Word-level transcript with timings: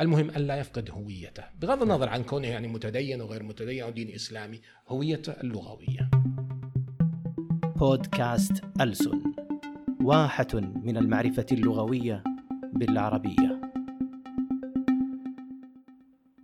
المهم 0.00 0.30
ألا 0.30 0.56
يفقد 0.56 0.90
هويته. 0.90 1.44
بغض 1.60 1.82
النظر 1.82 2.08
عن 2.08 2.22
كونه 2.22 2.48
يعني 2.48 2.68
متدين 2.68 3.20
وغير 3.20 3.42
متدين 3.42 3.82
أو 3.82 3.90
دين 3.90 4.14
إسلامي 4.14 4.60
هويته 4.88 5.32
اللغوية. 5.32 6.10
بودكاست 7.76 8.52
ألسن 8.80 9.22
واحة 10.02 10.48
من 10.54 10.96
المعرفة 10.96 11.46
اللغوية 11.52 12.24
بالعربية. 12.72 13.60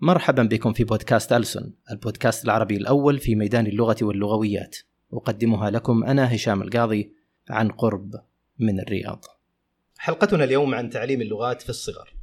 مرحبا 0.01 0.43
بكم 0.43 0.73
في 0.73 0.85
بودكاست 0.85 1.33
ألسن 1.33 1.73
البودكاست 1.91 2.45
العربي 2.45 2.77
الأول 2.77 3.19
في 3.19 3.35
ميدان 3.35 3.67
اللغة 3.67 3.97
واللغويات. 4.03 4.77
أقدمها 5.13 5.71
لكم 5.71 6.05
أنا 6.05 6.35
هشام 6.35 6.63
القاضي 6.63 7.13
عن 7.51 7.69
قرب 7.69 8.11
من 8.59 8.81
الرياض. 8.81 9.25
حلقتنا 9.99 10.45
اليوم 10.45 10.75
عن 10.75 10.91
تعليم 10.91 11.21
اللغات 11.21 11.63
في 11.63 11.71
الصغر. 11.71 12.16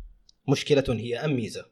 مشكلة 0.48 0.84
هي 0.90 1.18
أم 1.18 1.36
ميزة. 1.36 1.66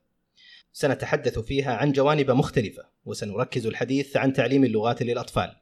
سنتحدث 0.73 1.39
فيها 1.39 1.75
عن 1.75 1.91
جوانب 1.91 2.31
مختلفة 2.31 2.85
وسنركز 3.05 3.65
الحديث 3.67 4.17
عن 4.17 4.33
تعليم 4.33 4.63
اللغات 4.63 5.03
للأطفال. 5.03 5.55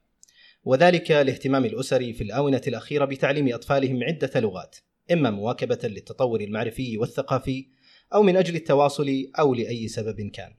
وذلك 0.63 1.11
لاهتمام 1.11 1.65
الأسر 1.65 2.13
في 2.13 2.23
الآونة 2.23 2.61
الأخيرة 2.67 3.05
بتعليم 3.05 3.53
أطفالهم 3.53 4.03
عدة 4.03 4.39
لغات 4.39 4.75
إما 5.11 5.29
مواكبة 5.29 5.79
للتطور 5.83 6.41
المعرفي 6.41 6.97
والثقافي 6.97 7.67
أو 8.13 8.23
من 8.23 8.37
أجل 8.37 8.55
التواصل 8.55 9.31
أو 9.39 9.53
لأي 9.53 9.87
سبب 9.87 10.21
كان. 10.21 10.53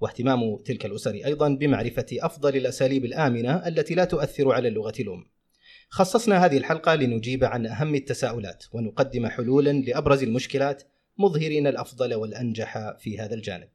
واهتمام 0.00 0.56
تلك 0.56 0.86
الأسر 0.86 1.10
أيضا 1.10 1.48
بمعرفة 1.48 2.06
أفضل 2.12 2.56
الأساليب 2.56 3.04
الآمنة 3.04 3.68
التي 3.68 3.94
لا 3.94 4.04
تؤثر 4.04 4.52
على 4.52 4.68
اللغة 4.68 4.94
الأم. 5.00 5.26
خصصنا 5.88 6.44
هذه 6.44 6.56
الحلقة 6.56 6.94
لنجيب 6.94 7.44
عن 7.44 7.66
أهم 7.66 7.94
التساؤلات 7.94 8.64
ونقدم 8.72 9.26
حلولا 9.26 9.70
لأبرز 9.72 10.22
المشكلات 10.22 10.82
مظهرين 11.18 11.66
الأفضل 11.66 12.14
والأنجح 12.14 12.96
في 12.98 13.18
هذا 13.18 13.34
الجانب. 13.34 13.68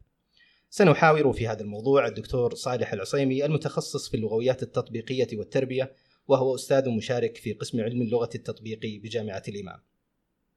سنحاور 0.70 1.34
في 1.34 1.48
هذا 1.48 1.62
الموضوع 1.62 2.08
الدكتور 2.08 2.56
صالح 2.56 2.94
العصيمي 2.94 3.46
المتخصص 3.46 4.10
في 4.10 4.18
اللغويات 4.18 4.64
التطبيقية 4.64 5.38
والتربية 5.38 5.94
وهو 6.28 6.56
أستاذ 6.56 6.90
مشارك 6.90 7.38
في 7.38 7.54
قسم 7.54 7.82
علم 7.82 8.02
اللغة 8.02 8.30
التطبيقي 8.36 9.00
بجامعة 9.00 9.44
الإمام. 9.48 9.80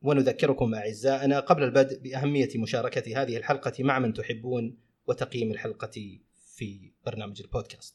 ونذكركم 0.03 0.75
أعزائنا 0.75 1.41
قبل 1.41 1.63
البدء 1.63 1.99
بأهمية 1.99 2.49
مشاركة 2.57 3.23
هذه 3.23 3.37
الحلقة 3.37 3.73
مع 3.85 3.99
من 3.99 4.13
تحبون 4.13 4.79
وتقييم 5.07 5.51
الحلقة 5.51 6.19
في 6.57 6.93
برنامج 7.07 7.43
البودكاست. 7.43 7.95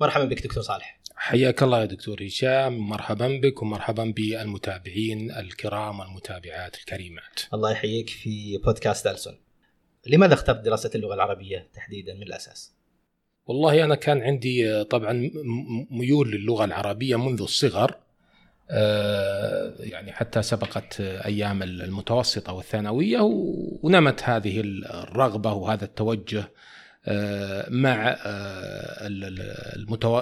مرحبا 0.00 0.24
بك 0.24 0.42
دكتور 0.42 0.62
صالح. 0.62 1.03
حياك 1.16 1.62
الله 1.62 1.80
يا 1.80 1.84
دكتور 1.84 2.22
هشام. 2.22 2.78
مرحبا 2.78 3.40
بك 3.42 3.62
ومرحبا 3.62 4.04
بالمتابعين 4.16 5.30
الكرام 5.30 6.00
والمتابعات 6.00 6.76
الكريمات. 6.76 7.40
الله 7.54 7.72
يحييك 7.72 8.08
في 8.08 8.58
بودكاست 8.58 9.06
ألسن. 9.06 9.34
لماذا 10.06 10.34
اخترت 10.34 10.60
دراسة 10.60 10.90
اللغة 10.94 11.14
العربية 11.14 11.68
تحديدا 11.74 12.14
من 12.14 12.22
الأساس؟ 12.22 12.74
والله 13.46 13.84
أنا 13.84 13.94
كان 13.94 14.22
عندي 14.22 14.84
طبعا 14.84 15.30
ميول 15.90 16.30
للغة 16.30 16.64
العربية 16.64 17.16
منذ 17.16 17.42
الصغر. 17.42 17.96
آه، 18.70 19.74
يعني 19.78 20.12
حتى 20.12 20.42
سبقت 20.42 21.00
أيام 21.00 21.62
المتوسطة 21.62 22.52
والثانوية 22.52 23.18
ونمت 23.82 24.22
هذه 24.22 24.60
الرغبة 24.60 25.52
وهذا 25.52 25.84
التوجه 25.84 26.50
مع 27.68 28.16
آه، 28.24 29.06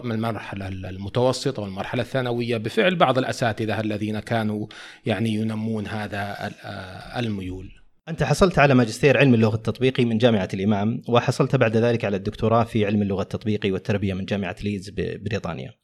المرحلة 0.04 0.68
المتوسطة 0.68 1.62
والمرحلة 1.62 2.02
الثانوية 2.02 2.56
بفعل 2.56 2.96
بعض 2.96 3.18
الأساتذة 3.18 3.80
الذين 3.80 4.20
كانوا 4.20 4.66
يعني 5.06 5.34
ينمون 5.34 5.86
هذا 5.86 6.36
آه، 6.64 7.18
الميول. 7.18 7.70
أنت 8.08 8.22
حصلت 8.22 8.58
على 8.58 8.74
ماجستير 8.74 9.18
علم 9.18 9.34
اللغة 9.34 9.54
التطبيقي 9.54 10.04
من 10.04 10.18
جامعة 10.18 10.48
الإمام 10.54 11.02
وحصلت 11.08 11.56
بعد 11.56 11.76
ذلك 11.76 12.04
على 12.04 12.16
الدكتوراه 12.16 12.64
في 12.64 12.86
علم 12.86 13.02
اللغة 13.02 13.22
التطبيقي 13.22 13.70
والتربية 13.70 14.14
من 14.14 14.24
جامعة 14.24 14.56
ليدز 14.62 14.90
ببريطانيا. 14.90 15.74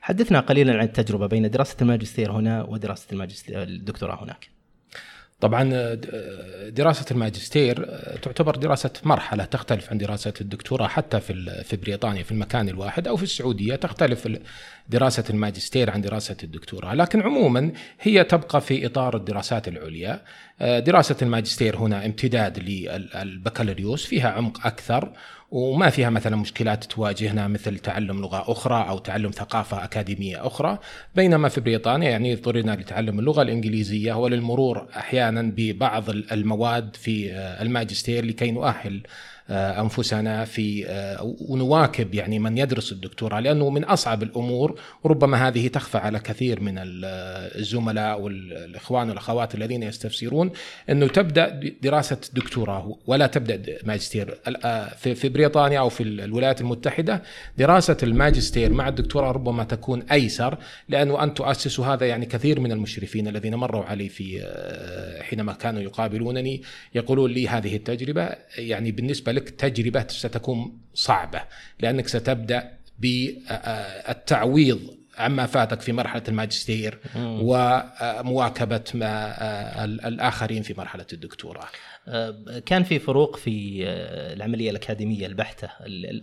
حدثنا 0.00 0.40
قليلا 0.40 0.78
عن 0.78 0.84
التجربة 0.84 1.26
بين 1.26 1.50
دراسة 1.50 1.76
الماجستير 1.82 2.32
هنا 2.32 2.62
ودراسة 2.62 3.06
الماجستير 3.12 3.62
الدكتوراه 3.62 4.24
هناك. 4.24 4.59
طبعا 5.40 5.70
آه، 5.72 5.98
دراسة 6.68 7.04
الماجستير 7.10 7.86
آه، 7.88 8.16
تعتبر 8.16 8.56
دراسة 8.56 8.90
مرحلة 9.02 9.44
تختلف 9.44 9.90
عن 9.90 9.98
دراسة 9.98 10.32
الدكتوراه 10.40 10.86
حتى 10.86 11.20
في 11.20 11.62
في 11.64 11.76
بريطانيا 11.76 12.22
في 12.22 12.32
المكان 12.32 12.68
الواحد 12.68 13.08
أو 13.08 13.16
في 13.16 13.22
السعودية 13.22 13.76
تختلف 13.76 14.28
دراسة 14.88 15.24
الماجستير 15.30 15.90
عن 15.90 16.00
دراسة 16.00 16.36
الدكتوراه. 16.42 16.94
لكن 16.94 17.20
عموما 17.20 17.72
هي 18.00 18.24
تبقى 18.24 18.60
في 18.60 18.86
إطار 18.86 19.16
الدراسات 19.16 19.68
العليا. 19.68 20.22
آه، 20.60 20.78
دراسة 20.78 21.16
الماجستير 21.22 21.76
هنا 21.76 22.06
امتداد 22.06 22.58
للبكالوريوس 22.58 24.06
فيها 24.06 24.30
عمق 24.30 24.66
أكثر. 24.66 25.12
وما 25.50 25.90
فيها 25.90 26.10
مثلا 26.10 26.36
مشكلات 26.36 26.84
تواجهنا 26.84 27.48
مثل 27.48 27.78
تعلم 27.78 28.20
لغة 28.20 28.52
أخرى 28.52 28.88
أو 28.88 28.98
تعلم 28.98 29.30
ثقافة 29.30 29.84
أكاديمية 29.84 30.46
أخرى. 30.46 30.78
بينما 31.16 31.48
في 31.48 31.60
بريطانيا 31.60 32.10
يعني 32.10 32.32
اضطرينا 32.32 32.72
لتعلم 32.72 33.18
اللغة 33.18 33.42
الإنجليزية 33.42 34.12
وللمرور 34.12 34.88
أحيانا 34.96 35.52
ببعض 35.56 36.10
المواد 36.10 36.96
في 36.96 37.32
الماجستير 37.34 38.24
لكي 38.24 38.50
نؤهل 38.50 39.02
أنفسنا 39.50 40.44
في 40.44 40.86
آه، 40.86 41.34
ونواكب 41.48 42.14
يعني 42.14 42.38
من 42.38 42.58
يدرس 42.58 42.92
الدكتوراه 42.92 43.40
لأنه 43.40 43.70
من 43.70 43.84
أصعب 43.84 44.22
الأمور 44.22 44.80
وربما 45.04 45.48
هذه 45.48 45.68
تخفى 45.68 45.98
على 45.98 46.18
كثير 46.18 46.60
من 46.60 46.74
الزملاء 46.78 48.20
والإخوان 48.20 49.08
والأخوات 49.08 49.54
الذين 49.54 49.82
يستفسرون 49.82 50.50
أنه 50.90 51.06
تبدأ 51.06 51.60
دراسة 51.82 52.18
دكتوراه 52.32 52.98
ولا 53.06 53.26
تبدأ 53.26 53.78
ماجستير. 53.84 54.38
آه، 54.64 54.88
في 54.94 55.28
بريطانيا 55.28 55.78
أو 55.80 55.88
في 55.88 56.02
الولايات 56.02 56.60
المتحدة 56.60 57.22
دراسة 57.58 57.96
الماجستير 58.02 58.72
مع 58.72 58.88
الدكتوراه 58.88 59.32
ربما 59.32 59.64
تكون 59.64 60.02
أيسر 60.02 60.58
لأنه 60.88 61.22
أن 61.22 61.34
تؤسس 61.34 61.80
هذا 61.80 62.06
يعني 62.06 62.26
كثير 62.26 62.60
من 62.60 62.72
المشرفين 62.72 63.28
الذين 63.28 63.54
مروا 63.54 63.84
علي 63.84 64.08
في 64.08 64.40
حينما 65.22 65.52
كانوا 65.52 65.80
يقابلونني 65.80 66.62
يقولون 66.94 67.30
لي 67.30 67.48
هذه 67.48 67.76
التجربة. 67.76 68.28
يعني 68.58 68.92
بالنسبة 68.92 69.32
لك 69.40 69.50
تجربة 69.50 70.06
ستكون 70.08 70.78
صعبة 70.94 71.42
لأنك 71.80 72.08
ستبدأ 72.08 72.72
بالتعويض 72.98 74.80
عما 75.18 75.46
فاتك 75.46 75.80
في 75.80 75.92
مرحلة 75.92 76.22
الماجستير 76.28 76.98
ومواكبة 77.16 78.84
ما 78.94 79.84
الآخرين 79.84 80.62
في 80.62 80.74
مرحلة 80.78 81.06
الدكتوراه. 81.12 81.66
آه، 82.08 82.62
كان 82.66 82.82
في 82.82 82.98
فروق 82.98 83.36
في 83.36 83.82
آه، 83.86 84.32
العملية 84.32 84.70
الأكاديمية 84.70 85.26
البحتة 85.26 85.68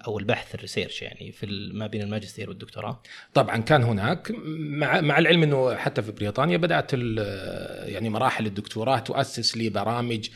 أو 0.07 0.19
البحث 0.19 0.55
الريسيرش 0.55 1.01
يعني 1.01 1.31
في 1.31 1.71
ما 1.73 1.87
بين 1.87 2.01
الماجستير 2.01 2.49
والدكتوراه؟ 2.49 3.01
طبعا 3.33 3.57
كان 3.57 3.83
هناك. 3.83 4.31
مع 4.57 5.01
مع 5.01 5.17
العلم 5.17 5.43
إنه 5.43 5.75
حتى 5.75 6.01
في 6.01 6.11
بريطانيا 6.11 6.57
بدأت 6.57 6.93
يعني 6.93 8.09
مراحل 8.09 8.45
الدكتوراه 8.45 8.99
تؤسس 8.99 9.57
لبرامج 9.57 10.29
آه، 10.29 10.31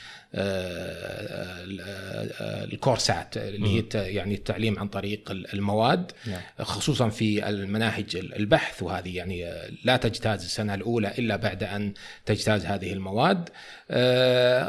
الكورسات 2.74 3.38
اللي 3.38 3.68
هي 3.68 3.84
يعني 4.14 4.34
التعليم 4.34 4.80
عن 4.80 4.88
طريق 4.88 5.32
المواد 5.32 6.12
نعم. 6.28 6.42
خصوصا 6.60 7.10
في 7.10 7.50
المناهج 7.50 8.16
البحث 8.16 8.84
وهذه 8.84 9.18
يعني 9.18 9.54
لا 9.84 9.98
تجتاز 9.98 10.44
السنة 10.44 10.74
الأولى 10.74 11.14
إلا 11.18 11.36
بعد 11.36 11.64
أن 11.64 11.94
تجتاز 12.26 12.66
هذه 12.66 12.94
المواد 12.94 13.50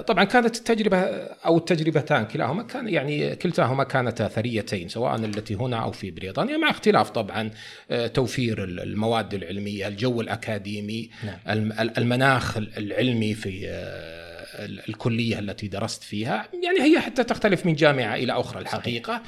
طبعا 0.07 0.25
كانت 0.25 0.57
التجربة 0.57 0.99
أو 1.47 1.57
التجربتان 1.57 2.25
كلاهما 2.25 2.63
كان 2.63 2.89
يعني 2.89 3.37
كلتاهما 3.37 3.85
كانتا 3.85 4.29
ثريتين 4.29 4.89
سواء 4.89 5.17
التي 5.17 5.55
هنا 5.55 5.77
أو 5.77 5.93
في 5.93 6.11
بريطانيا 6.11 6.57
مع 6.57 6.71
اختلاف 6.71 7.11
طبعا 7.11 7.51
آه، 7.91 8.07
توفير 8.07 8.65
المواد 8.65 9.35
العلمية، 9.35 9.89
الجو 9.89 10.21
الأكاديمي، 10.21 11.11
نعم. 11.25 11.73
المناخ 11.99 12.57
العلمي 12.57 13.35
في 13.35 13.69
آه، 13.69 14.22
الكلية 14.59 15.39
التي 15.39 15.69
درست 15.69 16.03
فيها، 16.03 16.49
يعني 16.65 16.81
هي 16.81 17.01
حتى 17.01 17.25
تختلف 17.25 17.67
من 17.67 17.75
جامعة 17.75 18.15
إلى 18.15 18.33
أخرى 18.33 18.61
الحقيقة. 18.61 19.23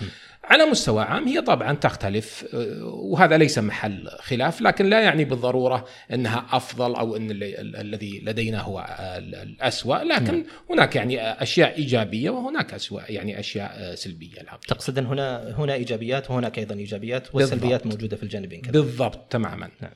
على 0.44 0.64
مستوى 0.64 1.02
عام 1.02 1.28
هي 1.28 1.40
طبعا 1.40 1.72
تختلف 1.72 2.44
آه، 2.54 2.84
وهذا 2.84 3.38
ليس 3.38 3.58
محل 3.58 4.08
خلاف 4.20 4.60
لكن 4.60 4.86
لا 4.90 5.00
يعني 5.00 5.24
بالضرورة 5.24 5.86
إنها 6.12 6.46
أفضل 6.52 6.94
أو 6.94 7.16
إن 7.16 7.28
الذي 7.30 8.22
لدينا 8.24 8.60
هو 8.60 8.96
الاسوء 9.18 10.02
لكن. 10.02 10.44
هناك 10.70 10.96
يعني 10.96 11.42
أشياء 11.42 11.76
إيجابية 11.76 12.30
وهناك 12.30 12.74
اسوء 12.74 13.02
يعني 13.08 13.40
أشياء 13.40 13.72
آه، 13.74 13.94
سلبية 13.94 14.40
الحقيقة. 14.40 14.66
تقصد 14.68 14.98
أن 14.98 15.06
هنا 15.06 15.54
هنا 15.58 15.74
إيجابيات 15.74 16.30
وهناك 16.30 16.58
أيضا 16.58 16.74
إيجابيات 16.74 17.34
والسلبيات 17.34 17.82
بالضبط. 17.82 17.94
موجودة 17.94 18.16
في 18.16 18.22
الجانبين 18.22 18.60
كذلك. 18.60 18.72
بالضبط 18.74 19.32
تماما. 19.32 19.68
نعم. 19.80 19.92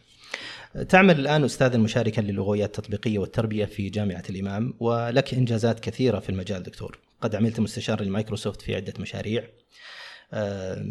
تعمل 0.88 1.20
الآن 1.20 1.44
أستاذا 1.44 1.78
مشاركا 1.78 2.20
للغويات 2.20 2.78
التطبيقية 2.78 3.18
والتربية 3.18 3.64
في 3.64 3.88
جامعة 3.88 4.22
الإمام 4.30 4.74
ولك 4.80 5.34
إنجازات 5.34 5.80
كثيرة 5.80 6.18
في 6.18 6.30
المجال 6.30 6.62
دكتور 6.62 6.98
قد 7.20 7.34
عملت 7.34 7.60
مستشار 7.60 8.02
لمايكروسوفت 8.02 8.62
في 8.62 8.76
عدة 8.76 8.94
مشاريع 8.98 9.44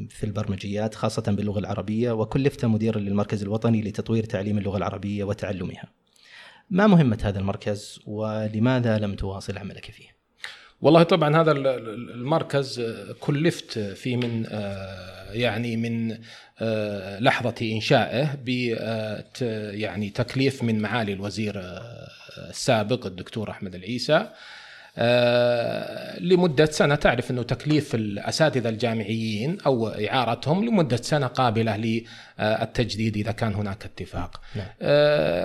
في 0.09 0.23
البرمجيات 0.23 0.95
خاصة 0.95 1.21
باللغة 1.31 1.59
العربية 1.59 2.11
وكلفت 2.11 2.65
مديرا 2.65 2.99
للمركز 2.99 3.43
الوطني 3.43 3.81
لتطوير 3.81 4.23
تعليم 4.23 4.57
اللغة 4.57 4.77
العربية 4.77 5.23
وتعلمها 5.23 5.83
ما 6.69 6.87
مهمة 6.87 7.19
هذا 7.23 7.39
المركز 7.39 7.99
ولماذا 8.05 8.97
لم 8.97 9.15
تواصل 9.15 9.57
عملك 9.57 9.91
فيه؟ 9.91 10.16
والله 10.81 11.03
طبعا 11.03 11.41
هذا 11.41 11.51
ال- 11.51 11.67
ال- 11.67 12.11
المركز 12.11 12.79
آه، 12.79 13.15
كلفت 13.19 13.79
فيه 13.79 14.17
من 14.17 14.45
آه، 14.49 15.31
يعني 15.31 15.77
من 15.77 16.17
آه، 16.61 17.19
لحظة 17.19 17.55
إنشائه 17.61 18.35
ب 18.45 18.49
يعني 19.73 20.09
تكليف 20.09 20.63
من 20.63 20.79
معالي 20.79 21.13
الوزير 21.13 21.53
السابق 22.49 23.05
الدكتور 23.05 23.51
أحمد 23.51 23.75
العيسى. 23.75 24.29
لمدة 26.21 26.65
سنة 26.65 26.95
تعرف 26.95 27.31
أنه 27.31 27.43
تكليف 27.43 27.95
الأساتذة 27.95 28.69
الجامعيين 28.69 29.57
أو 29.65 29.87
إعارتهم 29.87 30.65
لمدة 30.65 30.97
سنة 30.97 31.27
قابلة 31.27 31.77
للتجديد 32.39 33.17
إذا 33.17 33.31
كان 33.31 33.53
هناك 33.55 33.85
اتفاق. 33.85 34.41
نعم. 34.55 34.67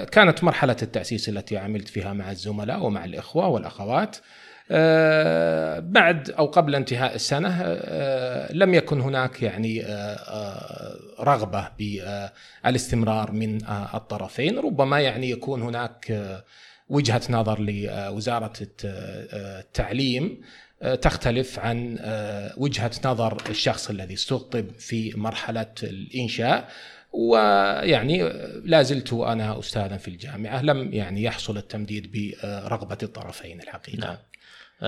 كانت 0.04 0.44
مرحلة 0.44 0.76
التأسيس 0.82 1.28
التي 1.28 1.56
عملت 1.58 1.88
فيها 1.88 2.12
مع 2.12 2.30
الزملاء 2.30 2.84
ومع 2.86 3.04
الإخوة 3.04 3.48
والأخوات. 3.48 4.16
بعد 5.80 6.30
أو 6.30 6.46
قبل 6.46 6.74
انتهاء 6.74 7.14
السنة 7.14 7.60
آه، 7.62 8.52
لم 8.52 8.74
يكن 8.74 9.00
هناك 9.00 9.42
يعني 9.42 9.84
آه، 9.84 9.88
آه، 10.14 10.96
رغبة 11.20 11.68
بالاستمرار 11.78 13.32
من 13.32 13.64
آه، 13.64 13.96
الطرفين. 13.96 14.58
ربما 14.58 15.00
يعني 15.00 15.30
يكون 15.30 15.62
هناك 15.62 16.10
آه، 16.10 16.44
وجهة 16.88 17.22
نظر 17.30 17.58
آه، 18.84 19.60
التعليم 19.60 20.40
آه، 20.82 20.94
تختلف 20.94 21.58
عن 21.58 21.96
آه، 22.00 22.54
وجهة 22.56 22.90
نظر 23.04 23.42
الشخص 23.50 23.90
الذي 23.90 24.14
استقطب 24.14 24.66
في 24.78 25.12
مرحلة 25.16 25.66
الإنشاء. 25.82 26.68
ويعني 27.12 28.22
لا 28.64 28.82
زلت 28.82 29.12
أنا 29.12 29.58
أستاذا 29.58 29.96
في 29.96 30.08
الجامعة 30.08 30.62
لم 30.62 30.92
يعني 30.92 31.22
يحصل 31.22 31.56
التمديد 31.56 32.12
برغبة 32.12 32.98
الطرفين 33.02 33.60
الحقيقة. 33.60 33.98
نعم. 34.00 34.10
آه، 34.10 34.18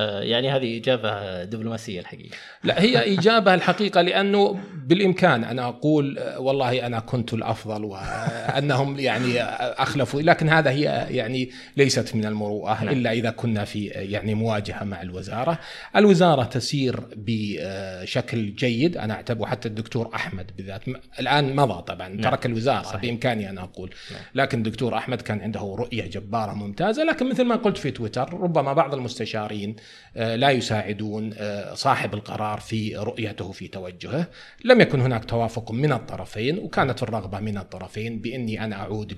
يعني 0.02 0.50
هذه 0.50 0.78
إجابة 0.78 1.44
دبلوماسية 1.44 2.00
الحقيقة 2.00 2.36
لا 2.64 2.82
هي 2.82 3.18
إجابة 3.18 3.54
الحقيقة 3.54 4.00
لأنه 4.00 4.60
بالإمكان 4.86 5.44
أن 5.44 5.58
أقول 5.58 6.18
آه، 6.18 6.40
والله 6.40 6.86
أنا 6.86 7.00
كنت 7.00 7.34
الأفضل 7.34 7.84
وأنهم 7.84 8.98
يعني 9.08 9.42
أخلفوا 9.42 10.22
لكن 10.22 10.48
هذا 10.48 10.70
هي 10.70 11.06
يعني 11.10 11.50
ليست 11.76 12.16
من 12.16 12.24
المروءة 12.24 12.84
نعم. 12.84 12.88
إلا 12.88 13.12
إذا 13.12 13.30
كنا 13.30 13.64
في 13.64 13.96
آه، 13.96 14.00
يعني 14.00 14.34
مواجهة 14.34 14.84
مع 14.84 15.02
الوزارة 15.02 15.58
الوزارة 15.96 16.44
تسير 16.44 17.00
بشكل 17.16 18.54
جيد 18.54 18.96
أنا 18.96 19.14
أعتبر 19.14 19.46
حتى 19.46 19.68
الدكتور 19.68 20.10
أحمد 20.14 20.50
بالذات 20.56 20.82
الآن 21.20 21.56
مضى 21.56 21.82
طبعا 21.82 22.08
نعم. 22.08 22.20
ترك 22.20 22.46
الوزارة 22.46 22.82
صحيح. 22.82 23.02
بإمكاني 23.02 23.50
أن 23.50 23.58
أقول 23.58 23.90
نعم. 24.10 24.20
لكن 24.34 24.58
الدكتور 24.58 24.96
أحمد 24.96 25.22
كان 25.22 25.40
عنده 25.40 25.60
رؤية 25.60 26.06
جبارة 26.06 26.52
ممتازة 26.52 27.04
لكن 27.04 27.28
مثل 27.28 27.44
ما 27.44 27.56
قلت 27.56 27.78
في 27.78 27.90
تويتر 27.90 28.34
ربما 28.34 28.72
بعض 28.72 28.94
المستشارين 28.94 29.70
آه، 29.70 29.83
لا 30.14 30.50
يساعدون 30.50 31.34
آه، 31.38 31.74
صاحب 31.74 32.14
القرار 32.14 32.60
في 32.60 32.96
رؤيته 32.96 33.52
في 33.52 33.68
توجهه. 33.68 34.26
لم 34.64 34.80
يكن 34.80 35.00
هناك 35.00 35.24
توافق 35.24 35.72
من 35.72 35.92
الطرفين 35.92 36.58
وكانت 36.58 37.02
الرغبة 37.02 37.40
من 37.40 37.58
الطرفين 37.58 38.18
بإني 38.20 38.64
أنا 38.64 38.76
أعود 38.76 39.12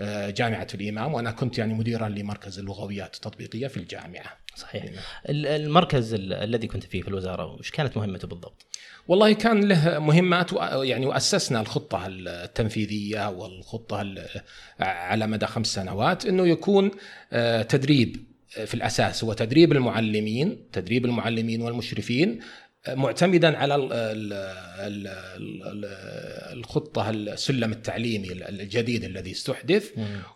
لجامعة 0.00 0.66
الإمام 0.74 1.14
وأنا 1.14 1.30
كنت 1.30 1.58
يعني 1.58 1.74
مديرا 1.74 2.08
لمركز 2.08 2.58
اللغويات 2.58 3.14
التطبيقية 3.14 3.66
في 3.66 3.76
الجامعة. 3.76 4.38
صحيح. 4.56 4.84
ال- 5.28 5.46
المركز 5.46 6.14
ال- 6.14 6.32
الذي 6.32 6.66
كنت 6.66 6.84
فيه 6.84 7.02
في 7.02 7.08
الوزارة 7.08 7.46
وش 7.46 7.70
كانت 7.70 7.96
مهمته 7.96 8.28
بالضبط؟ 8.28 8.66
والله 9.08 9.32
كان 9.32 9.64
له 9.68 9.98
مهمات 9.98 10.50
يعني 10.82 11.06
وأسسنا 11.06 11.60
الخطة 11.60 12.06
التنفيذية 12.08 13.28
والخطة 13.30 14.00
ال- 14.02 14.28
على 14.80 15.26
مدى 15.26 15.46
خمس 15.46 15.66
سنوات 15.66 16.26
إنه 16.26 16.46
يكون 16.46 16.90
آه، 17.32 17.62
تدريب 17.62 18.31
في 18.66 18.74
الأساس 18.74 19.24
هو 19.24 19.32
تدريب 19.32 19.72
المعلمين 19.72 20.58
تدريب 20.72 21.04
المعلمين 21.04 21.62
والمشرفين 21.62 22.40
آه، 22.86 22.94
معتمدا 22.94 23.58
على 23.58 23.74
ال- 23.74 23.92
ال- 23.92 24.32
ال- 24.86 25.62
ال- 25.66 26.58
الخطة 26.58 27.10
السلم 27.10 27.72
التعليمي 27.72 28.32
الجديد 28.32 29.04
الذي 29.04 29.30
استحدث 29.30 29.90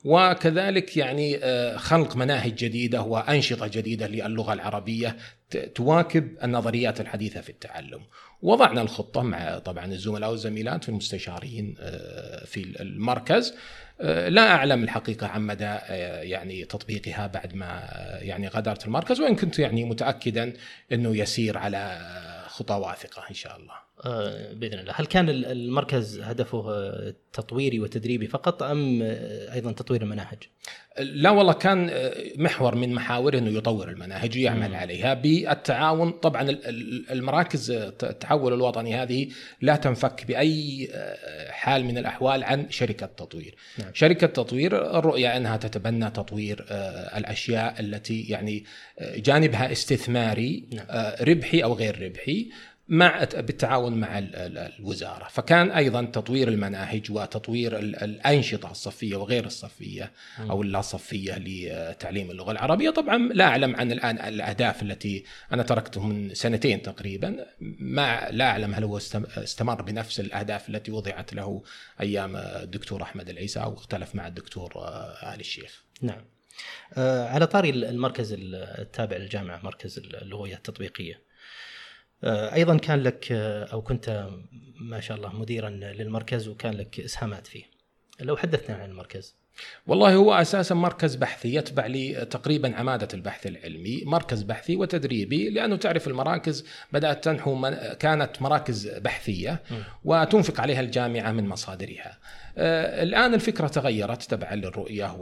وكذلك 0.05 0.97
يعني 0.97 1.39
آه، 1.43 1.77
خلق 1.77 2.17
مناهج 2.17 2.55
جديدة 2.55 3.03
وأنشطة 3.03 3.67
جديدة 3.67 4.07
للغة 4.07 4.53
العربية 4.53 5.17
تواكب 5.75 6.37
النظريات 6.45 7.01
الحديثة 7.01 7.41
في 7.41 7.49
التعلم. 7.51 8.01
وضعنا 8.47 8.83
الخطة 8.83 9.23
مع 9.23 9.59
طبعا 9.59 9.85
الزملاء 9.85 10.31
والزميلات 10.31 10.85
في 10.85 10.89
المستشارين 10.89 11.75
آه، 11.81 12.45
في 12.45 12.81
المركز 12.81 13.55
آه، 14.01 14.29
لا 14.29 14.51
أعلم 14.51 14.85
الحقيقة 14.85 15.27
عن 15.27 15.47
مدى 15.47 15.65
آه، 15.65 16.23
يعني 16.23 16.65
تطبيقها 16.65 17.27
بعد 17.27 17.55
ما 17.55 17.89
يعني 18.21 18.49
غادرت 18.49 18.87
المركز 18.87 19.21
وإن 19.21 19.37
كنت 19.37 19.59
يعني 19.59 19.85
متاكدا 19.85 20.53
إنه 20.93 21.17
يسير 21.17 21.59
على 21.59 21.99
خطى 22.49 22.75
واثقة 22.75 23.23
إن 23.31 23.35
شاء 23.35 23.57
الله. 23.57 23.86
آه، 24.05 24.53
بإذن 24.53 24.79
الله، 24.79 24.93
هل 24.97 25.07
كان 25.07 25.29
ال- 25.29 25.47
المركز 25.47 26.21
هدفه 26.21 26.71
آه، 26.71 27.15
تطويري 27.33 27.81
وتدريبي 27.81 28.27
فقط 28.27 28.63
أم 28.63 29.03
آه، 29.03 29.55
أيضا 29.55 29.73
تطوير 29.73 30.03
المناهج؟ 30.03 30.39
لا 30.99 31.31
والله 31.31 31.53
كان 31.53 31.91
محور 32.37 32.75
من 32.75 32.93
محاور 32.95 33.39
إنه 33.39 33.51
يطور 33.51 33.89
المناهج 33.91 34.39
ويعمل 34.39 34.69
مم. 34.69 34.75
عليها 34.75 35.15
بالتعاون 35.15 36.11
طبعا 36.11 36.43
ال- 36.43 36.67
ال- 36.67 37.11
المراكز 37.11 37.71
التحول 37.71 38.53
الوطني 38.53 38.95
هذه 38.95 39.29
لا 39.61 39.77
تنفك 39.77 40.25
بأي 40.27 40.89
حال 41.51 41.85
من 41.85 41.99
الأحوال 41.99 42.45
عن 42.45 42.71
شركة 42.71 43.07
تطوير. 43.07 43.55
نعم. 43.79 43.91
شركة 43.95 44.27
تطوير 44.27 44.99
الرؤية 44.99 45.37
أنها 45.37 45.57
تتبنى 45.57 46.11
تطوير 46.11 46.65
الأشياء 47.17 47.81
التي 47.81 48.21
يعني 48.23 48.65
جانبها 49.01 49.73
استثماري 49.73 50.65
نعم. 50.73 50.87
ربحي 51.21 51.63
أو 51.65 51.73
غير 51.75 52.03
ربحي 52.03 52.51
مع 52.89 53.25
بالتعاون 53.25 53.93
مع 53.95 54.19
ال- 54.19 54.37
ال- 54.37 54.59
الوزارة، 54.59 55.29
فكان 55.29 55.71
أيضا 55.71 56.05
تطوير 56.05 56.49
المناهج 56.49 57.11
وتطوير 57.11 57.79
ال- 57.79 57.97
الأنشطة 57.97 58.71
الصفية 58.71 59.17
وغير 59.17 59.47
الصفية 59.47 60.13
أو 60.51 60.63
اللا 60.63 60.81
صفية 60.81 61.35
لتعليم 61.39 62.31
اللغة 62.31 62.53
العربية، 62.53 62.91
طبعا 62.91 63.19
لا 63.33 63.45
أعلم 63.45 63.77
عن 63.77 63.93
الآن 63.93 64.19
الأهداف 64.19 64.83
التي 64.83 65.25
أنا 65.53 65.63
تركته 65.63 66.07
من 66.07 66.35
سنتين 66.35 66.83
تقريبا، 66.83 67.47
ما 67.79 68.29
لا 68.31 68.45
أعلم 68.51 68.75
هل 68.75 68.85
هو 68.85 68.99
استم- 68.99 69.39
استمر 69.39 69.83
بنفس 69.83 70.21
الأهداف 70.21 70.69
التي 70.69 70.91
وضعت 70.91 71.35
له 71.35 71.63
أيام 72.01 72.37
الدكتور 72.37 73.03
أحمد 73.03 73.29
العيسى 73.29 73.61
أو 73.61 73.75
اختلف 73.75 74.15
مع 74.15 74.27
الدكتور 74.27 74.73
آل 75.23 75.41
الشيخ. 75.41 75.85
نعم. 76.03 76.25
آه، 76.95 77.29
على 77.29 77.47
طاري 77.47 77.71
المركز 77.71 78.37
التابع 78.39 79.17
للجامعة 79.17 79.61
مركز 79.65 79.99
اللغويات 79.99 80.59
التطبيقية. 80.59 81.26
آه، 82.25 82.55
أيضا 82.55 82.77
كان 82.77 83.03
لك 83.03 83.33
آه، 83.33 83.65
أو 83.65 83.83
كنت 83.83 84.29
ما 84.81 85.01
شاء 85.01 85.17
الله 85.17 85.33
مديرا 85.37 85.71
للمركز 85.71 86.49
وكان 86.49 86.75
لك 86.75 87.01
إسهامات 87.01 87.47
فيه. 87.47 87.65
لو 88.21 88.37
حدثنا 88.37 88.77
عن 88.77 88.91
المركز. 88.91 89.37
والله 89.87 90.15
هو 90.15 90.35
أساسا 90.35 90.75
مركز 90.75 91.15
بحثي 91.15 91.55
يتبع 91.55 91.87
لي 91.87 92.25
تقريبا 92.25 92.77
عمادة 92.77 93.09
البحث 93.15 93.47
العلمي، 93.47 94.03
مركز 94.05 94.43
بحثي 94.43 94.77
وتدريبي 94.77 95.51
لأنه 95.51 95.77
تعرف 95.77 96.09
المراكز 96.09 96.67
بدأت 96.93 97.25
تنحو 97.25 97.55
من 97.55 97.75
كانت 97.75 98.43
مراكز 98.43 98.89
بحثية 98.89 99.63
وتنفق 100.05 100.61
عليها 100.61 100.81
الجامعة 100.81 101.33
من 101.33 101.49
مصادرها. 101.49 102.19
آه، 102.59 103.03
الآن 103.03 103.35
الفكرة 103.35 103.67
تغيرت 103.67 104.23
تبعا 104.23 104.55
للرؤية 104.55 105.13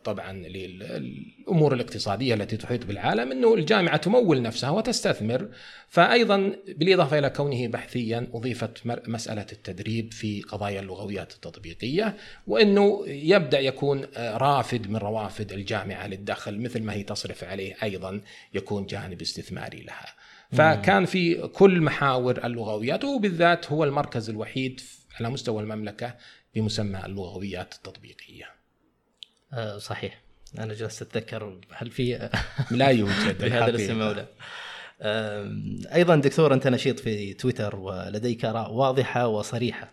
وطبعا 0.00 0.32
للأمور 0.32 1.74
الاقتصادية 1.74 2.34
التي 2.34 2.56
تحيط 2.56 2.86
بالعالم 2.86 3.32
إنه 3.32 3.54
الجامعة 3.54 3.96
تمول 3.96 4.42
نفسها 4.42 4.70
وتستثمر 4.70 5.48
فايضا 5.88 6.56
بالإضافة 6.68 7.18
إلى 7.18 7.30
كونه 7.30 7.68
بحثيا 7.68 8.28
أضيفت 8.34 8.86
مسألة 8.86 9.46
التدريب 9.52 10.12
في 10.12 10.42
قضايا 10.42 10.80
اللغويات 10.80 11.32
التطبيقية 11.32 12.16
وإنه 12.46 13.04
يبدأ 13.06 13.60
يكون 13.60 14.06
آه، 14.16 14.36
رافد 14.36 14.90
من 14.90 14.96
روافد 14.96 15.52
الجامعة 15.52 16.06
للدخل 16.06 16.60
مثل 16.60 16.82
ما 16.82 16.92
هي 16.92 17.02
تصرف 17.02 17.44
عليه 17.44 17.76
أيضا 17.82 18.20
يكون 18.54 18.86
جانب 18.86 19.20
استثماري 19.20 19.82
لها. 19.82 20.06
فكان 20.52 21.04
في 21.04 21.34
كل 21.48 21.80
محاور 21.80 22.44
اللغويات 22.44 23.04
وبالذات 23.04 23.72
هو 23.72 23.84
المركز 23.84 24.30
الوحيد 24.30 24.80
على 25.20 25.30
مستوى 25.30 25.62
المملكة 25.62 26.14
بمسمى 26.54 27.06
اللغويات 27.06 27.74
التطبيقية. 27.74 28.59
آه، 29.52 29.78
صحيح. 29.78 30.20
أنا 30.58 30.74
جلست 30.74 31.02
أتذكر 31.02 31.60
هل 31.72 31.90
في 31.90 32.30
لا 32.70 32.88
يوجد 32.88 33.38
بهذا. 33.44 33.66
الاسم 33.66 34.00
أو 34.02 34.12
لا؟ 34.12 34.26
أيضا 35.94 36.16
دكتور 36.16 36.54
أنت 36.54 36.66
نشيط 36.66 37.00
في 37.00 37.34
تويتر 37.34 37.76
ولديك 37.76 38.44
آراء 38.44 38.72
واضحة 38.72 39.26
وصريحة 39.26 39.92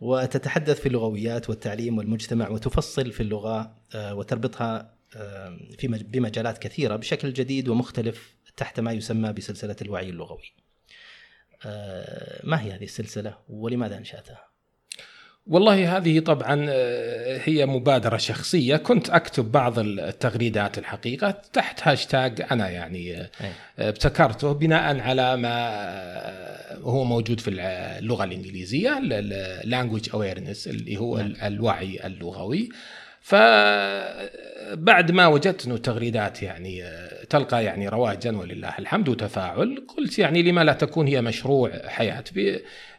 وتتحدث 0.00 0.80
في 0.80 0.86
اللغويات 0.86 1.50
والتعليم 1.50 1.98
والمجتمع 1.98 2.48
وتفصل 2.48 3.12
في 3.12 3.20
اللغة 3.22 3.76
آه، 3.94 4.14
وتربطها 4.14 4.94
في 5.78 5.88
مج- 5.88 6.02
بمجالات 6.02 6.58
كثيرة 6.58 6.96
بشكل 6.96 7.32
جديد 7.32 7.68
ومختلف 7.68 8.34
تحت 8.56 8.80
ما 8.80 8.92
يسمى 8.92 9.32
بسلسلة 9.32 9.76
الوعي 9.82 10.08
اللغوي. 10.10 10.52
آه، 11.66 12.40
ما 12.44 12.62
هي 12.62 12.72
هذه 12.72 12.84
السلسلة 12.84 13.38
ولماذا 13.48 13.96
أنشأتها؟ 13.98 14.51
والله 15.46 15.96
هذه 15.96 16.20
طبعا 16.20 16.66
آه، 16.70 17.40
هي 17.44 17.66
مبادرة 17.66 18.16
شخصية. 18.16 18.76
كنت 18.76 19.10
أكتب 19.10 19.52
بعض 19.52 19.78
التغريدات 19.78 20.78
الحقيقة 20.78 21.30
تحت 21.52 21.80
هاشتاج 21.88 22.46
أنا 22.50 22.68
يعني 22.68 23.20
آه، 23.20 23.28
ابتكرته 23.78 24.52
بناء 24.52 25.00
على 25.00 25.36
ما 25.36 25.52
هو 26.82 27.04
موجود 27.04 27.40
في 27.40 27.50
اللغة 27.50 28.24
الإنجليزية 28.24 29.00
language 29.64 30.08
awareness 30.08 30.66
اللي 30.66 30.96
هو 30.96 31.18
نعم. 31.18 31.34
الوعي 31.42 32.06
اللغوي. 32.06 32.68
فبعد 33.22 35.10
ما 35.10 35.26
وجدت 35.26 35.66
إنه 35.66 35.76
تغريدات 35.76 36.42
يعني 36.42 36.84
تلقى 37.30 37.64
يعني 37.64 37.88
رواجا 37.88 38.30
ولله 38.30 38.78
الحمد 38.78 39.08
وتفاعل 39.08 39.84
قلت 39.98 40.18
يعني 40.18 40.42
لما 40.42 40.64
لا 40.64 40.72
تكون 40.72 41.06
هي 41.06 41.22
مشروع 41.22 41.70
حياه 41.86 42.24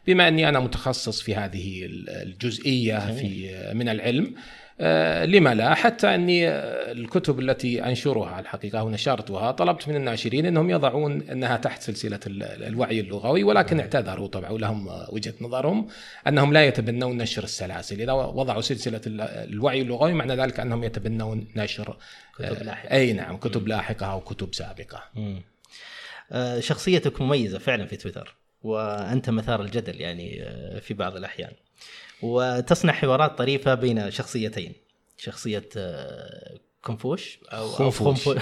بما 0.06 0.28
أني 0.28 0.48
أنا 0.48 0.60
متخصص 0.60 1.20
في 1.20 1.34
هذه 1.34 1.80
الجزئية 2.08 3.12
في 3.12 3.50
من 3.74 3.88
العلم 3.88 4.34
آه، 4.80 5.24
لما 5.24 5.54
لا؟ 5.54 5.74
حتى 5.74 6.14
أني 6.14 6.48
آه، 6.48 6.92
الكتب 6.92 7.40
التي 7.40 7.84
أنشرها 7.84 8.40
الحقيقة 8.40 8.82
ونشرتها 8.82 9.50
طلبت 9.50 9.88
من 9.88 9.96
الناشرين 9.96 10.46
إنهم 10.46 10.70
يضعون 10.70 11.22
إنها 11.22 11.56
تحت 11.56 11.82
سلسلة 11.82 12.20
الوعي 12.26 13.00
اللغوي 13.00 13.44
ولكن 13.44 13.80
اعتذروا 13.80 14.26
طبعا 14.26 14.50
ولهم 14.50 14.88
وجهة 15.08 15.34
نظرهم 15.40 15.88
أنهم 16.28 16.52
لا 16.52 16.64
يتبنون 16.64 17.16
نشر 17.16 17.44
السلاسل. 17.44 18.00
إذا 18.00 18.12
وضعوا 18.12 18.60
سلسلة 18.60 19.00
الوعي 19.06 19.82
اللغوي 19.82 20.12
معنى 20.12 20.36
ذلك 20.36 20.60
أنهم 20.60 20.84
يتبنون 20.84 21.48
نشر 21.56 21.96
كتب 22.38 22.62
لاحقة. 22.62 22.92
أي 22.92 23.12
نعم 23.12 23.36
كتب 23.36 23.68
لاحقة 23.68 24.06
أو 24.06 24.20
كتب 24.20 24.54
سابقة. 24.54 25.02
شخصيتك 26.58 27.20
مميزة 27.20 27.58
فعلا 27.58 27.86
في 27.86 27.96
تويتر. 27.96 28.36
وأنت 28.64 29.30
مثار 29.30 29.62
الجدل 29.62 30.00
يعني 30.00 30.44
في 30.80 30.94
بعض 30.94 31.16
الأحيان. 31.16 31.52
وتصنع 32.22 32.92
حوارات 32.92 33.38
طريفة 33.38 33.74
بين 33.74 34.10
شخصيتين. 34.10 34.72
شخصية 35.18 35.68
آه، 35.76 36.58
كونفوش 36.82 37.38
أو 37.52 37.68
خنفوش 37.68 38.28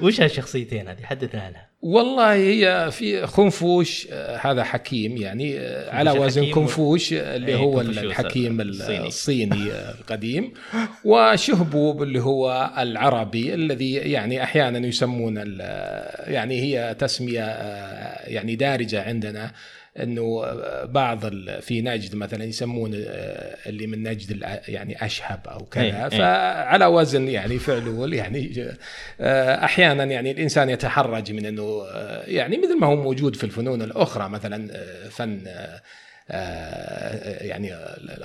وش 0.00 0.20
هالشخصيتين 0.20 0.88
هذه؟ 0.88 1.02
حدثنا 1.02 1.42
عنها 1.42 1.66
والله 1.82 2.34
هي 2.34 2.90
في 2.92 3.26
خنفوش 3.26 4.08
آه، 4.12 4.36
هذا 4.36 4.64
حكيم 4.64 5.16
يعني 5.16 5.58
آه، 5.58 5.94
على 5.94 6.10
وزن 6.10 6.50
كونفوش 6.50 7.12
اللي 7.12 7.48
إيه، 7.48 7.56
هو 7.56 7.80
الحكيم 7.80 8.60
الصيني, 8.60 9.06
الصيني 9.06 9.70
القديم. 10.00 10.52
وشهبوب 11.04 12.02
اللي 12.02 12.20
هو 12.20 12.70
العربي 12.78 13.54
الذي 13.54 13.92
يعني 13.92 14.42
أحيانا 14.42 14.86
يسمون 14.86 15.36
يعني 16.26 16.60
هي 16.60 16.96
تسمية 16.98 17.44
يعني 18.26 18.56
دارجة 18.56 19.02
عندنا 19.02 19.52
إنه 20.02 20.44
بعض 20.84 21.26
في 21.60 21.82
نجد 21.82 22.14
مثلا 22.14 22.44
يسمون 22.44 22.90
آه، 22.94 23.56
اللي 23.66 23.86
من 23.86 24.02
نجد 24.02 24.42
يعني 24.68 25.04
أشهب 25.04 25.40
أو 25.48 25.64
كذا 25.64 25.84
أي 25.84 26.04
إيه. 26.04 26.08
فعلى 26.08 26.86
وزن 26.86 27.28
يعني 27.28 27.58
فعلول 27.58 28.14
يعني 28.14 28.72
آه، 29.20 29.64
أحيانا 29.64 30.04
يعني 30.04 30.30
الإنسان 30.30 30.70
يتحرج 30.70 31.32
من 31.32 31.46
إنه 31.46 31.82
آه، 31.92 32.24
يعني 32.26 32.58
مثل 32.58 32.78
ما 32.78 32.86
هو 32.86 32.96
موجود 32.96 33.36
في 33.36 33.44
الفنون 33.44 33.82
الأخرى 33.82 34.28
مثلا 34.28 34.70
فن 35.10 35.42
آه، 35.46 35.80
يعني 36.28 37.74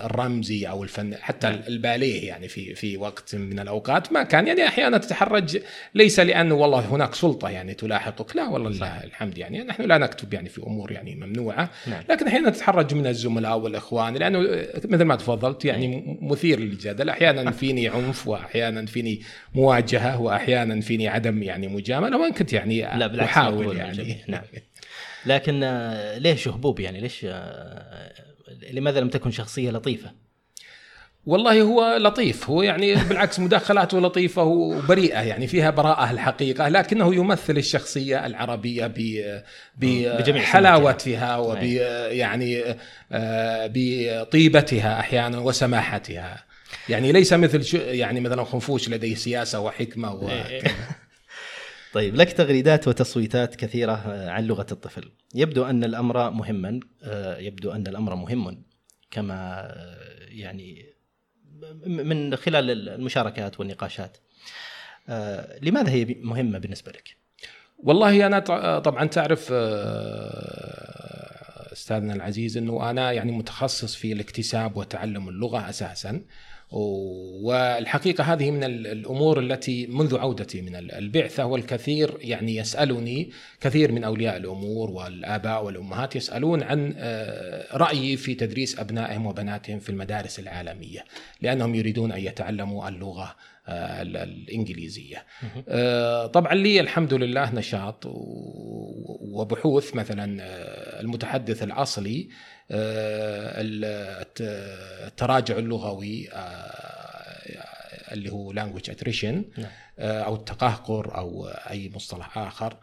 الرمزي 0.05 0.67
أو 0.67 0.84
الفن 0.84 1.15
حتى 1.15 1.48
نعم. 1.48 1.60
الباليه 1.67 2.27
يعني 2.27 2.48
في 2.48 2.75
في 2.75 2.98
وقت 2.98 3.36
من 3.36 3.60
الأوقات 3.60 4.13
ما 4.13 4.24
كان. 4.24 4.48
يعني 4.48 4.67
أحيانا 4.67 4.98
تتحرج 4.98 5.60
ليس 5.96 6.20
لأنه 6.20 6.55
والله 6.55 6.79
هناك 6.79 7.15
سلطة 7.15 7.50
يعني 7.50 7.74
تلاحقك 7.74 8.36
لا 8.36 8.48
والله 8.48 8.70
لله 8.70 9.03
الحمد 9.03 9.38
يعني. 9.38 9.63
نحن 9.63 9.84
لا 9.84 9.98
نكتب 9.98 10.34
يعني 10.34 10.50
في 10.50 10.62
أمور 10.62 10.91
يعني 10.91 11.15
ممنوعة. 11.15 11.70
نعم. 11.88 12.03
لكن 12.10 12.27
أحيانا 12.27 12.50
تتحرج 12.50 12.93
من 12.96 13.08
الزملاء 13.08 13.58
والإخوان 13.58 14.13
لأنه 14.13 14.39
مثل 14.86 15.03
ما 15.03 15.15
تفضلت 15.15 15.65
يعني 15.65 15.88
نعم. 15.88 16.17
مثير 16.22 16.60
للجدل. 16.60 17.10
أحيانا 17.10 17.51
فيني 17.62 17.88
عنف 17.88 18.27
وأحيانا 18.27 18.86
فيني 18.86 19.22
مواجهة 19.55 20.22
وأحيانا 20.22 20.81
فيني 20.81 21.08
عدم 21.08 21.43
يعني 21.43 21.67
مجاملة 21.67 22.17
وإن 22.17 22.31
كنت 22.31 22.53
يعني 22.53 22.81
لا 22.81 23.24
أحاول 23.24 23.77
يعني. 23.77 24.17
نعم. 24.27 24.41
لكن 25.25 25.63
آه، 25.63 26.17
ليش 26.17 26.47
هبوب 26.47 26.79
يعني؟ 26.79 27.01
ليش 27.01 27.25
آه، 27.29 28.13
لماذا 28.71 28.99
لم 28.99 29.09
تكن 29.09 29.31
شخصية 29.31 29.71
لطيفة؟ 29.71 30.11
والله 31.25 31.61
هو 31.61 31.97
لطيف. 31.99 32.49
هو 32.49 32.61
يعني 32.61 32.95
بالعكس 32.95 33.39
مداخلاته 33.39 33.99
لطيفة 33.99 34.43
وبريئة 34.43 35.21
يعني 35.21 35.47
فيها 35.47 35.69
براءة 35.69 36.11
الحقيقة 36.11 36.69
لكنه 36.69 37.15
يمثل 37.15 37.57
الشخصية 37.57 38.25
العربية 38.25 38.93
بحلاوتها 39.77 41.37
وب 41.37 41.63
يعني 42.11 42.63
آه، 43.11 43.71
بطيبتها 43.73 44.99
أحيانا 44.99 45.39
وسماحتها. 45.39 46.43
يعني 46.89 47.11
ليس 47.11 47.33
مثل 47.33 47.77
يعني 47.77 48.19
مثلا 48.19 48.43
خنفوش 48.43 48.89
لديه 48.89 49.15
سياسة 49.15 49.59
وحكمة 49.59 50.13
وكذا 50.13 50.71
طيب 51.93 52.15
لك 52.15 52.33
تغريدات 52.33 52.88
وتصويتات 52.88 53.55
كثيرة 53.55 53.91
آه، 53.91 54.29
عن 54.29 54.43
لغة 54.43 54.65
الطفل. 54.71 55.12
يبدو 55.36 55.63
أن 55.65 55.83
الأمر 55.83 56.29
مهما 56.29 56.79
آه، 57.03 57.38
يبدو 57.38 57.71
أن 57.71 57.88
الأمر 57.88 58.15
مهم 58.15 58.63
كما 59.12 59.60
آه، 59.60 60.25
يعني 60.29 60.93
من 61.86 62.36
خلال 62.36 62.89
المشاركات 62.89 63.60
والنقاشات. 63.60 64.17
لماذا 65.62 65.89
هي 65.89 66.05
مهمة 66.05 66.60
بالنسبة 66.60 66.91
لك؟ 66.91 67.15
والله 67.77 68.27
أنا 68.27 68.39
طبعا 68.79 69.05
تعرف 69.05 69.51
أستاذنا 71.71 72.13
العزيز 72.13 72.57
أنه 72.57 72.89
أنا 72.89 73.12
يعني 73.12 73.31
متخصص 73.31 73.95
في 73.95 74.13
الاكتساب 74.13 74.77
وتعلم 74.77 75.29
اللغة 75.29 75.69
أساسا. 75.69 76.21
والحقيقة 76.71 78.23
هذه 78.23 78.51
من 78.51 78.63
الأمور 78.63 79.39
التي 79.39 79.87
منذ 79.87 80.17
عودتي 80.17 80.61
من 80.61 80.75
البعثة 80.75 81.45
والكثير 81.45 82.17
يعني 82.21 82.55
يسألني 82.55 83.31
كثير 83.61 83.91
من 83.91 84.03
أولياء 84.03 84.37
الأمور 84.37 84.91
والآباء 84.91 85.65
والأمهات 85.65 86.15
يسألون 86.15 86.63
عن 86.63 86.93
آه، 86.97 87.77
رأيي 87.77 88.17
في 88.17 88.35
تدريس 88.35 88.79
أبنائهم 88.79 89.25
وبناتهم 89.25 89.79
في 89.79 89.89
المدارس 89.89 90.39
العالمية 90.39 91.05
لأنهم 91.41 91.75
يريدون 91.75 92.11
أن 92.11 92.19
يتعلموا 92.19 92.89
اللغة 92.89 93.35
آه، 93.68 94.01
الإنجليزية. 94.01 95.25
آه، 95.70 96.25
طبعا 96.25 96.53
لي 96.53 96.80
الحمد 96.80 97.13
لله 97.13 97.56
نشاط 97.56 98.03
وبحوث 99.22 99.96
مثلا 99.96 100.44
المتحدث 101.00 101.63
الأصلي 101.63 102.30
آه، 102.72 103.53
التراجع 105.08 105.58
اللغوي 105.58 106.30
آه، 106.34 108.13
اللي 108.13 108.32
هو 108.32 108.53
language 108.53 108.91
attrition 108.91 109.25
نعم. 109.58 109.70
آه، 110.00 110.22
أو 110.22 110.36
التقهقر 110.36 111.18
أو 111.18 111.48
أي 111.48 111.91
مصطلح 111.96 112.38
آخر. 112.38 112.77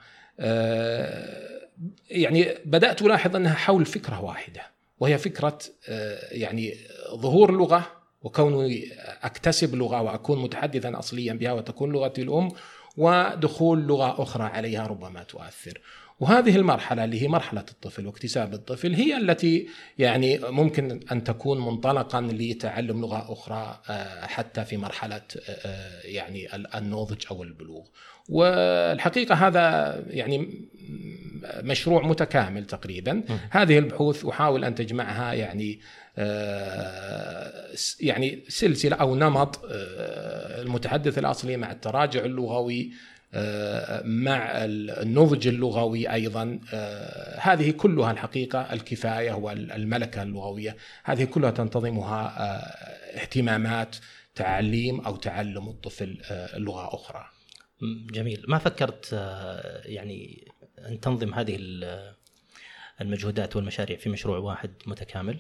يعني 2.11 2.55
بدأت 2.65 3.03
ألاحظ 3.03 3.37
أنها 3.37 3.55
حول 3.55 3.87
فكرة 3.87 4.21
واحدة 4.21 4.63
وهي 5.01 5.19
فكرة 5.19 5.59
يعني 6.31 6.75
ظهور 7.15 7.51
اللغة 7.51 7.98
وكوني 8.23 8.93
أكتسب 9.23 9.75
لغة 9.75 10.03
وأكون 10.03 10.43
متحدثا 10.43 10.99
اصليا 10.99 11.33
بها 11.33 11.53
وتكون 11.53 11.93
لغتي 11.93 12.23
الأم 12.23 12.51
ودخول 12.97 13.83
لغة 13.87 14.23
أخرى 14.23 14.45
عليها 14.45 14.87
ربما 14.87 15.23
تؤثر. 15.23 15.81
وهذه 16.21 16.57
المرحلة 16.57 17.05
اللي 17.05 17.23
هي 17.23 17.29
مرحلة 17.29 17.65
الطفل 17.71 18.07
واكتساب 18.07 18.55
الطفل 18.55 18.95
هي 18.95 19.17
التي 19.17 19.69
يعني 19.99 20.39
ممكن 20.39 21.01
أن 21.13 21.25
تكون 21.25 21.61
منطلقا 21.61 22.21
لتعلم 22.21 23.01
لغة 23.01 23.33
أخرى 23.33 23.81
آه، 23.91 24.27
حتى 24.27 24.65
في 24.65 24.77
مرحلة 24.77 25.23
آه، 25.49 26.01
يعني 26.05 26.49
النضج 26.55 27.25
أو 27.31 27.43
البلوغ. 27.43 27.83
والحقيقة 28.29 29.35
هذا 29.35 29.95
يعني 30.07 30.69
مشروع 31.63 32.07
متكامل 32.07 32.65
تقريبا. 32.65 33.23
هذه 33.51 33.79
البحوث 33.79 34.27
أحاول 34.27 34.65
أن 34.65 34.75
تجمعها 34.75 35.33
يعني 35.33 35.73
آه، 35.73 36.08
يعني 38.01 38.45
سلسلة 38.49 38.97
أو 38.97 39.15
نمط 39.15 39.61
المتحدث 40.61 41.19
الأصلي 41.19 41.57
مع 41.57 41.73
التراجع 41.73 42.25
اللغوي 42.25 42.93
مع 44.05 44.51
النضج 45.03 45.49
اللغوي 45.49 46.13
أيضا 46.13 46.61
آه، 46.73 47.41
هذه 47.41 47.71
كلها 47.71 48.11
الحقيقة 48.11 48.73
الكفاية 48.73 49.33
والملكة 49.33 50.23
اللغوية 50.23 50.77
هذه 51.05 51.25
كلها 51.25 51.51
تنتظمها 51.51 52.23
آه، 52.39 53.21
اهتمامات 53.21 53.97
تعليم 54.35 55.01
أو 55.01 55.17
تعلم 55.17 55.69
الطفل 55.69 56.19
آه، 56.31 56.59
لغة 56.59 56.95
أخرى. 56.95 57.27
جميل، 58.11 58.45
ما 58.49 58.59
فكرت 58.59 59.13
يعني 59.85 60.49
أن 60.79 61.01
تنظم 61.01 61.35
هذه 61.35 61.59
المجهودات 63.01 63.57
والمشاريع 63.57 63.97
في 63.97 64.11
مشروع 64.11 64.39
واحد 64.39 64.71
متكامل؟ 64.87 65.39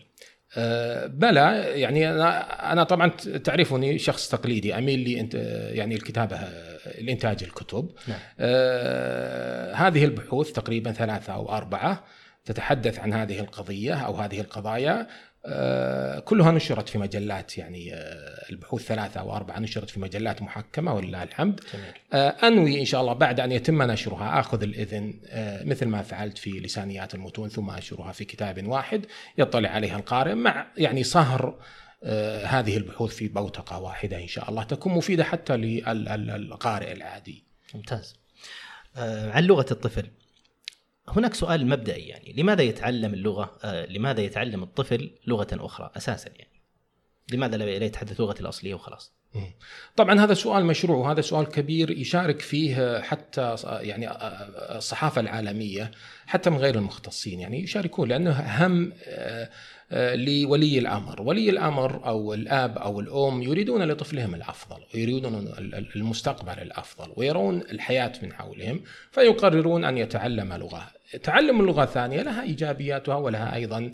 أه 0.56 1.06
بلى 1.06 1.40
يعني 1.80 2.10
أنا 2.10 2.72
أنا 2.72 2.84
طبعا 2.84 3.08
تعرفني 3.44 3.98
شخص 3.98 4.28
تقليدي 4.28 4.78
أميل 4.78 4.98
لي 4.98 5.20
أنت 5.20 5.34
يعني 5.74 5.94
الكتابة 5.94 6.38
لانتاج 7.00 7.42
الكتب 7.42 7.90
نعم. 8.08 8.18
أه 8.40 9.74
هذه 9.74 10.04
البحوث 10.04 10.52
تقريبا 10.52 10.92
ثلاثة 10.92 11.32
أو 11.32 11.56
أربعة 11.56 12.04
تتحدث 12.48 12.98
عن 12.98 13.12
هذه 13.12 13.40
القضية 13.40 13.94
أو 13.94 14.14
هذه 14.14 14.40
القضايا 14.40 15.00
آه، 15.00 15.06
كلها 16.24 16.52
نشرت 16.52 16.88
في 16.88 16.98
مجلات 16.98 17.58
يعني 17.58 17.94
آه، 17.94 18.50
البحوث 18.50 18.82
ثلاثة 18.82 19.20
أو 19.20 19.36
أربعة 19.36 19.58
نشرت 19.58 19.90
في 19.90 20.00
مجلات 20.00 20.42
محكمة 20.42 20.94
ولله 20.94 21.22
الحمد. 21.22 21.60
جميل. 21.74 21.92
آه، 22.12 22.28
أنوي 22.28 22.80
إن 22.80 22.84
شاء 22.84 23.00
الله 23.00 23.12
بعد 23.12 23.40
أن 23.40 23.52
يتم 23.52 23.82
نشرها 23.82 24.40
آخذ 24.40 24.62
الإذن 24.62 25.14
مثل 25.64 25.86
ما 25.86 26.02
فعلت 26.02 26.38
في 26.38 26.50
لسانيات 26.50 27.14
المتون 27.14 27.48
ثم 27.48 27.70
أنشرها 27.70 28.12
في 28.12 28.24
كتاب 28.24 28.66
واحد 28.66 29.06
يطلع 29.38 29.68
عليها 29.68 29.96
القارئ 29.96 30.34
مع 30.34 30.66
يعني 30.76 31.04
صهر 31.04 31.54
هذه 32.44 32.76
البحوث 32.76 33.14
في 33.14 33.28
بوتقة 33.28 33.78
واحدة 33.78 34.22
إن 34.22 34.28
شاء 34.28 34.50
الله 34.50 34.62
تكون 34.62 34.92
مفيدة 34.92 35.24
حتى 35.24 35.56
للقارئ 35.56 36.92
العادي. 36.92 37.44
ممتاز. 37.74 38.16
عن 38.96 39.44
لغة 39.44 39.66
الطفل. 39.70 40.10
هناك 41.16 41.34
سؤال 41.34 41.66
مبدئي 41.66 42.08
يعني 42.08 42.34
لماذا 42.36 42.62
يتعلم 42.62 43.14
اللغة 43.14 43.58
آه 43.64 43.86
لماذا 43.86 44.20
يتعلم 44.20 44.62
الطفل 44.62 45.10
لغة 45.26 45.48
أخرى 45.52 45.90
أساسا 45.96 46.30
يعني؟ 46.36 46.62
لماذا 47.32 47.56
لا 47.56 47.84
يتحدث 47.84 48.20
لغته 48.20 48.40
الأصلية 48.40 48.74
وخلاص؟ 48.74 49.18
طبعا 49.96 50.20
هذا 50.20 50.34
سؤال 50.34 50.66
مشروع 50.66 50.96
وهذا 50.96 51.20
سؤال 51.20 51.46
كبير 51.46 51.90
يشارك 51.90 52.40
فيه 52.40 53.00
حتى 53.00 53.56
يعني 53.64 54.08
الصحافة 54.76 55.20
العالمية 55.20 55.90
حتى 56.26 56.50
من 56.50 56.56
غير 56.56 56.74
المختصين 56.74 57.40
يعني 57.40 57.62
يشاركون 57.62 58.08
لأنه 58.08 58.30
هم 58.30 58.92
آه، 59.04 59.50
آه، 59.92 60.14
لولي 60.14 60.78
الأمر، 60.78 61.22
ولي 61.22 61.50
الأمر 61.50 62.06
أو 62.06 62.34
الأب 62.34 62.78
أو 62.78 63.00
الأم 63.00 63.42
يريدون 63.42 63.82
لطفلهم 63.82 64.34
الأفضل 64.34 64.84
ويريدون 64.94 65.54
المستقبل 65.96 66.62
الأفضل 66.62 67.12
ويرون 67.16 67.60
الحياة 67.60 68.12
من 68.22 68.32
حولهم 68.32 68.80
فيقررون 69.10 69.84
أن 69.84 69.98
يتعلم 69.98 70.52
لغة، 70.52 70.90
تعلم 71.22 71.60
اللغة 71.60 71.82
الثانية 71.82 72.22
لها 72.22 72.42
إيجابياتها 72.42 73.14
ولها 73.14 73.54
أيضا 73.54 73.90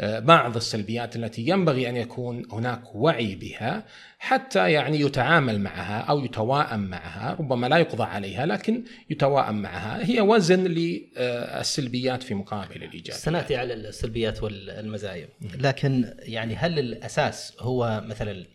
آه، 0.00 0.18
بعض 0.18 0.56
السلبيات 0.56 1.16
التي 1.16 1.48
ينبغي 1.48 1.88
أن 1.88 1.96
يكون 1.96 2.46
هناك 2.52 2.94
وعي 2.94 3.34
بها 3.34 3.84
حتى 4.18 4.72
يعني 4.72 5.00
يتعامل 5.00 5.60
معها 5.60 6.00
أو 6.00 6.24
يتواءم 6.24 6.80
معها، 6.80 7.36
ربما 7.40 7.66
لا 7.66 7.76
يقضى 7.76 8.02
عليها 8.02 8.46
لكن 8.46 8.84
يتواءم 9.10 9.62
معها، 9.62 10.06
هي 10.06 10.20
وزن 10.20 10.64
للسلبيات 10.64 12.22
في 12.22 12.34
مقابل 12.34 12.76
الإيجابيات. 12.76 13.20
سنأتي 13.20 13.56
على 13.56 13.74
السلبيات 13.74 14.42
والمزايا، 14.42 15.28
لكن 15.58 16.14
يعني 16.18 16.56
هل 16.56 16.78
الأساس 16.78 17.56
هو 17.60 18.02
مثلا 18.06 18.46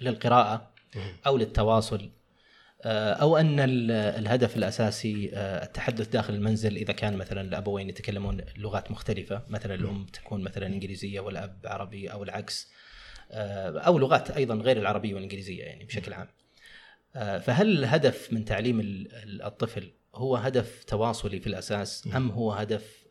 للقراءة 0.00 0.70
أو 1.26 1.36
للتواصل؟ 1.36 2.10
أو 2.84 3.36
أن 3.36 3.56
الهدف 3.90 4.56
الأساسي 4.56 5.30
آه، 5.34 5.64
التحدث 5.64 6.08
داخل 6.08 6.34
المنزل 6.34 6.76
إذا 6.76 6.92
كان 6.92 7.16
مثلا 7.16 7.40
الأبوين 7.40 7.88
يتكلمون 7.88 8.40
لغات 8.56 8.90
مختلفة 8.90 9.42
مثلا 9.48 9.74
الأم 9.74 10.06
تكون 10.06 10.42
مثلا 10.42 10.66
إنجليزية 10.66 11.20
والأب 11.20 11.58
عربي 11.64 12.12
أو 12.12 12.22
العكس 12.22 12.72
آه، 13.30 13.78
أو 13.78 13.98
لغات 13.98 14.30
أيضا 14.30 14.54
غير 14.54 14.76
العربية 14.76 15.14
والإنجليزية 15.14 15.64
يعني 15.64 15.84
بشكل 15.84 16.12
عام. 16.12 16.28
فهل 17.40 17.78
الهدف 17.78 18.32
من 18.32 18.44
تعليم 18.44 18.80
الطفل 19.24 19.92
هو 20.14 20.36
هدف 20.36 20.84
تواصلي 20.84 21.40
في 21.40 21.46
الأساس 21.46 22.08
أم 22.16 22.30
هو 22.30 22.52
هدف 22.52 23.06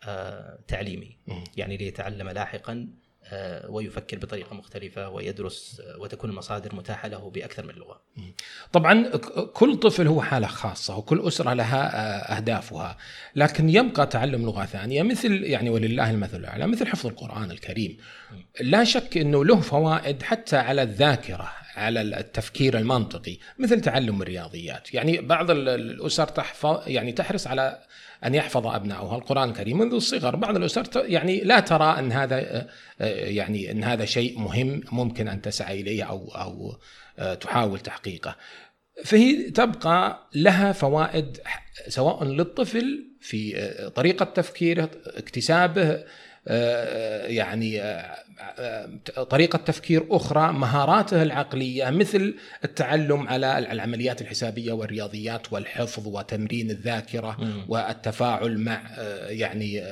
تعليمي؟ 0.67 1.17
يعني 1.57 1.77
ليتعلم 1.77 2.29
لاحقا 2.29 2.73
آه، 2.73 3.10
ويفكر 3.69 4.17
بطريقة 4.17 4.53
مختلفة 4.55 5.09
ويدرس 5.09 5.81
آه، 5.85 5.99
وتكون 5.99 6.29
المصادر 6.29 6.75
متاحة 6.75 7.07
له 7.07 7.29
بأكثر 7.29 7.65
من 7.65 7.73
لغة. 7.73 8.01
طبعا 8.73 9.07
كل 9.53 9.77
طفل 9.77 10.07
هو 10.07 10.21
حالة 10.21 10.47
خاصة 10.47 10.97
وكل 10.97 11.27
أسرة 11.27 11.53
لها 11.53 11.95
آه، 11.95 12.37
أهدافها، 12.37 12.97
لكن 13.35 13.69
يبقى 13.69 14.07
تعلم 14.07 14.45
لغة 14.45 14.65
ثانية 14.65 15.03
مثل 15.03 15.43
يعني 15.43 15.69
ولله 15.69 16.09
المثل 16.11 16.37
الأعلى 16.37 16.67
مثل 16.67 16.87
حفظ 16.87 17.07
القرآن 17.07 17.51
الكريم. 17.51 17.97
لا 18.61 18.83
شك 18.83 19.17
إنه 19.17 19.45
له 19.45 19.59
فوائد 19.61 20.23
حتى 20.23 20.57
على 20.57 20.83
الذاكرة 20.83 21.51
على 21.75 22.01
التفكير 22.01 22.77
المنطقي 22.77 23.37
مثل 23.59 23.81
تعلم 23.81 24.21
الرياضيات 24.21 24.93
يعني 24.93 25.21
بعض 25.21 25.51
الأسر 25.51 26.27
تحفظ 26.27 26.83
يعني 26.87 27.11
تحرص 27.11 27.47
على 27.47 27.79
أن 28.25 28.35
يحفظ 28.35 28.67
ابنائها 28.67 29.15
القرآن 29.15 29.49
الكريم 29.49 29.77
منذ 29.77 29.93
الصغر 29.93 30.35
بعض 30.35 30.55
الأسر 30.55 30.85
يعني 30.95 31.41
لا 31.41 31.59
ترى 31.59 31.99
أن 31.99 32.11
هذا 32.11 32.35
آه، 32.35 32.67
آه، 33.01 33.25
يعني 33.25 33.71
أن 33.71 33.83
هذا 33.83 34.05
شيء 34.05 34.39
مهم 34.39 34.81
ممكن 34.91 35.27
أن 35.27 35.41
تسعى 35.41 35.81
إليه 35.81 36.03
أو 36.03 36.27
أو 36.27 36.75
آه، 37.19 37.33
تحاول 37.33 37.79
تحقيقه. 37.79 38.35
فهي 39.05 39.49
تبقى 39.49 40.29
لها 40.35 40.71
فوائد 40.71 41.37
سواء 41.87 42.23
للطفل 42.23 43.05
في 43.21 43.71
طريقة 43.95 44.25
تفكيره 44.25 44.89
اكتسابه 45.05 46.03
يعني 47.27 47.81
طريقة 49.29 49.57
تفكير 49.57 50.05
أخرى 50.09 50.53
مهاراته 50.53 51.23
العقلية 51.23 51.89
مثل 51.89 52.35
التعلم 52.63 53.27
على 53.27 53.57
العمليات 53.57 54.21
الحسابية 54.21 54.73
والرياضيات 54.73 55.53
والحفظ 55.53 56.07
وتمرين 56.07 56.71
الذاكرة 56.71 57.37
والتفاعل 57.67 58.57
مع 58.57 58.81
يعني 59.27 59.83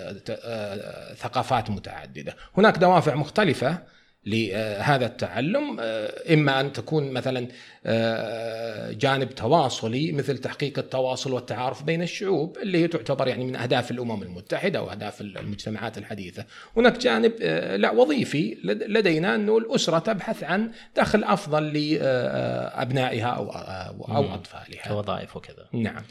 ثقافات 1.17 1.69
متعددة. 1.69 2.35
هناك 2.57 2.77
دوافع 2.77 3.15
مختلفة 3.15 3.77
لهذا 4.25 5.05
التعلم 5.05 5.77
آه، 5.79 6.33
إما 6.33 6.61
أن 6.61 6.73
تكون 6.73 7.11
مثلا 7.11 7.47
آه، 7.85 8.91
جانب 8.91 9.29
تواصلي 9.29 10.11
مثل 10.11 10.37
تحقيق 10.37 10.79
التواصل 10.79 11.33
والتعارف 11.33 11.83
بين 11.83 12.01
الشعوب 12.01 12.57
اللي 12.57 12.77
هي 12.77 12.87
تعتبر 12.87 13.27
يعني 13.27 13.45
من 13.45 13.55
أهداف 13.55 13.91
الأمم 13.91 14.23
المتحدة 14.23 14.83
وأهداف 14.83 15.21
المجتمعات 15.21 15.97
الحديث 15.97 16.39
هناك 16.77 16.97
جانب 16.97 17.33
آه، 17.41 17.75
لا 17.75 17.91
وظيفي 17.91 18.57
لدينا 18.63 19.35
أنه 19.35 19.57
الأسرة 19.57 19.99
تبحث 19.99 20.43
عن 20.43 20.71
دخل 20.97 21.23
أفضل 21.23 21.73
لابنائها 21.73 23.27
أو 23.27 23.49
أو 23.51 24.33
أطفالها. 24.33 24.87
كوظائف 24.87 25.37
وكذا. 25.37 25.67
نعم. 25.73 26.03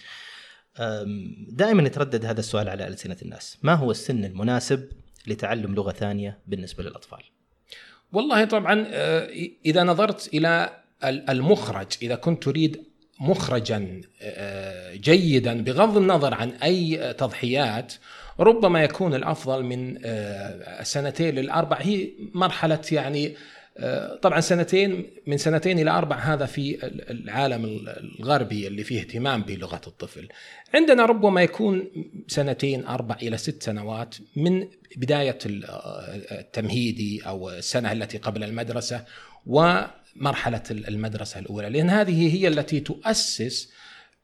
دائما 1.49 1.83
يتردد 1.83 2.25
هذا 2.25 2.41
السؤال 2.41 2.69
على 2.69 2.87
ألسنة 2.87 3.17
الناس، 3.23 3.59
ما 3.63 3.75
هو 3.75 3.91
السن 3.91 4.25
المناسب 4.25 4.89
لتعلم 5.27 5.75
لغة 5.75 5.93
ثانية 5.93 6.39
بالنسبة 6.47 6.85
للأطفال؟ 6.85 7.23
والله 8.13 8.45
طبعا 8.45 8.87
آه، 8.91 9.31
إذا 9.67 9.85
نظرت 9.85 10.35
إلى 10.35 10.71
المخرج 11.05 11.87
إذا 12.03 12.15
كنت 12.15 12.43
تريد 12.43 12.85
مخرجا 13.21 14.01
آه، 14.23 14.95
جيدا 14.95 15.63
بغض 15.63 15.97
النظر 15.97 16.35
عن 16.35 16.51
أي 16.51 17.15
تضحيات 17.19 17.93
ربما 18.41 18.83
يكون 18.85 19.15
الأفضل 19.15 19.63
من 19.63 19.99
آه، 20.05 20.83
سنتين 20.83 21.35
للأربع 21.35 21.77
هي 21.81 22.09
مرحلة 22.35 22.81
يعني 22.93 23.35
طبعا 24.23 24.41
سنتين 24.41 25.11
من 25.27 25.37
سنتين 25.37 25.79
إلى 25.79 25.91
أربع 25.91 26.17
هذا 26.17 26.47
في 26.47 26.79
العالم 27.11 27.65
الغربي 28.21 28.67
اللي 28.67 28.85
فيه 28.85 29.01
اهتمام 29.01 29.43
بلغة 29.43 29.81
الطفل. 29.87 30.29
عندنا 30.75 31.07
ربما 31.07 31.43
يكون 31.43 31.85
سنتين 32.27 32.87
أربع 32.87 33.17
إلى 33.23 33.37
ست 33.37 33.63
سنوات 33.63 34.15
من 34.37 34.69
بداية 34.97 35.39
التمهيدي 35.45 37.23
أو 37.27 37.51
السنة 37.51 37.93
التي 37.93 38.19
قبل 38.19 38.45
المدرسة 38.45 39.05
ومرحلة 39.47 40.63
المدرسة 40.71 41.41
الأولى 41.41 41.69
لأن 41.69 41.91
هذه 41.91 42.35
هي 42.35 42.49
التي 42.49 42.81
تؤسس 42.81 43.73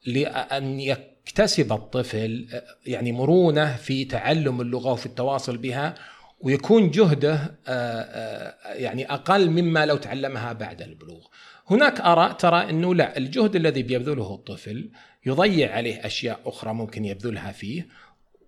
لأن 0.07 0.81
يكتسب 0.81 1.73
الطفل 1.73 2.47
يعني 2.87 3.13
مرونة 3.13 3.77
في 3.77 4.05
تعلم 4.05 4.61
اللغة 4.61 4.93
وفي 4.93 5.07
التواصل 5.07 5.57
بها 5.57 5.95
ويكون 6.41 6.91
جهده 6.91 7.35
آه، 7.35 7.51
آه، 7.69 8.75
يعني 8.75 9.13
أقل 9.13 9.51
مما 9.51 9.87
لو 9.87 9.97
تعلمها 9.97 10.53
بعد 10.53 10.83
البلوغ. 10.83 11.27
هناك 11.71 12.01
آراء 12.01 12.33
ترى 12.33 12.71
أنه 12.71 12.95
لا 12.95 13.17
الجهد 13.19 13.57
الذي 13.57 13.83
بيبذله 13.83 14.35
الطفل 14.35 14.91
يضيع 15.27 15.75
عليه 15.75 16.07
أشياء 16.07 16.41
أخرى 16.47 16.75
ممكن 16.75 17.05
يبذلها 17.05 17.53
فيه 17.53 17.87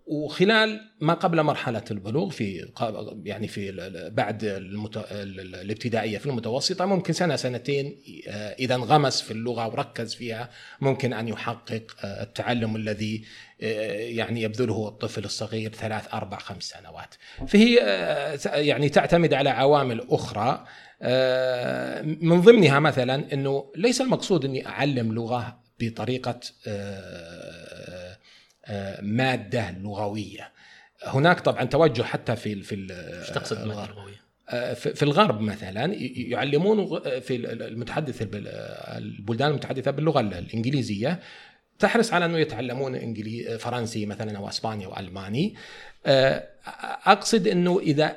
وخلال 0.07 0.81
ما 1.01 1.14
قبل 1.14 1.42
مرحلة 1.42 1.85
البلوغ 1.90 2.31
في 2.31 2.69
يعني 3.25 3.49
في 3.49 3.73
بعد 4.12 4.45
المت... 4.45 5.07
الابتدائية 5.11 6.19
في 6.19 6.27
المتوسطة 6.27 6.85
ممكن 6.85 7.12
سنة 7.12 7.37
سنتين 7.37 8.03
آه، 8.29 8.53
إذا 8.53 8.75
انغمس 8.75 9.21
في 9.21 9.31
اللغة 9.31 9.69
وركز 9.69 10.14
فيها 10.14 10.51
ممكن 10.81 11.12
أن 11.12 11.29
يحقق 11.29 11.97
آه، 12.05 12.23
التعلم 12.23 12.77
الذي 12.77 13.25
آه، 13.62 13.92
يعني 13.92 14.42
يبذله 14.42 14.88
الطفل 14.88 15.25
الصغير 15.25 15.73
ثلاث 15.73 16.14
أربع 16.14 16.38
خمس 16.38 16.64
سنوات. 16.64 17.14
فهي 17.47 17.75
يعني 18.45 18.88
تعتمد 18.88 19.35
على 19.35 19.51
عوامل 19.51 20.07
أخرى 20.11 20.64
من 22.03 22.40
ضمنها 22.40 22.79
مثلا 22.81 23.33
إنه 23.33 23.73
ليس 23.77 24.01
المقصود 24.01 24.45
إني 24.45 24.66
أعلم 24.66 25.12
لغة 25.12 25.61
بطريقة 25.81 26.40
مادة 29.03 29.71
لغوية. 29.71 30.53
هناك 31.05 31.41
طبعا 31.41 31.65
توجه 31.65 32.03
حتى 32.03 32.37
في 32.37 32.63
في 32.63 32.75
إيش 33.21 33.31
تقصد 33.31 33.67
مادة 33.67 33.87
لغوية؟ 33.87 34.27
آه، 34.49 34.75
في 34.75 35.03
الغرب 35.03 35.41
مثلا 35.41 35.95
يعلمون 36.17 37.01
في 37.21 37.37
المتحدث 37.37 38.23
البلدان 38.33 39.51
المتحدثة 39.51 39.91
باللغة 39.91 40.21
الإنجليزية. 40.21 41.21
تحرص 41.79 42.13
على 42.13 42.25
أنه 42.25 42.39
يتعلمون 42.39 42.95
فرنسي 43.59 44.07
مثلا 44.07 44.39
أو 44.39 44.49
أسباني 44.49 44.87
أو 44.87 44.97
ألماني. 44.97 45.55
آه، 46.07 46.49
أقصد 47.07 47.49
أنه 47.49 47.79
إذا 47.79 48.17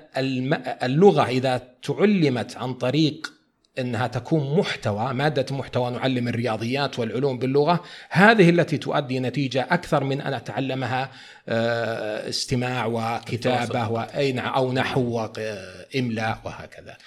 اللغة 0.83 1.27
إذا 1.27 1.61
تعلمت 1.81 2.57
عن 2.57 2.73
طريق 2.73 3.38
إنها 3.79 4.07
تكون 4.07 4.57
محتوى 4.57 5.13
مادة 5.13 5.55
محتوى 5.55 5.91
نعلم 5.91 6.27
الرياضيات 6.27 6.99
والعلوم 6.99 7.39
باللغة 7.39 7.83
هذه 8.09 8.49
التي 8.49 8.77
تؤدي 8.77 9.19
نتيجة 9.19 9.67
أكثر 9.69 10.03
من 10.03 10.21
أن 10.21 10.33
أتعلمها 10.33 11.11
آه، 11.49 12.29
استماع 12.29 12.85
وكتابة 12.85 13.89
وأين 13.89 14.39
أو 14.39 14.73
نحو 14.73 15.01
وإملاء 15.01 16.41
وهكذا. 16.45 16.97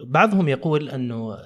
بعضهم 0.00 0.48
يقول 0.48 0.90
أنه 0.90 1.38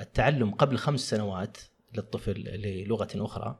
التعلم 0.00 0.50
قبل 0.50 0.76
خمس 0.76 1.00
سنوات 1.00 1.56
للطفل 1.94 2.32
للغة 2.32 3.08
أخرى 3.14 3.58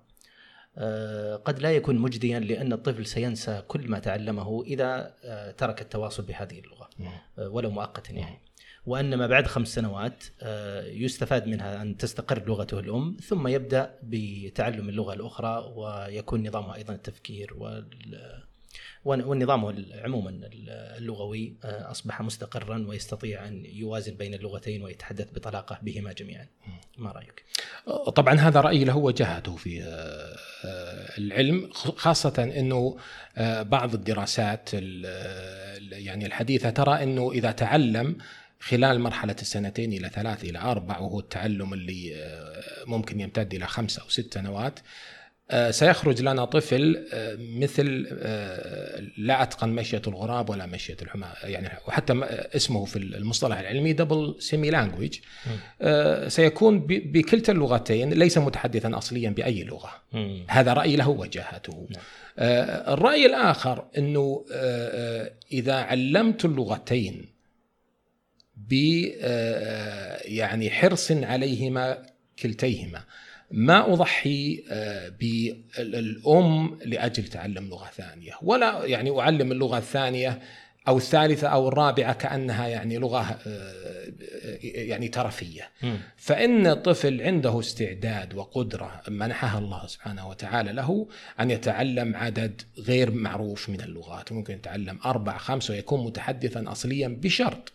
آه، 0.80 1.36
قد 1.36 1.58
لا 1.58 1.72
يكون 1.72 1.98
مجديا 1.98 2.40
لأن 2.40 2.72
الطفل 2.72 3.06
سينسى 3.06 3.62
كل 3.68 3.88
ما 3.90 3.98
تعلمه 3.98 4.62
إذا 4.62 5.14
آه، 5.24 5.50
ترك 5.50 5.82
التواصل 5.82 6.22
بهذه 6.22 6.60
اللغة 6.60 6.88
ولو 7.38 7.70
مؤقتا 7.70 8.12
يعني. 8.12 8.47
وأن 8.88 9.14
ما 9.14 9.26
بعد 9.26 9.46
خمس 9.46 9.68
سنوات 9.74 10.24
آه، 10.42 10.86
يستفاد 10.86 11.46
منها 11.46 11.82
أن 11.82 11.96
تستقر 11.96 12.42
لغته 12.46 12.80
الأم 12.80 13.16
ثم 13.22 13.48
يبدأ 13.48 13.94
بتعلم 14.02 14.88
اللغة 14.88 15.14
الأخرى 15.14 15.72
ويكون 15.76 16.46
نظامها 16.48 16.74
أيضا 16.74 16.94
التفكير 16.94 17.54
والنظام 19.04 19.86
عموما 20.04 20.40
اللغوي 20.98 21.56
آه، 21.64 21.90
أصبح 21.90 22.22
مستقرا 22.22 22.86
ويستطيع 22.88 23.48
أن 23.48 23.64
يوازن 23.64 24.14
بين 24.14 24.34
اللغتين 24.34 24.82
ويتحدث 24.82 25.32
بطلاقة 25.34 25.78
بهما 25.82 26.12
جميعا. 26.12 26.46
ما 26.98 27.12
رأيك؟ 27.12 27.44
طبعا 28.14 28.34
هذا 28.34 28.60
رأيي 28.60 28.84
له 28.84 28.96
وجهته 28.96 29.56
في 29.56 29.82
آه، 29.82 31.18
العلم 31.18 31.70
خاصة 31.72 32.52
إنه 32.56 32.96
بعض 33.62 33.94
الدراسات 33.94 34.74
يعني 35.92 36.26
الحديثة 36.26 36.70
ترى 36.70 37.02
إنه 37.02 37.32
إذا 37.32 37.50
تعلم 37.50 38.16
خلال 38.60 39.00
مرحلة 39.00 39.36
السنتين 39.42 39.92
إلى 39.92 40.08
ثلاث 40.08 40.44
إلى 40.44 40.58
أربع 40.58 40.98
وهو 40.98 41.20
التعلم 41.20 41.74
اللي 41.74 42.16
آه، 42.16 42.84
ممكن 42.86 43.20
يمتد 43.20 43.54
إلى 43.54 43.66
خمس 43.66 43.98
أو 43.98 44.08
ست 44.08 44.34
سنوات. 44.34 44.78
آه، 45.50 45.70
سيخرج 45.70 46.22
لنا 46.22 46.44
طفل 46.44 47.06
آه، 47.12 47.36
مثل 47.38 47.86
لا 49.16 49.42
أتقن 49.42 49.68
مشية 49.68 50.02
الغراب 50.06 50.50
ولا 50.50 50.66
مشية 50.66 50.96
الحمار 51.02 51.36
يعني 51.44 51.68
وحتى 51.88 52.12
اسمه 52.56 52.84
في 52.84 52.96
المصطلح 52.96 53.58
العلمي 53.58 53.92
double 53.92 54.36
semi 54.38 54.70
language 54.70 55.18
سيكون 56.28 56.86
بكلتا 56.86 57.52
اللغتين 57.52 58.10
ليس 58.12 58.38
متحدثا 58.38 58.98
أصليا 58.98 59.30
بأي 59.30 59.64
لغة. 59.64 59.90
هذا 60.48 60.72
راي 60.72 60.96
له 60.96 61.08
وجاهته 61.08 61.88
نعم. 61.90 62.02
الرأي 62.92 63.26
الآخر 63.26 63.84
إنه 63.98 64.44
إذا 65.52 65.74
علمت 65.74 66.44
اللغتين 66.44 67.37
ب 68.70 69.04
آه، 69.20 70.20
يعني 70.24 70.70
حرص 70.70 71.12
عليهما 71.12 71.98
كلتيهما. 72.42 73.02
ما 73.50 73.92
أضحي 73.92 74.64
آه، 74.70 75.08
بالأم 75.08 76.78
لأجل 76.84 77.24
تعلم 77.24 77.68
لغة 77.68 77.90
ثانية 77.96 78.32
ولا 78.42 78.84
يعني 78.84 79.20
أعلم 79.20 79.52
اللغة 79.52 79.78
الثانية 79.78 80.40
أو 80.88 80.96
الثالثة 80.96 81.48
أو 81.48 81.68
الرابعة 81.68 82.12
كأنها 82.12 82.68
يعني 82.68 82.98
لغة 82.98 83.38
آه، 83.46 84.04
يعني 84.62 85.08
ترفية. 85.08 85.70
فإن 86.16 86.66
الطفل 86.66 87.22
عنده 87.22 87.60
استعداد 87.60 88.34
وقدرة 88.34 89.02
منحها 89.08 89.58
الله 89.58 89.86
سبحانه 89.86 90.28
وتعالى 90.28 90.72
له 90.72 91.08
أن 91.40 91.50
يتعلم 91.50 92.16
عدد 92.16 92.62
غير 92.78 93.10
معروف 93.10 93.68
من 93.68 93.80
اللغات. 93.80 94.32
ممكن 94.32 94.54
يتعلم 94.54 94.98
أربع 95.04 95.38
خمس 95.38 95.70
ويكون 95.70 96.04
متحدثا 96.04 96.64
اصليا 96.72 97.08
بشرط 97.08 97.72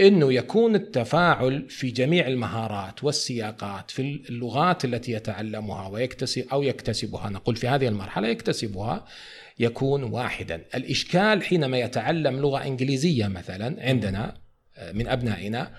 إنه 0.00 0.32
يكون 0.32 0.74
التفاعل 0.74 1.68
في 1.68 1.90
جميع 1.90 2.26
المهارات 2.26 3.04
والسياقات 3.04 3.90
في 3.90 4.22
اللغات 4.30 4.84
التي 4.84 5.12
يتعلمها 5.12 5.88
ويكتسب 5.88 6.46
أو 6.52 6.62
يكتسبها 6.62 7.30
نقول 7.30 7.56
في 7.56 7.68
هذه 7.68 7.88
المرحلة 7.88 8.28
يكتسبها 8.28 9.04
يكون 9.58 10.02
واحدا، 10.02 10.64
الإشكال 10.74 11.42
حينما 11.42 11.78
يتعلم 11.78 12.40
لغة 12.40 12.66
إنجليزية 12.66 13.26
مثلا 13.26 13.76
عندنا 13.88 14.34
آه، 14.76 14.92
من 14.92 15.08
أبنائنا 15.08 15.72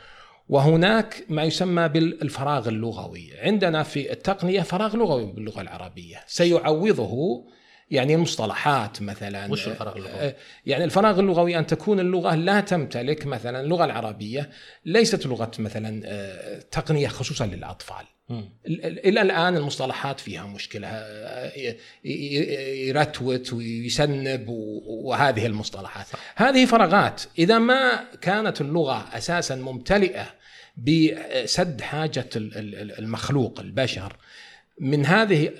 وهناك 0.49 1.25
ما 1.29 1.43
يسمى 1.43 1.87
بالفراغ 1.87 2.69
اللغوي، 2.69 3.29
عندنا 3.41 3.83
في 3.83 4.11
التقنية 4.11 4.61
فراغ 4.61 4.95
لغوي 4.95 5.25
باللغة 5.25 5.61
العربية، 5.61 6.17
سيعوضه 6.27 7.43
يعني 7.91 8.15
المصطلحات 8.15 9.01
مثلا 9.01 9.51
وش 9.51 9.67
الفراغ 9.67 9.95
اللغوي؟ 9.97 10.13
آه، 10.13 10.35
يعني 10.65 10.83
الفراغ 10.83 11.19
اللغوي 11.19 11.59
أن 11.59 11.67
تكون 11.67 11.99
اللغة 11.99 12.35
لا 12.35 12.59
تمتلك 12.59 13.25
مثلا 13.25 13.61
اللغة 13.61 13.85
العربية 13.85 14.49
ليست 14.85 15.25
لغة 15.25 15.51
مثلا 15.59 16.01
آه، 16.05 16.59
تقنية 16.71 17.07
خصوصا 17.07 17.45
للأطفال. 17.45 18.05
إلى 19.05 19.21
الآن 19.21 19.57
المصطلحات 19.57 20.19
فيها 20.19 20.45
مشكلة 20.45 20.87
آه، 20.87 21.75
يرتوت 22.03 23.53
ويسنب 23.53 24.45
وهذه 24.87 25.45
المصطلحات 25.45 26.07
صح. 26.07 26.19
هذه 26.35 26.65
فراغات 26.65 27.21
إذا 27.39 27.59
ما 27.59 28.03
كانت 28.21 28.61
اللغة 28.61 29.07
أساسا 29.13 29.55
ممتلئة 29.55 30.27
بسد 30.77 31.81
حاجة 31.81 32.29
المخلوق 32.35 33.59
البشر 33.59 34.15
من 34.79 35.05
هذه 35.05 35.51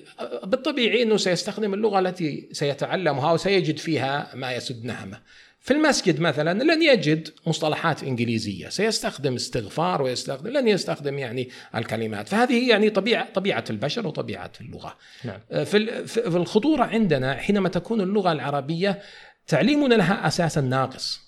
بالطبيعي 0.44 1.04
إنه 1.04 1.18
سيستخدم 1.18 1.74
اللغة 1.74 2.00
التي 2.00 2.50
سيتعلمها 2.52 3.32
وسيجد 3.32 3.78
فيها 3.78 4.32
ما 4.36 4.54
يسد 4.54 4.86
نهمه. 4.86 5.20
في 5.60 5.74
المسجد 5.74 6.20
مثلا 6.20 6.64
لن 6.64 6.82
يجد 6.84 7.30
مصطلحات 7.48 8.04
إنجليزية، 8.04 8.70
سيستخدم 8.70 9.36
استغفار 9.36 10.02
ويستخدم 10.02 10.50
لن 10.50 10.68
يستخدم 10.68 11.20
يعني 11.20 11.50
الكلمات، 11.76 12.30
فهذه 12.30 12.70
يعني 12.70 12.90
طبيعة 12.90 13.34
طبيعة 13.34 13.64
البشر 13.70 14.08
وطبيعة 14.08 14.52
اللغة. 14.62 14.98
نعم. 15.24 15.66
في 15.66 16.08
في 16.08 16.28
الخطورة 16.28 16.84
عندنا 16.84 17.36
حينما 17.36 17.70
تكون 17.70 18.02
اللغة 18.02 18.32
العربية 18.32 19.02
تعليمنا 19.48 19.96
لها 19.96 20.28
أساسا 20.28 20.62
ناقص. 20.62 21.20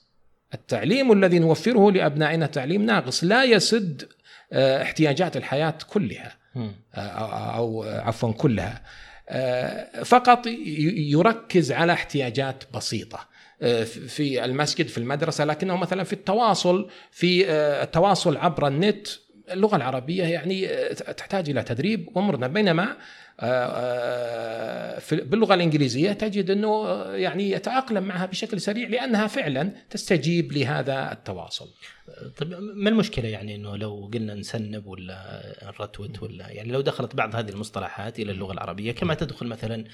التعليم 0.53 1.11
الذي 1.11 1.39
نوفره 1.39 1.91
لأبنائنا 1.91 2.45
تعليم 2.45 2.81
ناقص 2.81 3.23
لا 3.23 3.43
يسد 3.43 4.09
آه، 4.53 4.81
احتياجات 4.81 5.37
الحياة 5.37 5.77
كلها. 5.89 6.40
أو 6.95 7.83
عفوا 7.83 8.31
كلها. 8.31 8.81
آه، 9.29 10.03
فقط 10.03 10.47
يركز 10.95 11.71
على 11.71 11.93
احتياجات 11.93 12.63
بسيطة 12.73 13.27
آه، 13.61 13.83
في 13.83 14.45
المسجد 14.45 14.87
في 14.87 14.97
المدرسة 14.97 15.45
لكنه 15.45 15.75
مثلا 15.75 16.03
في 16.03 16.13
التواصل 16.13 16.89
في 17.11 17.49
آه، 17.49 17.83
التواصل 17.83 18.37
عبر 18.37 18.67
النت. 18.67 19.07
اللغة 19.51 19.75
العربية 19.75 20.23
يعني 20.23 20.67
تحتاج 21.17 21.49
إلى 21.49 21.63
تدريب 21.63 22.09
ومرنه 22.15 22.47
بينما 22.47 22.97
باللغة 25.11 25.53
الإنجليزية 25.53 26.11
تجد 26.11 26.49
أنه 26.49 27.03
يعني 27.13 27.51
يتاقلم 27.51 28.03
معها 28.03 28.25
بشكل 28.25 28.61
سريع 28.61 28.89
لأنها 28.89 29.27
فعلا 29.27 29.71
تستجيب 29.89 30.51
لهذا 30.51 31.11
التواصل. 31.11 31.69
طيب 32.37 32.53
ما 32.59 32.89
المشكلة 32.89 33.27
يعني 33.27 33.55
إنه 33.55 33.77
لو 33.77 34.09
قلنا 34.13 34.35
نسنب 34.35 34.87
ولا 34.87 35.41
نرتوت 35.63 36.23
ولا 36.23 36.49
يعني 36.49 36.71
لو 36.71 36.81
دخلت 36.81 37.15
بعض 37.15 37.35
هذه 37.35 37.49
المصطلحات 37.49 38.19
إلى 38.19 38.31
اللغة 38.31 38.53
العربية 38.53 38.91
كما 38.91 39.13
تدخل 39.13 39.47
مثلا 39.47 39.85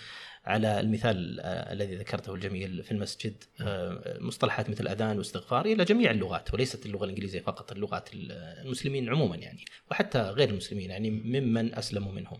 على 0.46 0.80
المثال 0.80 1.40
آه، 1.40 1.74
الذي 1.74 1.96
ذكرته 1.96 2.34
الجميل 2.34 2.84
في 2.84 2.92
المسجد 2.92 3.44
آه، 3.62 4.18
مصطلحات 4.20 4.70
مثل 4.70 4.88
أذان 4.88 5.18
واستغفار 5.18 5.66
إلى 5.66 5.86
جميع 5.86 6.12
اللغات 6.12 6.54
وليست 6.54 6.86
اللغة 6.86 7.04
الإنجليزية 7.04 7.40
فقط 7.40 7.72
اللغات 7.72 8.10
المسلمين 8.14 9.10
عموما 9.10 9.36
يعني 9.36 9.66
وحتى 9.92 10.20
غير 10.20 10.50
المسلمين 10.50 10.90
يعني 10.90 11.10
ممن 11.12 11.76
أسلموا 11.76 12.12
منهم. 12.12 12.40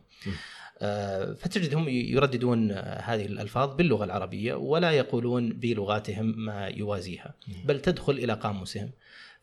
آه، 0.82 1.34
فتجدهم 1.34 1.90
يرددون 1.90 2.72
هذه 2.82 3.26
الألفاظ 3.26 3.76
باللغة 3.76 4.04
العربية 4.04 4.54
ولا 4.54 4.92
يقولون 4.92 5.54
بلغاتهم 5.54 6.26
ما 6.26 6.68
يوازيها 6.68 7.34
بل 7.66 7.82
تدخل 7.82 8.14
إلى 8.14 8.34
قاموسهم. 8.34 8.92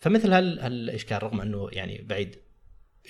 فمثل 0.00 0.32
هالإشكال 0.32 1.22
رغم 1.22 1.40
أنه 1.40 1.68
يعني 1.72 2.04
بعيد 2.08 2.36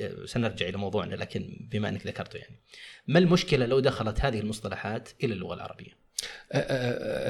آه، 0.01 0.25
سنرجع 0.25 0.69
إلى 0.69 0.79
موضوعنا 0.79 1.15
لكن 1.15 1.69
بما 1.71 1.89
أنك 1.89 2.07
ذكرته 2.07 2.37
يعني 2.37 2.57
ما 3.07 3.19
المشكلة 3.19 3.67
لو 3.67 3.81
دخلت 3.81 4.21
هذه 4.21 4.41
المصطلحات 4.41 5.09
إلى 5.23 5.35
اللغة 5.35 5.55
العربية؟ 5.55 6.05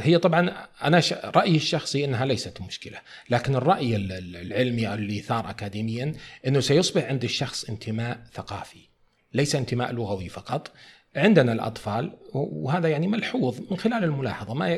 هي 0.03 0.19
طبعا 0.19 0.67
أنا 0.83 1.03
رأيي 1.25 1.57
الشخصي 1.57 2.05
إنها 2.05 2.25
ليست 2.27 2.61
مشكلة، 2.61 3.01
لكن 3.31 3.55
الرأي 3.55 3.97
العلمي 3.97 4.95
اللي 4.95 5.21
ثار 5.21 5.51
اكاديميا 5.51 6.15
إنه 6.47 6.61
سيصبح 6.61 7.05
عند 7.05 7.25
الشخص 7.25 7.65
انتماء 7.65 8.25
ثقافي. 8.33 8.94
ليس 9.35 9.55
انتماء 9.55 9.93
لغوي 9.93 10.29
فقط 10.29 10.73
عندنا 11.17 11.53
الأطفال 11.53 12.13
وهذا 12.35 12.89
يعني 12.89 13.07
ملحوظ 13.07 13.61
من 13.71 13.77
خلال 13.77 14.05
الملاحظة 14.05 14.55
ما 14.55 14.69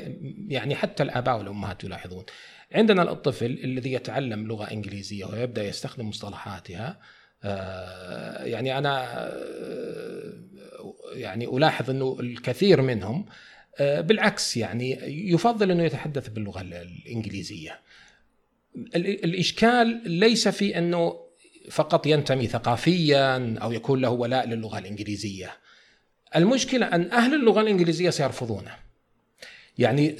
يعني 0.49 0.75
حتى 0.75 1.03
الآباء 1.03 1.39
والأمهات 1.39 1.85
يلاحظون 1.85 2.25
عندنا 2.73 3.13
الطفل 3.13 3.61
الذي 3.65 3.93
يتعلم 3.93 4.47
لغة 4.47 4.65
إنجليزية 4.65 5.25
ويبدأ 5.25 5.65
يستخدم 5.65 6.09
مصطلحاتها 6.09 7.01
آه، 7.45 8.45
يعني 8.45 8.79
أنا 8.79 9.27
آه، 9.29 10.33
يعني 11.13 11.45
ألاحظ 11.47 11.91
إنه 11.91 12.17
الكثير 12.21 12.83
منهم 12.83 13.27
آه، 13.79 14.01
بالعكس 14.01 14.57
يعني 14.57 14.99
يفضل 15.33 15.71
إنه 15.71 15.85
يتحدث 15.85 16.29
باللغة 16.29 16.61
الإنجليزية. 16.61 17.81
الإشكال 18.97 20.11
ليس 20.11 20.49
في 20.49 20.79
إنه 20.79 21.26
فقط 21.71 22.07
ينتمي 22.07 22.47
ثقافيا 22.47 23.57
أو 23.63 23.73
يكون 23.73 24.01
له 24.01 24.11
ولاء 24.11 24.49
للغة 24.49 24.79
الإنجليزية. 24.79 25.51
المشكلة 26.37 26.87
أن 26.87 27.13
أهل 27.13 27.35
اللغة 27.35 27.61
الإنجليزية 27.61 28.11
سيرفضونه. 28.11 28.87
يعني 29.79 30.19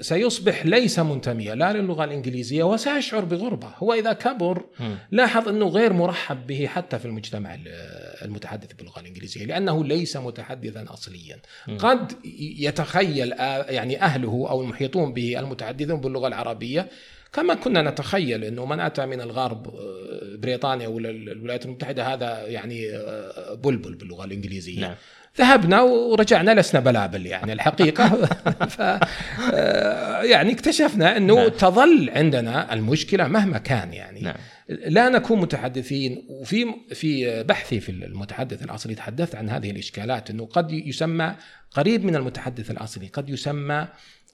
سيصبح 0.00 0.66
ليس 0.66 0.98
منتميا 0.98 1.54
لا 1.54 1.72
للغة 1.72 2.04
الإنجليزية 2.04 2.62
وسيشعر 2.62 3.24
بغربة، 3.24 3.68
هو 3.76 3.94
إذا 3.94 4.12
كبر 4.12 4.64
لاحظ 5.10 5.48
أنه 5.48 5.68
غير 5.68 5.92
مرحب 5.92 6.46
به 6.46 6.66
حتى 6.66 6.98
في 6.98 7.04
المجتمع 7.04 7.58
المتحدث 8.22 8.72
باللغة 8.72 9.00
الإنجليزية 9.00 9.44
لأنه 9.44 9.84
ليس 9.84 10.16
متحدثا 10.16 10.86
اصليا. 10.88 11.38
قد 11.78 12.12
يتخيل 12.58 13.32
يعني 13.68 14.02
أهله 14.02 14.46
أو 14.50 14.62
المحيطون 14.62 15.12
به 15.12 15.38
المتحدثون 15.38 16.00
باللغة 16.00 16.28
العربية 16.28 16.88
كما 17.32 17.54
كنا 17.54 17.82
نتخيل 17.82 18.44
إنه 18.44 18.64
من 18.64 18.80
أتى 18.80 19.06
من 19.06 19.20
الغرب 19.20 19.74
بريطانيا 20.34 20.88
ولا 20.88 21.10
الولايات 21.10 21.64
المتحدة 21.64 22.14
هذا 22.14 22.46
يعني 22.46 22.90
بلبل 23.64 23.94
باللغة 23.94 24.24
الإنجليزية. 24.24 24.80
نعم. 24.80 24.94
ذهبنا 25.38 25.80
ورجعنا 25.82 26.60
لسنا 26.60 26.80
بلابل 26.80 27.26
يعني 27.26 27.52
الحقيقة 27.52 28.08
ف 28.76 28.80
آه، 29.52 30.22
يعني 30.22 30.52
اكتشفنا 30.52 31.16
إنه 31.16 31.34
نعم. 31.34 31.48
تظل 31.48 32.10
عندنا 32.10 32.74
المشكلة 32.74 33.28
مهما 33.28 33.58
كان 33.58 33.92
يعني 33.92 34.20
نعم. 34.20 34.34
لا 34.68 35.08
نكون 35.08 35.40
متحدثين 35.40 36.26
وفي 36.28 36.66
في 36.94 37.42
بحثي 37.42 37.80
في 37.80 37.88
المتحدث 37.88 38.62
الأصلي 38.62 38.94
تحدثت 38.94 39.34
عن 39.34 39.48
هذه 39.48 39.70
الإشكالات 39.70 40.30
إنه 40.30 40.46
قد 40.46 40.72
يسمى 40.72 41.34
قريب 41.70 42.04
من 42.04 42.16
المتحدث 42.16 42.70
الأصلي 42.70 43.06
قد 43.06 43.28
يسمى 43.30 43.74
آه، 43.74 43.88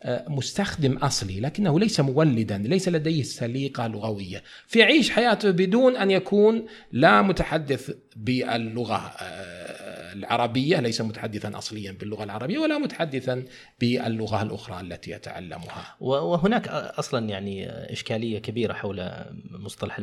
مستخدم 0.06 0.96
أصلي 0.96 1.40
لكنه 1.40 1.80
ليس 1.80 2.00
مولدا 2.00 2.58
ليس 2.58 2.88
لديه 2.88 3.22
سليقه 3.22 3.86
لغويه 3.86 4.42
فيعيش 4.66 5.10
حياته 5.10 5.50
بدون 5.50 5.96
أن 5.96 6.10
يكون 6.10 6.66
لا 6.92 7.22
متحدث 7.22 7.90
باللغة 8.16 8.96
آه، 9.20 10.12
العربية 10.12 10.80
ليس 10.80 11.00
متحدثا 11.00 11.58
أصليا 11.58 11.92
باللغة 11.92 12.24
العربية 12.24 12.58
ولا 12.58 12.78
متحدثا 12.78 13.44
باللغة 13.80 14.42
الأخرى 14.42 14.80
التي 14.80 15.10
يتعلمها. 15.10 15.96
وهناك 16.00 16.68
أصلا 16.68 17.28
يعني 17.28 17.70
إشكالية 17.70 18.38
كبيرة 18.38 18.72
حول 18.72 19.10
مصطلح 19.50 19.98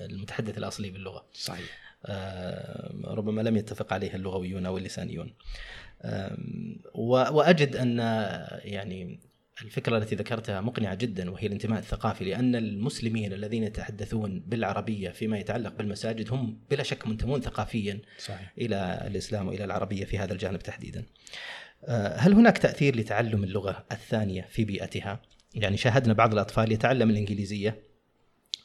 المتحدث 0.00 0.58
الأصلي 0.58 0.90
باللغة. 0.90 1.24
صحيح. 1.32 1.86
آه، 2.06 2.92
ربما 3.04 3.42
لم 3.42 3.56
يتفق 3.56 3.92
عليه 3.92 4.14
اللغويون 4.14 4.66
أو 4.66 4.78
اللسانيون. 4.78 5.34
وأجد 6.94 7.76
أن 7.76 7.98
يعني 8.64 9.20
الفكرة 9.62 9.98
التي 9.98 10.14
ذكرتها 10.14 10.60
مقنعة 10.60 10.94
جدا 10.94 11.30
وهي 11.30 11.46
الانتماء 11.46 11.78
الثقافي 11.78 12.24
لأن 12.24 12.56
المسلمين 12.56 13.32
الذين 13.32 13.64
يتحدثون 13.64 14.40
بالعربية 14.40 15.10
فيما 15.10 15.38
يتعلق 15.38 15.74
بالمساجد 15.74 16.32
هم 16.32 16.58
بلا 16.70 16.82
شك 16.82 17.06
منتمون 17.06 17.40
ثقافيا 17.40 18.00
صحيح. 18.18 18.52
إلى 18.58 19.04
الإسلام 19.06 19.48
وإلى 19.48 19.64
العربية 19.64 20.04
في 20.04 20.18
هذا 20.18 20.32
الجانب 20.32 20.58
تحديدا 20.58 21.04
آه، 21.84 22.16
هل 22.16 22.32
هناك 22.32 22.58
تأثير 22.58 22.96
لتعلم 22.96 23.44
اللغة 23.44 23.84
الثانية 23.92 24.42
في 24.42 24.64
بيئتها؟ 24.64 25.20
يعني 25.54 25.76
شاهدنا 25.76 26.12
بعض 26.12 26.32
الأطفال 26.32 26.72
يتعلم 26.72 27.10
الإنجليزية 27.10 27.82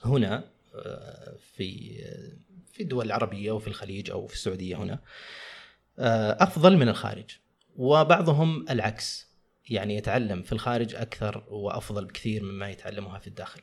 هنا 0.05 0.43
آه، 0.75 1.35
في 1.55 1.97
في 2.73 2.83
الدول 2.83 3.05
العربية 3.05 3.51
وفي 3.51 3.67
الخليج 3.67 4.11
أو 4.11 4.27
في 4.27 4.33
السعودية 4.33 4.75
هنا 4.75 4.99
آه، 5.99 6.37
أفضل 6.43 6.77
من 6.77 6.89
الخارج 6.89 7.37
وبعضهم 7.75 8.65
العكس 8.69 9.30
يعني 9.71 9.95
يتعلم 9.95 10.41
في 10.41 10.51
الخارج 10.51 10.95
أكثر 10.95 11.43
وأفضل 11.49 12.05
بكثير 12.05 12.43
مما 12.43 12.69
يتعلمها 12.69 13.19
في 13.19 13.27
الداخل. 13.27 13.61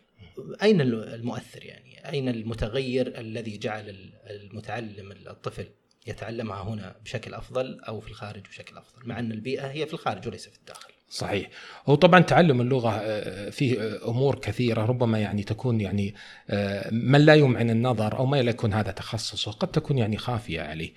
أين 0.63 0.81
المؤثر 0.81 1.65
يعني؟ 1.65 2.11
أين 2.11 2.29
المتغير 2.29 3.21
الذي 3.21 3.59
جعل 3.59 4.13
المتعلم 4.31 5.13
الطفل 5.13 5.67
يتعلمها 6.07 6.63
هنا 6.63 6.97
بشكل 7.05 7.35
أفضل 7.35 7.81
أو 7.81 8.01
في 8.01 8.09
الخارج 8.09 8.43
بشكل 8.43 8.77
أفضل، 8.77 9.09
مع 9.09 9.19
أن 9.19 9.33
البيئة 9.33 9.71
هي 9.71 9.87
في 9.87 9.95
الخارج 9.95 10.27
وليس 10.29 10.49
في 10.49 10.59
الداخل. 10.59 10.93
صحيح. 11.11 11.49
هو 11.87 11.95
طبعا 11.95 12.21
تعلم 12.21 12.61
اللغة 12.61 12.91
آه، 13.03 13.51
فيه 13.51 13.99
أمور 14.09 14.39
كثيرة 14.39 14.85
ربما 14.85 15.19
يعني 15.19 15.43
تكون 15.43 15.81
يعني 15.81 16.15
آه، 16.51 16.91
من 16.93 17.21
لا 17.21 17.35
يمعن 17.35 17.71
النظر 17.71 18.19
أو 18.19 18.27
ما 18.27 18.43
لا 18.43 18.51
يكون 18.51 18.73
هذا 18.73 18.91
تخصصه 18.91 19.53
قد 19.53 19.69
تكون 19.69 19.99
يعني 19.99 20.17
خافية 20.17 20.61
عليه. 20.61 20.93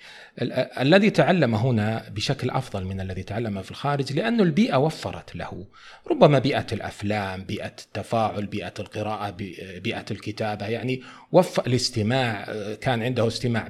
الذي 0.80 1.10
تعلم 1.10 1.54
هنا 1.54 2.08
بشكل 2.10 2.50
أفضل 2.50 2.84
من 2.84 3.00
الذي 3.00 3.22
تعلم 3.22 3.62
في 3.62 3.70
الخارج 3.70 4.12
لأن 4.12 4.40
البيئة 4.40 4.76
وفرت 4.76 5.36
له. 5.36 5.66
ربما 6.10 6.38
بيئة 6.38 6.66
الأفلام 6.72 7.44
بيئة 7.44 7.66
التفاعل 7.66 8.46
بيئة 8.46 8.74
القراءة 8.78 9.30
بيئة 9.78 10.04
الكتابة 10.10 10.66
يعني 10.66 11.02
وف 11.32 11.60
الاستماع 11.60 12.44
آه، 12.48 12.74
كان 12.74 13.02
عنده 13.02 13.26
استماع. 13.26 13.66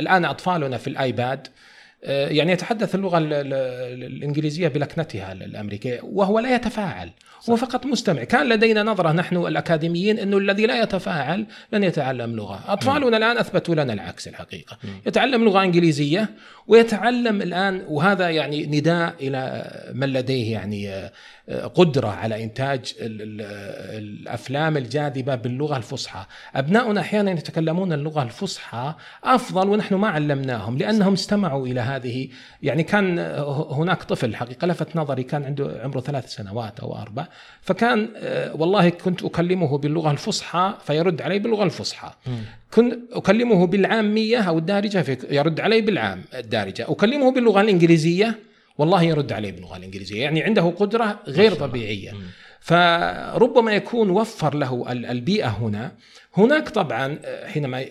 الآن 0.00 0.24
أطفالنا 0.24 0.76
في 0.76 0.86
الآيباد 0.86 1.46
آه، 1.46 1.73
يعني 2.04 2.52
يتحدث 2.52 2.94
اللغة 2.94 3.18
الإنجليزية 3.18 4.68
بلكنتها 4.68 5.32
الأمريكية 5.32 6.00
وهو 6.02 6.38
لا 6.38 6.54
يتفاعل 6.54 7.10
صح. 7.40 7.50
هو 7.50 7.56
فقط 7.56 7.86
مستمع. 7.86 8.24
كان 8.24 8.48
لدينا 8.48 8.82
نظرة 8.82 9.12
نحن 9.12 9.36
الأكاديميين 9.36 10.18
إنه 10.18 10.38
الذي 10.38 10.66
لا 10.66 10.82
يتفاعل 10.82 11.46
لن 11.72 11.84
يتعلم 11.84 12.36
لغة. 12.36 12.64
أطفالنا 12.66 13.16
الآن 13.16 13.38
أثبتوا 13.38 13.74
لنا 13.74 13.92
العكس 13.92 14.28
الحقيقة. 14.28 14.78
يتعلم 15.06 15.44
لغة 15.44 15.62
إنجليزية 15.62 16.30
ويتعلم 16.66 17.42
الآن 17.42 17.82
وهذا 17.88 18.30
يعني 18.30 18.66
نداء 18.66 19.14
إلى 19.20 19.70
من 19.94 20.12
لديه 20.12 20.52
يعني 20.52 21.10
قدرة 21.50 22.08
على 22.08 22.44
إنتاج 22.44 22.94
الأفلام 23.00 24.76
الجاذبة 24.76 25.34
باللغة 25.34 25.76
الفصحى، 25.76 26.26
أبناؤنا 26.54 27.00
أحيانا 27.00 27.30
يتكلمون 27.30 27.92
اللغة 27.92 28.22
الفصحى 28.22 28.94
أفضل 29.24 29.68
ونحن 29.68 29.94
ما 29.94 30.08
علمناهم 30.08 30.78
لأنهم 30.78 31.12
استمعوا 31.12 31.66
إلى 31.66 31.80
هذه. 31.80 32.28
يعني 32.62 32.82
كان 32.82 33.18
هناك 33.70 34.02
طفل 34.02 34.36
حقيقة 34.36 34.66
لفت 34.66 34.96
نظري 34.96 35.22
كان 35.22 35.44
عنده 35.44 35.80
عمره 35.84 36.00
ثلاث 36.00 36.34
سنوات 36.34 36.80
أو 36.80 36.96
أربع 36.96 37.26
فكان 37.62 38.08
والله 38.54 38.88
كنت 38.88 39.22
أكلمه 39.22 39.78
باللغة 39.78 40.10
الفصحى 40.10 40.74
فيرد 40.86 41.22
علي 41.22 41.38
باللغة 41.38 41.64
الفصحى. 41.64 42.10
كنت 42.74 42.98
أكلمه 43.12 43.66
بالعامية 43.66 44.38
أو 44.38 44.58
الدارجة 44.58 45.18
يرد 45.30 45.60
علي 45.60 45.80
بالعام 45.80 46.24
الدارجة. 46.34 46.86
أكلمه 46.88 47.32
باللغة 47.32 47.60
الإنجليزية 47.60 48.38
والله 48.78 49.02
يرد 49.02 49.32
عليه 49.32 49.52
باللغة 49.52 49.76
الإنجليزية. 49.76 50.22
يعني 50.22 50.42
عنده 50.42 50.62
قدرة 50.62 51.20
غير 51.26 51.54
طبيعية. 51.54 52.12
فربما 52.60 53.72
يكون 53.72 54.10
وفر 54.10 54.54
له 54.54 54.92
البيئة 54.92 55.48
هنا. 55.48 55.92
هناك 56.36 56.68
طبعا 56.68 57.18
حينما 57.46 57.84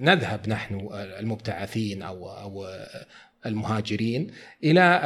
نذهب 0.00 0.48
نحن 0.48 0.88
المبتعثين 0.92 2.02
أو 2.02 2.30
أو 2.30 2.66
المهاجرين 3.46 4.30
إلى 4.64 5.00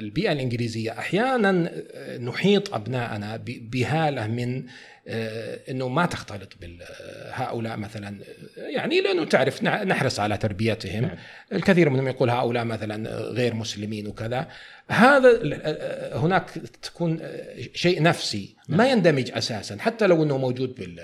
البيئة 0.00 0.32
الإنجليزية. 0.32 0.90
أحيانا 0.98 1.70
نحيط 2.18 2.74
أبناءنا 2.74 3.40
بهالة 3.46 4.26
من 4.26 4.56
آه، 4.58 4.70
إنه 5.08 5.88
ما 5.88 6.06
تختلط 6.06 6.52
بهؤلاء 6.60 7.76
مثلا 7.76 8.18
يعني 8.56 9.00
لأنه 9.00 9.24
تعرف 9.24 9.62
نحرص 9.64 10.20
على 10.20 10.36
تربيتهم 10.36 11.02
نعم. 11.02 11.16
الكثير 11.52 11.90
منهم 11.90 12.08
يقول 12.08 12.30
هؤلاء 12.30 12.64
مثلا 12.64 13.10
غير 13.10 13.54
مسلمين 13.54 14.06
وكذا 14.06 14.48
هذا 14.88 15.40
آه، 15.62 16.18
هناك 16.18 16.50
تكون 16.82 17.20
شيء 17.74 18.02
نفسي 18.02 18.54
ما 18.68 18.76
نعم. 18.76 18.98
يندمج 18.98 19.30
أساسا 19.34 19.76
حتى 19.80 20.06
لو 20.06 20.22
إنه 20.22 20.38
موجود 20.38 20.74
بال 20.74 21.00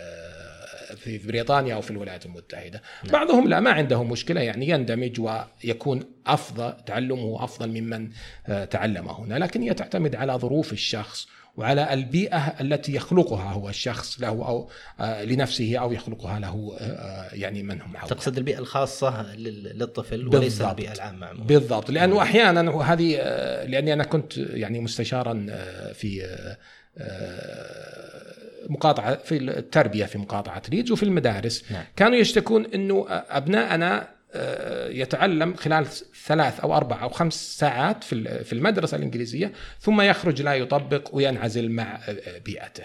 في 0.96 1.18
بريطانيا 1.18 1.74
أو 1.74 1.80
في 1.80 1.90
الولايات 1.90 2.26
المتحدة 2.26 2.82
نعم. 3.04 3.12
بعضهم 3.12 3.48
لا 3.48 3.60
ما 3.60 3.70
عنده 3.70 4.04
مشكلة 4.04 4.40
يعني 4.40 4.68
يندمج 4.68 5.20
ويكون 5.20 6.02
أفضل 6.26 6.74
تعلمه 6.86 7.44
أفضل 7.44 7.68
ممن 7.68 8.10
آه، 8.46 8.64
تعلم 8.64 9.08
هنا 9.08 9.34
لكن 9.34 9.62
هي 9.62 9.74
تعتمد 9.74 10.14
على 10.14 10.32
ظروف 10.32 10.72
الشخص 10.72 11.28
وعلى 11.56 11.92
البيئة 11.92 12.38
التي 12.38 12.94
يخلقها 12.94 13.52
هو 13.52 13.68
الشخص 13.68 14.20
له 14.20 14.28
أو 14.28 14.70
آه، 15.00 15.24
لنفسه 15.24 15.76
أو 15.76 15.92
يخلقها 15.92 16.40
له 16.40 16.76
آه، 16.80 17.34
يعني 17.34 17.62
من 17.62 17.82
هم 17.82 17.96
حوله 17.96 18.14
تقصد 18.14 18.38
البيئة 18.38 18.58
الخاصة 18.58 19.34
للطفل 19.36 20.28
وليس 20.28 20.60
البيئة 20.60 20.92
العامة 20.92 21.26
عموما. 21.26 21.46
بالضبط 21.46 21.90
لأنه 21.90 22.22
أحيانا 22.22 22.70
وهذه 22.70 23.16
لأني 23.64 23.92
أنا 23.92 24.04
كنت 24.04 24.36
يعني 24.36 24.80
مستشارا 24.80 25.46
في 25.92 26.36
مقاطعة 28.68 29.14
في 29.16 29.36
التربية 29.36 30.04
في 30.04 30.18
مقاطعة 30.18 30.62
ليدز 30.68 30.90
وفي 30.90 31.02
المدارس 31.02 31.64
نعم. 31.72 31.84
كانوا 31.96 32.16
يشتكون 32.18 32.66
إنه 32.74 33.06
ابنائنا 33.08 34.02
آه، 34.02 34.08
يتعلم 34.90 35.54
خلال 35.54 35.86
ثلاث 36.26 36.60
أو 36.60 36.76
أربع 36.76 37.02
أو 37.02 37.08
خمس 37.08 37.58
ساعات 37.58 38.04
في 38.04 38.44
في 38.44 38.52
المدرسة 38.52 38.96
الإنجليزية 38.96 39.52
ثم 39.80 40.00
يخرج 40.00 40.42
لا 40.42 40.54
يطبق 40.54 41.08
وينعزل 41.12 41.70
مع 41.70 42.00
آه، 42.08 42.38
بيئته. 42.38 42.84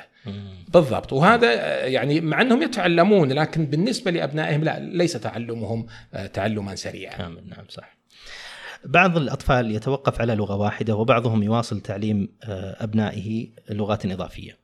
بالضبط 0.68 1.14
وهذا 1.14 1.48
آه، 1.48 1.86
يعني 1.86 2.22
مع 2.22 2.42
أنهم 2.42 2.62
يتعلمون 2.62 3.32
لكن 3.32 3.66
بالنسبة 3.66 4.12
لأبنائهم 4.12 4.64
لا 4.64 4.80
ليس 4.80 5.14
تعلمهم 5.14 5.86
تعلما 6.34 6.76
سريعا. 6.76 7.18
نعم 7.18 7.40
نعم 7.46 7.66
صح. 7.70 7.98
بعض 8.86 9.18
الأطفال 9.18 9.72
يتوقف 9.72 10.22
على 10.22 10.36
لغة 10.36 10.56
واحدة 10.56 10.96
وبعضهم 10.96 11.44
يواصل 11.44 11.80
تعليم 11.80 12.30
أبنائه 12.44 13.50
لغات 13.70 14.06
إضافية. 14.06 14.58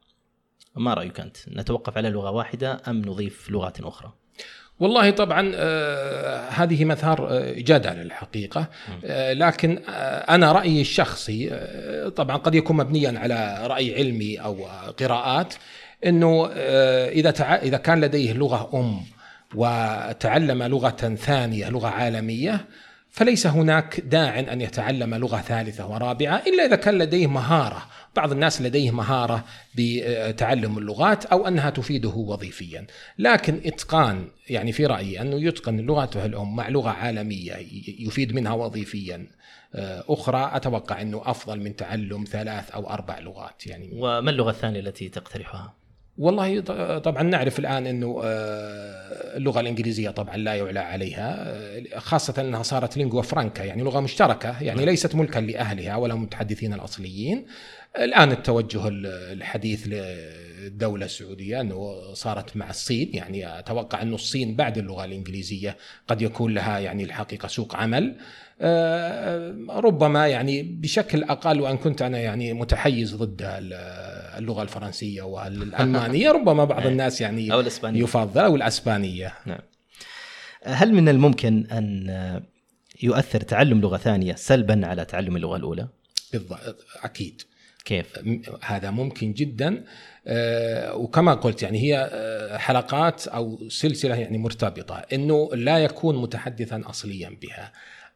ما 0.76 0.93
رأيك 0.93 1.19
أنت؟ 1.19 1.38
نتوقف 1.50 1.98
على 1.98 2.10
لغة 2.10 2.32
واحدة 2.32 2.82
أم 2.88 2.98
نضيف 2.98 3.50
لغات 3.50 3.82
أخرى؟ 3.82 4.13
والله 4.84 5.10
طبعا 5.10 5.52
آه 5.56 6.50
هذه 6.50 6.86
مثار 6.86 7.28
آه 7.32 7.52
جدل 7.52 8.02
الحقيقة. 8.02 8.67
آه 9.06 9.34
لكن 9.34 9.80
أنا 10.30 10.52
رأيي 10.52 10.82
الشخصي 10.82 11.60
طبعا 12.15 12.38
قد 12.38 12.56
يكون 12.56 12.78
مبنيا 12.78 13.19
على 13.19 13.67
رأي 13.67 13.96
علمي 13.96 14.38
أو 14.38 14.65
قراءات 15.00 15.54
إنه 16.06 16.50
إذا 17.08 17.32
تع... 17.32 17.56
إذا 17.56 17.78
كان 17.78 18.02
لديه 18.02 18.34
لغة 18.34 18.69
أم 18.74 19.00
وتعلم 19.56 20.63
لغة 20.63 21.15
ثانية 21.15 21.69
لغة 21.69 21.88
عالمية 21.88 22.65
فليس 23.12 23.48
هناك 23.48 24.00
داع 24.00 24.39
أن 24.39 24.62
يتعلم 24.62 25.15
لغة 25.15 25.38
ثالثة 25.38 25.88
ورابعة 25.88 26.41
إلا 26.48 26.65
إذا 26.65 26.76
كان 26.76 26.98
لديه 26.98 27.28
مهارة 27.28 27.84
بعض 28.15 28.32
الناس 28.32 28.62
لديه 28.62 28.91
مهارة 28.91 29.45
بتعلم 29.76 30.78
اللغات 30.78 31.26
أو 31.26 31.47
أنها 31.47 31.69
تفيده 31.69 32.10
وظيفيا. 32.10 32.88
لكن 33.19 33.62
إتقان 33.65 34.28
يعني 34.49 34.71
في 34.71 34.86
رأيي 34.86 35.21
أنه 35.21 35.41
يتقن 35.41 35.78
لغته 35.78 36.26
الأم 36.26 36.56
مع 36.56 36.69
لغة 36.69 36.89
عالمية 36.89 37.54
يفيد 37.99 38.34
منها 38.34 38.54
وظيفيا. 38.54 39.28
آه، 39.76 40.04
أخرى 40.10 40.52
أتوقع 40.54 41.02
أنه 41.02 41.21
أفضل 41.26 41.60
من 41.60 41.76
تعلم 41.76 42.23
ثلاث 42.23 42.71
أو 42.71 42.89
أربع 42.89 43.19
لغات 43.19 43.67
يعني. 43.67 43.89
وما 43.93 44.30
اللغة 44.30 44.49
الثانية 44.49 44.80
التي 44.80 45.10
تقترحها؟ 45.10 45.83
والله 46.17 46.60
طبعا 46.99 47.23
نعرف 47.23 47.60
الآن 47.60 47.88
إنه 47.88 48.21
آه، 48.23 49.38
اللغة 49.38 49.60
الإنجليزية 49.60 50.10
طبعا 50.10 50.38
لا 50.38 50.56
يعلى 50.56 50.80
عليها 50.80 51.36
آه، 51.47 51.99
خاصة 51.99 52.41
إنها 52.41 52.63
صارت 52.63 52.97
لينغوا 52.97 53.21
فرانكا 53.21 53.63
يعني 53.63 53.84
لغة 53.84 53.99
مشتركة 53.99 54.63
يعني 54.63 54.80
نعم. 54.80 54.89
ليست 54.89 55.15
ملكا 55.15 55.39
لأهلها 55.39 55.95
ولا 55.95 56.13
المتحدثين 56.13 56.73
الأصليين 56.73 57.45
الآن 57.99 58.32
التوجه 58.32 58.82
الحديث 58.88 59.88
للدولة 59.88 61.06
السعودية 61.06 61.62
إنه 61.62 62.13
صارت 62.13 62.58
مع 62.58 62.69
الصين 62.69 63.10
يعني 63.13 63.60
أتوقع 63.60 64.02
إنه 64.02 64.15
الصين 64.15 64.56
بعد 64.56 64.78
اللغة 64.78 65.06
الإنجليزية 65.06 65.78
قد 66.08 66.21
يكون 66.21 66.54
لها 66.54 66.80
يعني 66.80 67.04
الحقيقة 67.04 67.47
سوق 67.47 67.76
عمل 67.76 68.15
آه، 68.62 69.56
ربما 69.69 70.28
يعني 70.28 70.63
بشكل 70.63 71.23
أقل 71.23 71.62
وإن 71.62 71.78
كنت 71.78 72.02
أنا 72.02 72.17
يعني 72.17 72.54
متحيز 72.54 73.15
ضد 73.15 73.41
اللغة 74.38 74.63
الفرنسية 74.63 75.22
والألمانية 75.34 76.32
ربما 76.32 76.65
بعض 76.65 76.88
الناس 76.88 77.22
يعني 77.22 77.54
أو 77.54 77.60
الإسبانية. 77.60 78.04
يفضل 78.04 78.41
أو 78.41 78.56
الأسبانية. 78.56 79.34
نعم. 79.46 79.60
هل 80.63 80.93
من 80.93 81.10
الممكن 81.10 81.67
أن 81.72 82.41
يؤثر 83.04 83.41
تعلم 83.41 83.82
لغة 83.82 83.98
ثانية 83.98 84.36
سلبا 84.36 84.88
على 84.88 85.06
تعلم 85.06 85.36
اللغة 85.36 85.56
الأولى؟ 85.58 85.88
بالضبط 86.34 86.86
أكيد. 87.04 87.41
كيف؟ 87.86 88.19
هذا 88.62 88.91
ممكن 88.91 89.34
جدا. 89.34 89.84
آه، 90.28 90.96
وكما 90.96 91.34
قلت 91.34 91.63
يعني 91.63 91.80
هي 91.82 92.10
آه، 92.13 92.58
حلقات 92.58 93.28
أو 93.28 93.69
سلسلة 93.69 94.15
يعني 94.15 94.38
مرتبطة. 94.38 94.96
إنه 94.96 95.50
لا 95.54 95.80
يكون 95.80 96.22
متحدثا 96.22 96.84
اصليا 96.86 97.38
بها 97.41 97.72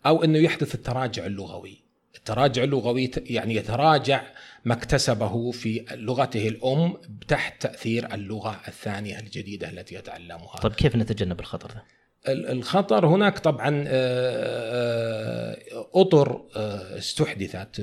أو 0.06 0.23
إنه 0.23 0.38
يحدث 0.38 0.75
التراجع 0.75 1.25
اللغوي. 1.25 1.87
التراجع 2.29 2.63
اللغوي 2.63 3.11
يعني 3.17 3.55
يتراجع 3.55 4.21
ما 4.65 4.73
اكتسبه 4.73 5.51
في 5.51 5.85
لغته 5.91 6.47
الأم 6.47 6.93
تحت 7.27 7.61
تأثير 7.61 8.13
اللغة 8.13 8.61
الثانية 8.67 9.19
الجديدة 9.19 9.69
التي 9.69 9.95
يتعلمها. 9.95 10.55
طيب 10.61 10.71
كيف 10.71 10.95
نتجنب 10.95 11.39
الخطر 11.39 11.71
ده؟ 11.71 11.83
الخطر 12.27 13.05
هناك 13.05 13.39
طبعا 13.39 13.85
آه، 13.87 15.57
آه، 15.73 15.89
أطر 15.95 16.41
آه، 16.55 16.97
استحدثت 16.97 17.81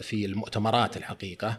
في 0.00 0.26
المؤتمرات 0.26 0.96
الحقيقة 0.96 1.58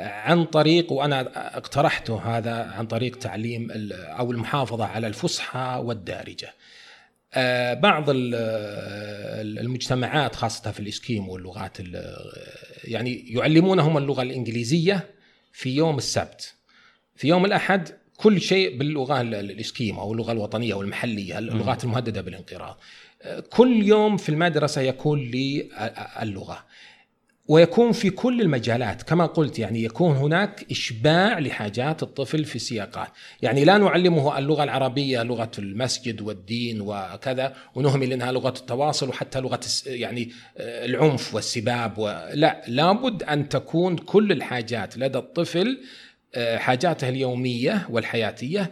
عن 0.00 0.44
طريق 0.44 0.92
وأنا 0.92 1.20
اقترحته 1.56 2.38
هذا 2.38 2.54
عن 2.54 2.86
طريق 2.86 3.18
تعليم 3.18 3.68
أو 3.92 4.30
المحافظة 4.30 4.84
على 4.84 5.06
الفصحى 5.06 5.82
والدارجة. 5.84 6.54
بعض 7.82 8.04
المجتمعات 9.38 10.36
خاصة 10.36 10.70
في 10.70 10.80
الإسكيم 10.80 11.28
واللغات 11.28 11.76
يعني 12.84 13.24
يعلمونهم 13.28 13.98
اللغة 13.98 14.22
الإنجليزية 14.22 15.10
في 15.52 15.76
يوم 15.76 15.98
السبت. 15.98 16.54
في 17.16 17.28
يوم 17.28 17.44
الأحد 17.44 17.88
كل 18.16 18.40
شيء 18.40 18.78
باللغة 18.78 19.20
الإسكيم 19.20 19.98
أو 19.98 20.12
اللغة 20.12 20.32
الوطنية 20.32 20.72
أو 20.74 20.82
المحلية 20.82 21.38
اللغات 21.38 21.84
المهددة 21.84 22.20
بالانقراض. 22.20 22.80
كل 23.50 23.82
يوم 23.82 24.16
في 24.16 24.28
المدرسة 24.28 24.80
يكون 24.80 25.20
لي 25.20 25.68
اللغة. 26.22 26.64
ويكون 27.48 27.92
في 27.92 28.10
كل 28.10 28.40
المجالات. 28.40 29.02
كما 29.02 29.26
قلت 29.26 29.58
يعني 29.58 29.84
يكون 29.84 30.16
هناك 30.16 30.66
إشباع 30.70 31.38
لحاجات 31.38 32.02
الطفل 32.02 32.44
في 32.44 32.58
سياقات 32.58 33.08
يعني 33.42 33.64
لا 33.64 33.78
نعلمه 33.78 34.38
اللغة 34.38 34.64
العربية 34.64 35.22
لغة 35.22 35.50
المسجد 35.58 36.20
والدين 36.20 36.80
وكذا 36.80 37.56
ونهمل 37.74 38.12
إنها 38.12 38.32
لغة 38.32 38.54
التواصل 38.58 39.08
وحتى 39.08 39.40
لغة 39.40 39.60
يعني 39.86 40.32
العنف 40.56 41.34
والسباب 41.34 42.00
لا 42.34 42.62
لابد 42.68 43.22
أن 43.22 43.48
تكون 43.48 43.96
كل 43.96 44.32
الحاجات 44.32 44.98
لدى 44.98 45.18
الطفل 45.18 45.78
آه، 46.34 46.56
حاجاته 46.56 47.08
اليومية 47.08 47.86
والحياتية 47.90 48.70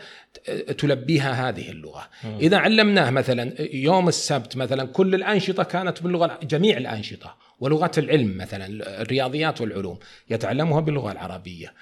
تلبيها 0.78 1.48
هذه 1.48 1.70
اللغة. 1.70 2.08
إذا 2.40 2.56
علمناه 2.56 3.10
مثلا 3.10 3.52
يوم 3.74 4.08
السبت 4.08 4.56
مثلا 4.56 4.86
كل 4.86 5.14
الأنشطة 5.14 5.62
كانت 5.62 6.02
باللغة 6.02 6.38
جميع 6.42 6.76
الأنشطة. 6.76 7.45
ولغه 7.60 7.90
العلم 7.98 8.36
مثلا 8.36 8.66
الرياضيات 9.02 9.60
والعلوم 9.60 9.98
يتعلمها 10.30 10.80
باللغة 10.80 11.12
العربية. 11.12 11.72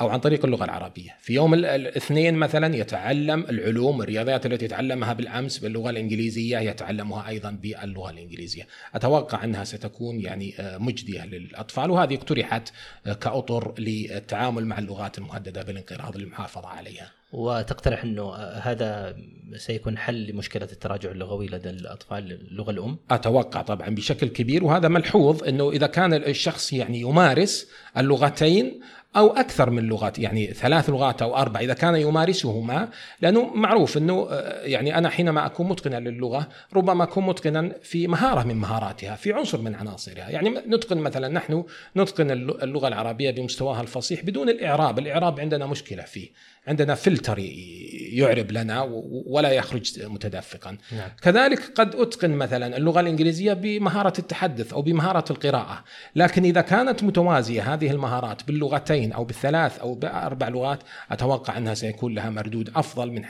أو 0.00 0.08
عن 0.08 0.20
طريق 0.20 0.44
اللغة 0.44 0.64
العربية، 0.64 1.16
في 1.20 1.34
يوم 1.34 1.54
الاثنين 1.54 2.34
مثلا 2.34 2.76
يتعلم 2.76 3.40
العلوم 3.40 4.02
الرياضيات 4.02 4.46
التي 4.46 4.68
تعلمها 4.68 5.12
بالأمس 5.12 5.58
باللغة 5.58 5.90
الإنجليزية 5.90 6.58
يتعلمها 6.58 7.28
أيضا 7.28 7.50
باللغة 7.50 8.10
الإنجليزية، 8.10 8.66
أتوقع 8.94 9.44
أنها 9.44 9.64
ستكون 9.64 10.20
يعني 10.20 10.54
آه، 10.58 10.78
مجدية 10.78 11.24
للأطفال 11.24 11.90
وهذه 11.90 12.14
اقترحت 12.14 12.72
آه، 13.06 13.12
كأطر 13.12 13.74
للتعامل 13.78 14.66
مع 14.66 14.78
اللغات 14.78 15.18
المهددة 15.18 15.62
بالانقراض 15.62 16.16
للمحافظه 16.16 16.68
عليها. 16.68 17.10
وتقترح 17.34 18.04
إنه 18.04 18.34
هذا 18.36 19.16
سيكون 19.56 19.98
حل 19.98 20.26
لمشكلة 20.26 20.68
التراجع 20.72 21.10
اللغوي 21.10 21.46
لدى 21.46 21.70
الأطفال 21.70 22.32
اللغة 22.32 22.70
الأم؟ 22.70 22.98
أتوقع 23.10 23.62
طبعا 23.62 23.88
بشكل 23.88 24.28
كبير 24.28 24.64
وهذا 24.64 24.88
ملحوظ 24.88 25.44
إنه 25.44 25.70
إذا 25.70 25.86
كان 25.86 26.14
الشخص 26.14 26.72
يعني 26.72 27.00
يمارس 27.00 27.70
اللغتين 27.96 28.80
أو 29.16 29.30
أكثر 29.30 29.70
من 29.70 29.82
لغات 29.82 30.18
يعني 30.18 30.46
ثلاث 30.46 30.90
لغات 30.90 31.22
أو 31.22 31.36
أربع 31.36 31.60
إذا 31.60 31.74
كان 31.74 31.96
يمارسهما 31.96 32.88
لأنه 33.20 33.54
معروف 33.54 33.96
إنه 33.96 34.28
آه، 34.30 34.62
يعني 34.62 34.98
أنا 34.98 35.08
حينما 35.08 35.46
أكون 35.46 35.68
متقنا 35.68 36.08
للغة 36.08 36.48
ربما 36.74 37.04
أكون 37.04 37.26
متقنا 37.26 37.74
في 37.82 38.06
مهارة 38.06 38.42
من 38.42 38.56
مهاراتها 38.56 39.16
في 39.16 39.32
عنصر 39.32 39.60
من 39.60 39.74
عناصرها 39.74 40.30
يعني 40.30 40.50
نتقن 40.50 40.98
مثلا 40.98 41.28
نحن 41.28 41.64
نتقن 41.96 42.30
اللغة 42.30 42.88
العربية 42.88 43.30
بمستواها 43.30 43.80
الفصيح 43.80 44.24
بدون 44.24 44.48
الإعراب 44.48 44.98
الإعراب 44.98 45.40
عندنا 45.40 45.66
مشكلة 45.66 46.02
فيه 46.02 46.30
عندنا 46.66 46.94
فلتر 46.94 47.38
يعرب 48.12 48.50
لنا 48.50 48.82
ولا 49.26 49.50
يخرج 49.50 50.02
متدفقا. 50.02 50.76
نعم. 50.92 51.08
كذلك 51.22 51.60
قد 51.74 51.94
أتقن 51.94 52.30
مثلا 52.30 52.76
اللغة 52.76 53.00
الإنجليزية 53.00 53.52
بمهارة 53.52 54.12
التحدث 54.18 54.72
أو 54.72 54.82
بمهارة 54.82 55.24
القراءة. 55.30 55.84
لكن 56.16 56.44
إذا 56.44 56.60
كانت 56.60 57.02
متوازية 57.02 57.74
هذه 57.74 57.90
المهارات 57.90 58.42
باللغتين 58.46 59.12
أو 59.12 59.24
بالثلاث 59.24 59.78
أو 59.78 59.94
بأربع 59.94 60.48
لغات 60.48 60.78
أتوقع 61.10 61.58
أنها 61.58 61.74
سيكون 61.74 62.14
لها 62.14 62.30
مردود 62.30 62.70
أفضل 62.76 63.10
من 63.10 63.22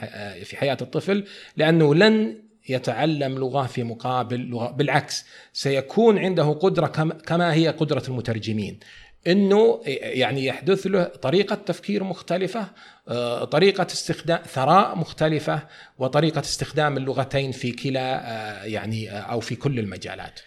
في 0.43 0.57
حياة 0.57 0.77
الطفل 0.81 1.23
لأنه 1.57 1.95
لن 1.95 2.45
يتعلم 2.69 3.37
لغة 3.37 3.65
في 3.65 3.83
مقابل 3.83 4.39
لغة 4.39 4.71
بالعكس 4.71 5.25
سيكون 5.53 6.17
عنده 6.17 6.43
قدرة 6.43 6.87
كما 7.25 7.53
هي 7.53 7.67
قدرة 7.67 8.03
المترجمين. 8.07 8.79
إنه 9.27 9.81
يعني 10.01 10.45
يحدث 10.45 10.87
له 10.87 11.03
طريقة 11.03 11.55
تفكير 11.55 12.03
مختلفة 12.03 12.67
آه، 13.07 13.43
طريقة 13.43 13.85
استخدام 13.85 14.39
ثراء 14.45 14.97
مختلفة 14.97 15.67
وطريقة 15.97 16.39
استخدام 16.39 16.97
اللغتين 16.97 17.51
في 17.51 17.71
كلا 17.71 18.31
آه، 18.31 18.63
يعني 18.63 19.11
آه، 19.11 19.19
أو 19.19 19.39
في 19.39 19.55
كل 19.55 19.79
المجالات. 19.79 20.39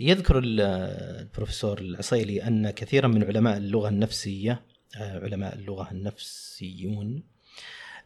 يذكر 0.00 0.40
البروفيسور 0.44 1.78
العصيلي 1.78 2.42
أن 2.42 2.70
كثيرا 2.70 3.08
من 3.08 3.24
علماء 3.24 3.56
اللغة 3.56 3.88
النفسية 3.88 4.62
علماء 4.96 5.54
اللغة 5.54 5.90
النفسيون 5.90 7.22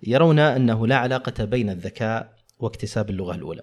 يرون 0.02 0.38
أنه 0.38 0.86
لا 0.86 0.96
علاقة 0.96 1.44
بين 1.44 1.70
الذكاء 1.70 2.34
واكتساب 2.58 3.10
اللغة 3.10 3.34
الأولى. 3.34 3.62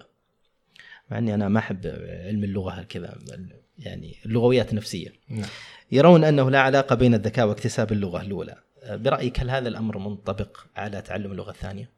مع 1.10 1.18
أني 1.18 1.34
أنا 1.34 1.48
ما 1.48 1.58
أحب 1.58 1.86
علم 2.26 2.44
اللغة 2.44 2.82
كذا 2.82 3.18
يعني 3.78 4.16
اللغويات 4.26 4.70
النفسيه 4.70 5.12
نعم. 5.28 5.48
يرون 5.92 6.24
أنه 6.24 6.50
لا 6.50 6.60
علاقة 6.60 6.94
بين 6.94 7.14
الذكاء 7.14 7.46
واكتساب 7.46 7.92
اللغة 7.92 8.20
الأولى. 8.20 8.56
برأيك 8.90 9.40
هل 9.40 9.50
هذا 9.50 9.68
الأمر 9.68 9.98
منطبق 9.98 10.58
على 10.76 11.02
تعلم 11.02 11.32
اللغة 11.32 11.50
الثانية؟ 11.50 11.90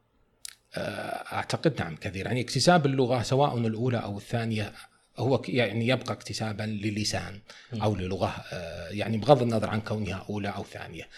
آه، 0.74 1.34
أعتقد 1.34 1.80
نعم 1.80 1.97
كثير. 1.97 2.26
يعني 2.26 2.41
اكتساب 2.41 2.86
اللغة 2.86 3.22
سواء 3.22 3.59
الأولى 3.59 3.97
أو 3.97 4.18
الثانية 4.18 4.72
هو 5.18 5.43
يعني 5.49 5.86
يبقى 5.86 6.12
اكتسابا 6.12 6.62
للسان 6.62 7.41
أو 7.82 7.97
للغة. 7.97 8.34
آه، 8.53 8.88
يعني 8.88 9.16
بغض 9.16 9.43
النظر 9.43 9.70
عن 9.70 9.80
كونها 9.80 10.26
أولى 10.30 10.49
أو 10.49 10.64
ثانية. 10.64 11.09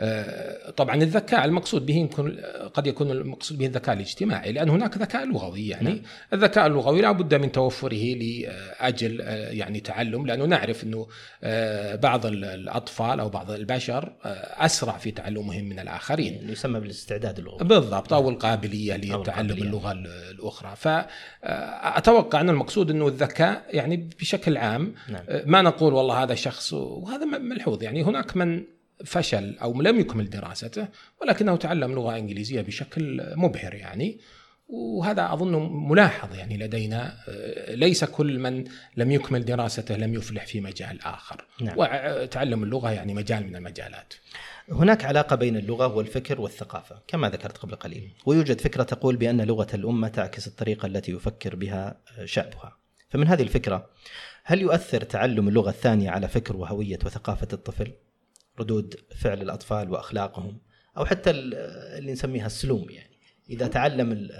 آه، 0.00 0.70
طبعا 0.70 0.94
الذكاء 0.96 1.44
المقصود 1.44 1.86
به 1.86 1.94
يمكن 1.94 2.36
قد 2.74 2.86
يكون 2.86 3.10
المقصود 3.10 3.58
به 3.58 3.66
الذكاء 3.66 3.94
الاجتماعي 3.94 4.52
لأن 4.52 4.68
هناك 4.68 4.96
ذكاء 4.98 5.24
لغوي 5.26 5.68
يعني 5.68 5.84
نعم. 5.90 6.02
الذكاء 6.32 6.66
اللغوي 6.66 7.00
لا 7.00 7.12
بد 7.12 7.34
من 7.34 7.52
توفره 7.52 8.14
لأجل 8.14 9.20
آه، 9.22 9.50
يعني 9.50 9.80
تعلم 9.80 10.26
لأنه 10.26 10.44
نعرف 10.44 10.84
أنه 10.84 11.06
آه، 11.44 11.94
بعض 11.96 12.26
ال- 12.26 12.44
الأطفال 12.44 13.20
أو 13.20 13.28
بعض 13.28 13.50
البشر 13.50 14.12
أسرع 14.58 14.98
في 14.98 15.10
تعلمهم 15.10 15.64
من 15.64 15.78
الآخرين. 15.78 16.34
يعني 16.34 16.52
يسمى 16.52 16.80
بالاستعداد 16.80 17.38
اللغوي 17.38 17.58
بالضبط 17.68 18.12
أو 18.12 18.28
القابلية 18.28 18.96
لتعلم. 18.96 19.50
اللغة 19.50 19.92
ال- 19.92 20.06
الأخرى 20.30 20.72
فاتوقع 20.76 22.40
أن 22.40 22.50
المقصود 22.50 22.90
أنه 22.90 23.08
الذكاء 23.08 23.64
يعني 23.70 24.08
بشكل 24.20 24.56
عام 24.56 24.94
نعم 25.08 25.22
ما 25.46 25.62
نقول 25.62 25.94
والله 25.94 26.22
هذا 26.22 26.34
شخص 26.34 26.72
وهذا 26.72 27.24
ملحوظ 27.24 27.82
يعني 27.82 28.02
هناك 28.02 28.36
من 28.36 28.64
فشل 29.04 29.58
أو 29.62 29.82
لم 29.82 30.00
يكمل 30.00 30.30
دراسته 30.30 30.88
ولكنه 31.20 31.56
تعلم 31.56 31.92
لغة 31.92 32.16
إنجليزية 32.16 32.60
بشكل 32.60 33.32
مبهر 33.36 33.74
يعني. 33.74 34.20
وهذا 34.68 35.32
أظن 35.32 35.88
ملاحظ 35.88 36.34
يعني 36.34 36.56
لدينا 36.58 37.16
آه، 37.28 37.74
ليس 37.74 38.04
كل 38.04 38.38
من 38.38 38.64
لم 38.96 39.10
يكمل 39.10 39.44
دراسته 39.44 39.96
لم 39.96 40.14
يفلح 40.14 40.46
في 40.46 40.60
مجال 40.60 41.02
آخر. 41.02 41.44
نعم. 41.60 41.74
وتعلم 41.78 42.62
اللغة 42.62 42.90
يعني 42.90 43.14
مجال 43.14 43.46
من 43.46 43.56
المجالات. 43.56 44.14
هناك 44.68 45.04
علاقة 45.04 45.36
بين 45.36 45.56
اللغة 45.56 45.94
والفكر 45.94 46.40
والثقافة 46.40 46.98
كما 47.06 47.28
ذكرت 47.28 47.58
قبل 47.58 47.74
قليل. 47.74 48.10
ويوجد 48.26 48.60
فكرة 48.60 48.82
تقول 48.82 49.16
بأن 49.16 49.40
لغة 49.40 49.68
الأمة 49.74 50.08
تعكس 50.08 50.46
الطريقة 50.46 50.86
التي 50.86 51.12
يفكر 51.12 51.56
بها 51.56 52.00
شعبها 52.24 52.82
فمن 53.12 53.28
هذه 53.28 53.42
الفكرة 53.42 53.90
هل 54.44 54.60
يؤثر 54.60 55.00
تعلم 55.00 55.48
اللغة 55.48 55.70
الثانية 55.70 56.10
على 56.10 56.28
فكر 56.28 56.56
وهوية 56.56 56.98
وثقافة 57.04 57.48
الطفل؟ 57.52 57.92
ردود 58.60 58.94
فعل 59.16 59.42
الأطفال 59.42 59.90
وأخلاقهم 59.90 60.60
أو 60.96 61.04
حتى 61.04 61.30
ال- 61.30 61.54
اللي 61.98 62.12
نسميها 62.12 62.46
السلوم 62.46 62.90
يعني. 62.90 63.12
إذا 63.50 63.66
تعلم 63.66 64.12
ال- 64.12 64.32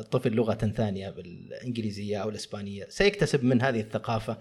الطفل 0.00 0.32
لغة 0.32 0.54
ثانية 0.54 1.10
بالإنجليزية 1.10 2.18
أو 2.22 2.28
الإسبانية 2.28 2.86
سيكتسب 2.88 3.44
من 3.44 3.62
هذه 3.62 3.80
الثقافة 3.80 4.38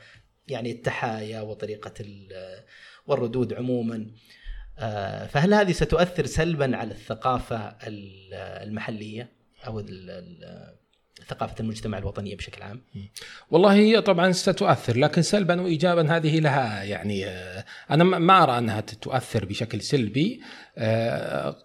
يعني 0.48 0.72
التحايا 0.72 1.42
وطريقة 1.42 1.94
ال- 2.00 2.64
والردود 3.08 3.54
عموما. 3.54 4.12
آه، 4.80 5.28
فهل 5.28 5.54
هذه 5.54 5.72
ستؤثر 5.72 6.26
سلبا 6.26 6.78
على 6.78 6.92
الثقافة 6.92 7.58
ال- 7.58 8.34
المحلية 8.34 9.30
ثقافة 11.30 11.56
المجتمع 11.60 11.98
الوطنية 11.98 12.36
بشكل 12.36 12.62
عام؟ 12.62 12.82
والله 13.52 13.74
هي 13.74 14.02
طبعا 14.02 14.32
ستؤثر 14.32 14.98
لكن 14.98 15.22
سلبا 15.22 15.62
وايجابا 15.62 16.16
هذه 16.18 16.40
لها 16.40 16.84
يعني 16.84 17.26
آه، 17.26 17.66
أنا 17.92 18.04
ما- 18.04 18.44
أرى 18.44 18.58
أنها 18.58 18.82
تؤثر 18.82 19.46
بشكل 19.46 19.82
سلبي 19.82 20.42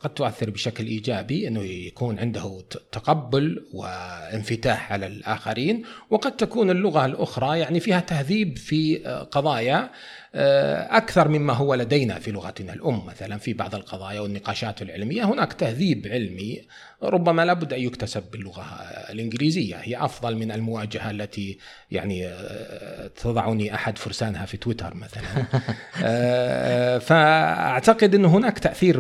قد 0.01 0.15
تؤثر 0.15 0.51
بشكل 0.51 0.87
إيجابي 0.87 1.49
أنه 1.49 1.63
يكون 1.63 2.19
عنده 2.19 2.63
تقبل 2.93 3.65
وانفتاح 3.73 4.93
على 4.93 5.07
الآخرين 5.07 5.83
وقد 6.11 6.37
تكون 6.37 6.71
اللغة 6.71 7.07
الأخرى 7.07 7.59
يعني 7.59 7.81
فيها 7.81 8.01
تهذيب 8.01 8.59
في 8.59 9.07
آه، 9.07 9.23
قضايا 9.23 9.91
آه، 10.35 10.97
أكثر 10.97 11.29
مما 11.29 11.53
هو 11.53 11.75
لدينا 11.75 12.19
في 12.19 12.31
لغتنا 12.31 12.73
الأم 12.73 13.07
مثلا 13.07 13.39
في 13.39 13.53
بعض 13.53 13.75
القضايا 13.75 14.21
والنقاشات 14.21 14.83
العلمية 14.83 15.25
هناك 15.25 15.53
تهذيب 15.53 16.07
علمي 16.07 16.63
ربما 17.03 17.45
لابد 17.45 17.73
أن 17.73 17.81
يكتسب 17.81 18.23
باللغة 18.33 18.63
آه، 18.63 19.13
الإنجليزية 19.13 19.77
هي 19.77 20.05
أفضل 20.05 20.37
من 20.37 20.53
المواجهة 20.53 21.11
التي 21.11 21.59
يعني 21.91 22.27
آه، 22.27 23.07
تضعني 23.07 23.75
أحد 23.75 23.99
فرسانها 23.99 24.47
في 24.47 24.57
تويتر 24.57 24.95
مثلا. 24.95 25.45
آه، 26.05 26.99
فأعتقد 26.99 28.15
أن 28.15 28.25
هناك 28.25 28.59
تأثير 28.59 28.99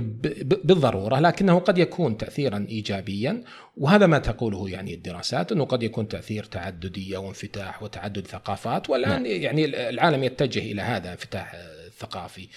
بالضرورة 0.64 1.20
لكنه 1.20 1.59
قد 1.59 1.78
يكون 1.78 2.16
تاثيرا 2.16 2.66
ايجابيا 2.68 3.42
وهذا 3.76 4.07
ما 4.07 4.18
تقوله 4.18 4.70
يعني 4.70 4.94
الدراسات 4.94 5.52
إنه 5.52 5.64
قد 5.64 5.82
يكون 5.82 6.09
تأثير 6.09 6.44
تعدديه 6.44 7.18
وانفتاح 7.18 7.82
وتعدد 7.82 8.26
ثقافات 8.26 8.90
والآن 8.90 9.26
يعني 9.26 9.64
العالم 9.88 10.24
يتجه 10.24 10.59
إلى 10.59 10.82
هذا 10.82 11.12
انفتاح 11.12 11.57
ثقافي. 11.98 12.48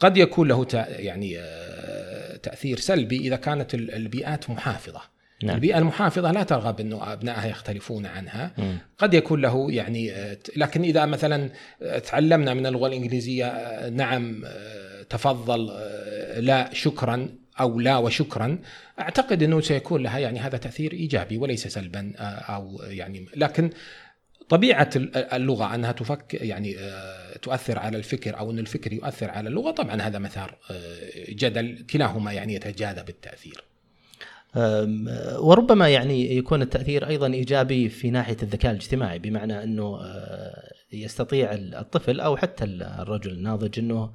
قد 0.00 0.16
يكون 0.16 0.48
له 0.48 0.66
يعني 0.74 1.38
آه، 1.38 2.36
تأثير 2.36 2.78
سلبي 2.78 3.16
إذا 3.18 3.36
كانت 3.36 3.74
ال- 3.74 3.94
البيئات 3.94 4.50
محافظة. 4.50 5.00
نعم. 5.42 5.54
البيئة 5.54 5.78
المحافظة 5.78 6.32
لا 6.32 6.42
ترغب 6.42 6.80
إنه 6.80 7.12
أبنائها 7.12 7.46
يختلفون 7.46 8.06
عنها. 8.06 8.52
قد 8.98 9.14
يكون 9.14 9.40
له 9.40 9.72
يعني 9.72 10.12
آه، 10.12 10.36
لكن 10.56 10.82
إذا 10.82 11.06
مثلا 11.06 11.50
آه، 11.82 11.98
تعلمنا 11.98 12.54
من 12.54 12.66
اللغة 12.66 12.86
الإنجليزية 12.88 13.46
آه، 13.46 13.88
نعم 13.88 14.42
تفضل 15.10 15.70
آه، 15.70 16.40
لا 16.40 16.70
شكرا 16.74 17.28
أو 17.60 17.80
لا 17.80 17.96
وشكرا 17.98 18.58
أعتقد 19.00 19.42
إنه 19.42 19.60
سيكون 19.60 20.02
لها 20.02 20.18
يعني 20.18 20.38
هذا 20.38 20.58
تأثير 20.58 20.92
إيجابي 20.92 21.36
وليس 21.38 21.66
سلبا 21.68 22.12
آه، 22.18 22.22
أو 22.22 22.82
يعني 22.82 23.26
لكن 23.36 23.70
طبيعة 24.48 24.90
ال- 24.96 25.16
اللغة 25.16 25.74
أنها 25.74 25.92
تفكر 25.92 26.44
يعني 26.44 26.78
آه، 26.78 27.36
تؤثر 27.36 27.78
على 27.78 27.96
الفكر 27.98 28.38
أو 28.38 28.50
إن 28.50 28.58
الفكر 28.58 28.92
يؤثر 28.92 29.30
على 29.30 29.48
اللغة 29.48 29.70
طبعا 29.70 30.02
هذا 30.02 30.18
مثار 30.18 30.56
آه، 30.70 30.98
جدل 31.28 31.86
كلاهما 31.90 32.32
يعني 32.32 32.54
يتجاذب 32.54 33.08
التأثير. 33.08 33.64
وربما 35.38 35.88
يعني 35.88 36.36
يكون 36.36 36.62
التأثير 36.62 37.08
أيضا 37.08 37.26
إيجابي 37.26 37.88
في 37.88 38.10
ناحية 38.10 38.36
الذكاء 38.42 38.72
الاجتماعي 38.72 39.18
بمعنى 39.18 39.80
آه، 39.80 40.72
يستطيع 40.92 41.52
الطفل 41.54 42.20
أو 42.20 42.36
حتى 42.36 42.64
الرجل 42.64 43.30
الناضج 43.30 43.78
أنه 43.78 44.12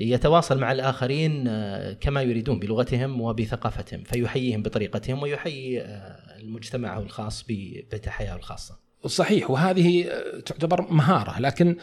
يتواصل 0.00 0.58
مع 0.58 0.72
الآخرين 0.72 1.44
آه، 1.48 1.92
كما 1.92 2.22
يريدون 2.22 2.58
بلغتهم 2.58 3.20
وبثقافتهم 3.20 4.02
فيحييهم 4.02 4.62
بطريقتهم 4.62 5.22
ويحيي 5.22 5.80
آه، 5.80 6.40
المجتمع 6.40 6.98
الخاص 6.98 7.44
بتحياه 7.48 8.36
الخاصة. 8.36 8.78
صحيح 9.06 9.50
وهذه 9.50 10.08
تعتبر 10.46 10.92
مهارة 10.92 11.40
لكن 11.40 11.76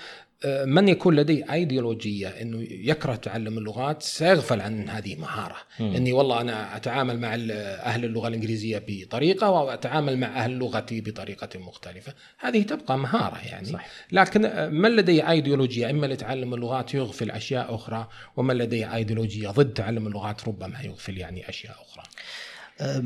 من 0.45 0.87
يكون 0.87 1.15
لديه 1.15 1.53
ايديولوجيه 1.53 2.27
إنه 2.27 2.67
يكره 2.69 3.15
تعلم 3.15 3.57
اللغات 3.57 4.03
سيغفل 4.03 4.61
عن 4.61 4.89
هذه 4.89 5.15
مهارة. 5.15 5.55
مم. 5.79 5.95
إني 5.95 6.13
والله 6.13 6.41
أنا 6.41 6.75
أتعامل 6.75 7.19
مع 7.19 7.33
أهل 7.33 8.05
اللغة 8.05 8.27
الإنجليزية 8.27 8.83
بطريقة 8.87 9.49
وأتعامل 9.49 10.17
مع 10.17 10.27
أهل 10.27 10.51
لغتي 10.51 11.01
بطريقة 11.01 11.59
مختلفة. 11.59 12.13
هذه 12.39 12.63
تبقى 12.63 12.97
مهارة 12.97 13.37
يعني. 13.47 13.65
صح. 13.65 13.87
لكن 14.11 14.45
آه، 14.45 14.69
من 14.69 14.95
لديه 14.95 15.31
ايديولوجيه 15.31 15.89
إما 15.89 16.05
لتعلم 16.05 16.53
اللغات 16.53 16.93
يغفل 16.93 17.31
أشياء 17.31 17.75
أخرى 17.75 18.07
ومن 18.35 18.55
لديه 18.57 18.95
ايديولوجيه 18.95 19.49
ضد 19.49 19.73
تعلم 19.73 20.07
اللغات 20.07 20.47
ربما 20.47 20.81
يغفل 20.81 21.17
يعني 21.17 21.49
أشياء 21.49 21.75
أخرى. 21.81 22.03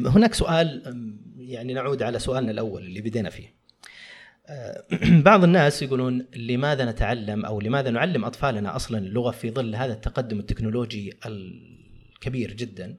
هناك 0.10 0.34
سؤال 0.34 0.96
يعني 1.38 1.74
نعود 1.74 2.04
على 2.04 2.20
سؤالنا 2.20 2.52
الأول 2.52 2.84
اللي 2.84 3.02
بدينا 3.02 3.30
فيه. 3.30 3.48
أه، 3.48 3.52
بعض 5.26 5.44
الناس 5.44 5.82
يقولون 5.82 6.26
لماذا 6.36 6.92
نتعلم 6.92 7.46
أو 7.46 7.62
لماذا 7.62 7.90
نعلم 7.90 8.26
أطفالنا 8.26 8.76
أصلا 8.76 8.98
اللغة 8.98 9.32
في 9.32 9.52
ظل 9.52 9.76
هذا 9.76 9.94
التقدم 9.94 10.40
التكنولوجي 10.40 11.14
الكبير 11.26 12.54
جدا؟ 12.54 12.98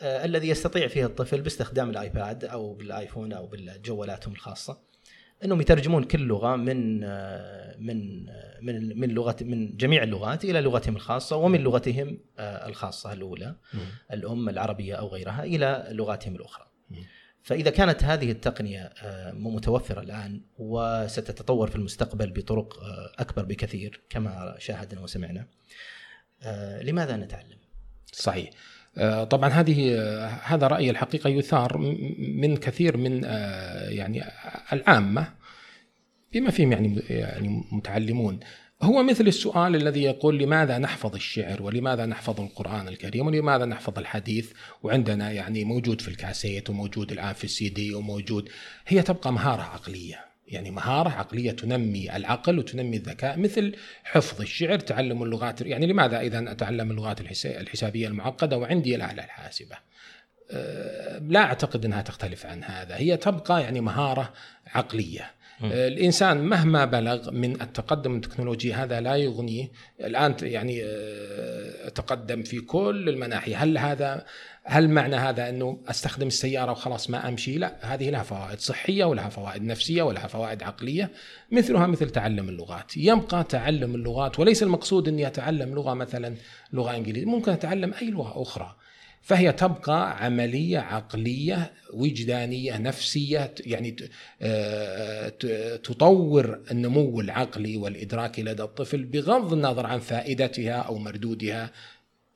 أه، 0.00 0.24
الذي 0.24 0.48
يستطيع 0.48 0.86
فيه 0.86 1.06
الطفل 1.06 1.40
باستخدام 1.40 1.90
الآيباد 1.90 2.44
أو 2.44 2.74
بالآيفون 2.74 3.32
أو 3.32 3.46
بالجوالاتهم 3.46 4.32
الخاصة 4.32 4.78
إنهم 5.44 5.60
يترجمون 5.60 6.04
كل 6.04 6.20
لغة 6.20 6.56
من 6.56 7.04
آه، 7.04 7.76
من 7.78 8.28
آه، 8.28 8.60
من 8.60 9.00
من 9.00 9.08
لغة 9.08 9.36
من 9.40 9.76
جميع 9.76 10.02
اللغات 10.02 10.44
إلى 10.44 10.60
لغتهم 10.60 10.96
الخاصة 10.96 11.36
ومن 11.36 11.60
لغتهم 11.60 12.18
آه، 12.38 12.68
الخاصة 12.68 13.12
الأولى 13.12 13.54
الأم 14.12 14.48
العربية 14.48 14.94
أو 14.94 15.08
غيرها 15.08 15.44
إلى 15.44 15.88
لغاتهم 15.90 16.34
الأخرى. 16.34 16.66
فإذا 17.44 17.70
كانت 17.70 18.04
هذه 18.04 18.30
التقنية 18.30 18.80
آه، 19.02 19.32
متوفرة 19.32 20.00
الآن 20.00 20.40
وستتطور 20.58 21.70
في 21.70 21.76
المستقبل 21.76 22.30
بطرق 22.30 22.82
آه، 22.82 23.12
أكبر 23.18 23.44
بكثير 23.44 24.00
كما 24.10 24.54
شاهدنا 24.58 25.00
وسمعنا 25.00 25.46
آه، 26.42 26.82
لماذا 26.82 27.16
نتعلم؟ 27.16 27.58
صحيح 28.12 28.50
طبعا 29.30 29.48
هذه 29.48 30.00
هذا 30.42 30.66
رايي 30.66 30.90
الحقيقة 30.90 31.30
يثار 31.30 31.78
من 32.18 32.56
كثير 32.56 32.96
من 32.96 33.24
يعني 33.88 34.24
العامة 34.72 35.34
بما 36.32 36.50
فيهم 36.50 36.72
يعني 36.72 37.02
يعني 37.08 37.64
متعلمون 37.72 38.40
هو 38.82 39.02
مثل 39.02 39.26
السؤال 39.26 39.76
الذي 39.76 40.02
يقول 40.02 40.38
لماذا 40.38 40.78
نحفظ 40.78 41.14
الشعر؟ 41.14 41.62
ولماذا 41.62 42.06
نحفظ 42.06 42.40
القرآن 42.40 42.88
الكريم؟ 42.88 43.26
ولماذا 43.26 43.64
نحفظ 43.64 43.98
الحديث؟ 43.98 44.52
وعندنا 44.82 45.32
يعني 45.32 45.64
موجود 45.64 46.00
في 46.00 46.08
الكاسيت 46.08 46.70
وموجود 46.70 47.12
الآن 47.12 47.32
في 47.32 47.44
السي 47.44 47.68
دي 47.68 47.94
وموجود. 47.94 48.48
هي 48.86 49.02
تبقى 49.02 49.32
مهارة 49.32 49.62
عقلية. 49.62 50.24
يعني 50.48 50.70
مهارة 50.70 51.08
عقلية 51.08 51.50
تنمي 51.50 52.16
العقل 52.16 52.58
وتنمي 52.58 52.96
الذكاء 52.96 53.38
مثل 53.38 53.76
حفظ 54.04 54.40
الشعر 54.40 54.78
تعلم 54.78 55.22
اللغات. 55.22 55.60
يعني 55.60 55.86
لماذا 55.86 56.20
إذا 56.20 56.52
أتعلم 56.52 56.90
اللغات 56.90 57.20
الحسابية 57.44 58.08
المعقدة 58.08 58.58
وعندي 58.58 58.94
الآلة 58.94 59.24
الحاسبة؟ 59.24 59.76
أه، 60.50 61.18
لا 61.18 61.40
أعتقد 61.40 61.84
أنها 61.84 62.02
تختلف 62.02 62.46
عن 62.46 62.64
هذا. 62.64 62.96
هي 62.96 63.16
تبقى 63.16 63.62
يعني 63.62 63.80
مهارة 63.80 64.32
عقلية. 64.66 65.30
الإنسان 65.62 66.44
مهما 66.44 66.84
بلغ 66.84 67.30
من 67.30 67.60
التقدم 67.62 68.16
التكنولوجي 68.16 68.74
هذا 68.74 69.00
لا 69.00 69.16
يغنيه 69.16 69.70
الآن 70.00 70.34
يعني 70.42 70.84
أه، 70.84 71.88
تقدم 71.88 72.42
في 72.42 72.60
كل 72.60 73.08
المناحي 73.08 73.54
هل 73.54 73.78
هذا 73.78 74.24
هل 74.64 74.90
معنى 74.90 75.16
هذا 75.16 75.48
أنه 75.48 75.80
أستخدم 75.88 76.26
السيارة 76.26 76.72
وخلاص 76.72 77.10
ما 77.10 77.28
أمشي؟ 77.28 77.58
لا، 77.58 77.76
هذه 77.80 78.10
لها 78.10 78.22
فوائد 78.22 78.58
صحية 78.58 79.04
ولها 79.04 79.28
فوائد 79.28 79.62
نفسية 79.62 80.02
ولها 80.02 80.26
فوائد 80.26 80.62
عقلية 80.62 81.10
مثلها 81.50 81.86
مثل 81.86 82.10
تعلم 82.10 82.48
اللغات، 82.48 82.96
يبقى 82.96 83.44
تعلم 83.44 83.94
اللغات 83.94 84.40
وليس 84.40 84.62
المقصود 84.62 85.08
اني 85.08 85.26
اتعلم 85.26 85.74
لغة 85.74 85.94
مثلا 85.94 86.34
لغة 86.72 86.96
إنجليزية، 86.96 87.26
ممكن 87.26 87.52
أتعلم 87.52 87.94
أي 88.02 88.10
لغة 88.10 88.42
أخرى. 88.42 88.76
فهي 89.24 89.52
تبقى 89.52 90.24
عملية 90.24 90.78
عقلية 90.78 91.72
وجدانية 91.92 92.78
نفسية 92.78 93.54
يعني 93.66 93.96
آه، 94.42 95.28
تطور 95.76 96.60
النمو 96.70 97.20
العقلي 97.20 97.76
والإدراكي 97.76 98.42
لدى 98.42 98.62
الطفل 98.62 99.04
بغض 99.04 99.52
النظر 99.52 99.86
عن 99.86 99.98
فائدتها 99.98 100.72
أو 100.72 100.98
مردودها. 100.98 101.70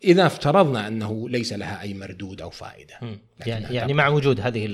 إذا 0.04 0.26
افترضنا 0.26 0.88
أنه 0.88 1.28
ليس 1.28 1.52
لها 1.52 1.82
أي 1.82 1.94
مردود 1.94 2.40
أو 2.40 2.50
فائدة 2.50 2.94
يعني 3.46 3.74
يعني 3.74 3.92
مع 3.92 4.08
وجود 4.08 4.40
هذه 4.40 4.66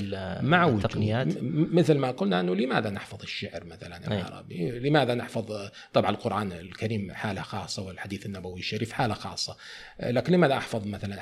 مع 0.42 0.68
التقنيات 0.68 1.26
مثل 1.72 1.98
ما 1.98 2.10
قلنا 2.10 2.40
أنه 2.40 2.54
لماذا 2.54 2.90
نحفظ 2.90 3.22
الشعر 3.22 3.64
مثلا 3.64 4.06
العربي؟ 4.06 4.70
لماذا 4.70 5.14
نحفظ 5.14 5.70
طبعا 5.92 6.10
القرآن 6.10 6.52
الكريم 6.52 7.12
حالة 7.12 7.42
خاصة 7.42 7.82
والحديث 7.82 8.26
النبوي 8.26 8.60
الشريف 8.60 8.92
حالة 8.92 9.14
خاصة 9.14 9.56
لكن 10.00 10.32
لماذا 10.32 10.56
أحفظ 10.56 10.86
مثلا 10.86 11.20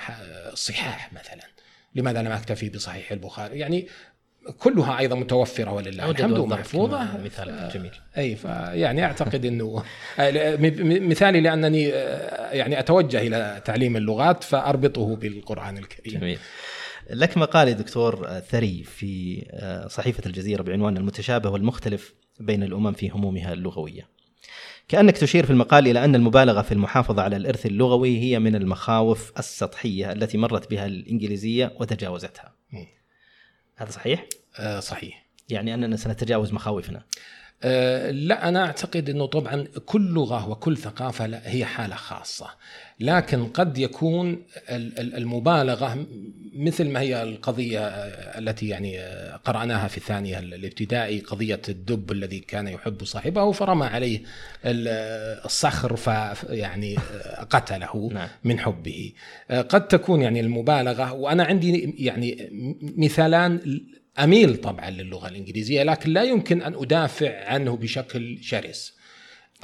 الصحاح 0.52 1.12
مثلا؟ 1.12 1.42
لماذا 1.94 2.22
لم 2.22 2.32
أكتفي 2.32 2.68
بصحيح 2.68 3.12
البخاري؟ 3.12 3.58
يعني 3.58 3.88
كلها 4.58 4.98
أيضا 4.98 5.16
متوفرة 5.16 5.72
ولله 5.72 6.10
الحمد 6.10 6.38
ومحفوظه 6.38 7.08
مثال 7.24 7.70
جميل. 7.74 7.90
أي 8.18 8.36
فيعني 8.36 9.04
أعتقد 9.04 9.44
إنه 9.44 9.82
مثالي 11.08 11.40
لأنني 11.40 11.82
يعني 12.52 12.78
أتوجه 12.78 13.20
إلى 13.20 13.62
تعليم 13.64 13.96
اللغات 13.96 14.44
فأربطه 14.44 15.16
بالقرآن 15.16 15.78
الكريم. 15.78 16.20
جميل. 16.20 16.38
لك 17.10 17.36
مقال 17.38 17.74
دكتور 17.74 18.40
ثري 18.40 18.84
في 18.84 19.44
صحيفة 19.90 20.22
الجزيرة 20.26 20.62
بعنوان 20.62 20.96
المتشابه 20.96 21.50
والمختلف 21.50 22.14
بين 22.40 22.62
الأمم 22.62 22.92
في 22.92 23.10
همومها 23.10 23.52
اللغوية. 23.52 24.08
كأنك 24.88 25.18
تشير 25.18 25.46
في 25.46 25.50
المقال 25.50 25.88
إلى 25.88 26.04
أن 26.04 26.14
المبالغة 26.14 26.62
في 26.62 26.72
المحافظة 26.72 27.22
على 27.22 27.36
الإرث 27.36 27.66
اللغوي 27.66 28.18
هي 28.18 28.38
من 28.38 28.54
المخاوف 28.54 29.32
السطحية 29.38 30.12
التي 30.12 30.38
مرت 30.38 30.70
بها 30.70 30.86
الإنجليزية 30.86 31.72
وتجاوزتها. 31.80 32.52
هذا 33.82 33.90
صحيح؟ 33.90 34.26
آه 34.58 34.80
صحيح 34.80 35.26
يعني 35.48 35.74
أننا 35.74 35.96
سنتجاوز 35.96 36.52
مخاوفنا 36.52 37.04
لا 38.10 38.48
أنا 38.48 38.64
أعتقد 38.64 39.10
إنه 39.10 39.26
طبعا 39.26 39.64
كل 39.86 40.02
لغة 40.02 40.48
وكل 40.48 40.76
ثقافة 40.76 41.40
هي 41.44 41.64
حالة 41.64 41.96
خاصة 41.96 42.50
لكن 43.00 43.46
قد 43.46 43.78
يكون 43.78 44.42
المبالغة 44.98 46.06
مثل 46.54 46.88
ما 46.88 47.00
هي 47.00 47.22
القضية 47.22 47.88
التي 48.38 48.68
يعني 48.68 48.98
قرأناها 49.44 49.88
في 49.88 49.96
الثانية 49.96 50.38
الابتدائي 50.38 51.20
قضية 51.20 51.60
الدب 51.68 52.12
الذي 52.12 52.40
كان 52.40 52.68
يحب 52.68 53.04
صاحبه 53.04 53.52
فرمى 53.52 53.86
عليه 53.86 54.22
الصخر 54.64 55.96
فيعني 55.96 56.96
قتله 57.50 58.08
نعم. 58.12 58.28
من 58.44 58.58
حبه 58.58 59.12
قد 59.50 59.88
تكون 59.88 60.22
يعني 60.22 60.40
المبالغة 60.40 61.12
وأنا 61.12 61.44
عندي 61.44 61.94
يعني 61.98 62.48
مثالان 62.96 63.60
أميل 64.18 64.56
طبعا 64.56 64.90
للغة 64.90 65.28
الإنجليزية 65.28 65.82
لكن 65.82 66.10
لا 66.10 66.22
يمكن 66.22 66.62
أن 66.62 66.74
أدافع 66.74 67.44
عنه 67.44 67.76
بشكل 67.76 68.38
شرس. 68.42 68.96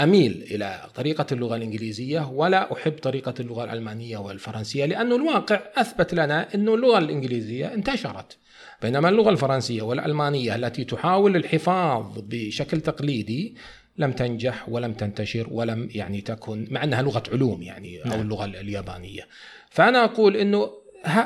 أميل 0.00 0.42
إلى 0.50 0.90
طريقة 0.94 1.26
اللغة 1.32 1.56
الإنجليزية 1.56 2.28
ولا 2.28 2.72
أحب 2.72 2.92
طريقة 2.92 3.34
اللغة 3.40 3.64
الألمانية 3.64 4.18
والفرنسية 4.18 4.84
لأنه 4.84 5.16
الواقع 5.16 5.60
أثبت 5.76 6.14
لنا 6.14 6.54
انه 6.54 6.74
اللغة 6.74 6.98
الإنجليزية 6.98 7.74
انتشرت. 7.74 8.36
بينما 8.82 9.08
اللغة 9.08 9.30
الفرنسية 9.30 9.82
والألمانية 9.82 10.54
التي 10.54 10.84
تحاول 10.84 11.36
الحفاظ 11.36 12.18
بشكل 12.18 12.80
تقليدي 12.80 13.54
لم 13.96 14.12
تنجح 14.12 14.68
ولم 14.68 14.92
تنتشر 14.92 15.46
ولم 15.50 15.88
يعني 15.94 16.20
تكن 16.20 16.66
مع 16.70 16.84
أنها 16.84 17.02
لغة 17.02 17.22
علوم 17.32 17.62
يعني 17.62 18.02
أو 18.02 18.08
نعم. 18.08 18.20
اللغة 18.20 18.44
اليابانية. 18.44 19.26
فأنا 19.70 20.04
أقول 20.04 20.36
إنه 20.36 20.70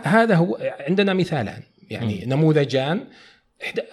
هذا 0.05 0.35
هو 0.35 0.59
عندنا 0.89 1.15
مثالان. 1.15 1.63
يعني 1.93 2.25
م. 2.27 2.29
نموذجان 2.29 3.07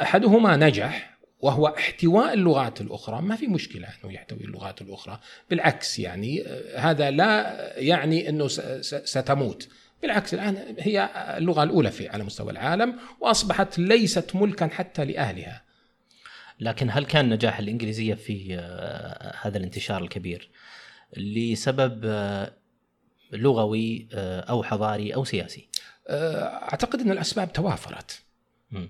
أحدهما 0.01 0.55
نجح 0.55 1.19
وهو 1.41 1.67
احتواء 1.67 2.33
اللغات 2.33 2.81
الأخرى 2.81 3.21
ما 3.21 3.35
في 3.35 3.47
مشكلة 3.47 3.87
أنه 3.87 4.13
يحتوي 4.13 4.43
اللغات 4.43 4.81
الأخرى 4.81 5.19
بالعكس 5.49 5.99
يعني 5.99 6.47
آه، 6.47 6.79
هذا 6.79 7.11
لا 7.11 7.73
يعني 7.79 8.29
أنه 8.29 8.47
ستموت 8.81 9.67
بالعكس 10.01 10.33
الآن 10.33 10.75
هي 10.79 11.09
اللغة 11.37 11.63
الأولى 11.63 11.91
في 11.91 12.09
على 12.09 12.23
مستوى 12.23 12.51
العالم 12.51 12.99
وأصبحت 13.21 13.79
ليست 13.79 14.35
ملكا 14.35 14.67
حتى 14.67 15.05
لأهلها 15.05 15.63
لكن 16.59 16.89
هل 16.91 17.05
كان 17.05 17.29
نجاح 17.29 17.59
الإنجليزية 17.59 18.13
في 18.13 18.55
آه، 18.59 19.33
هذا 19.41 19.57
الانتشار 19.57 20.01
الكبير 20.01 20.49
لسبب 21.17 22.01
آه، 22.05 22.53
لغوي 23.31 24.07
أو 24.13 24.63
حضاري 24.63 25.15
أو 25.15 25.25
سياسي؟ 25.25 25.69
أعتقد 26.10 26.99
إن 26.99 27.12
الأسباب 27.12 27.53
توافرت. 27.53 28.22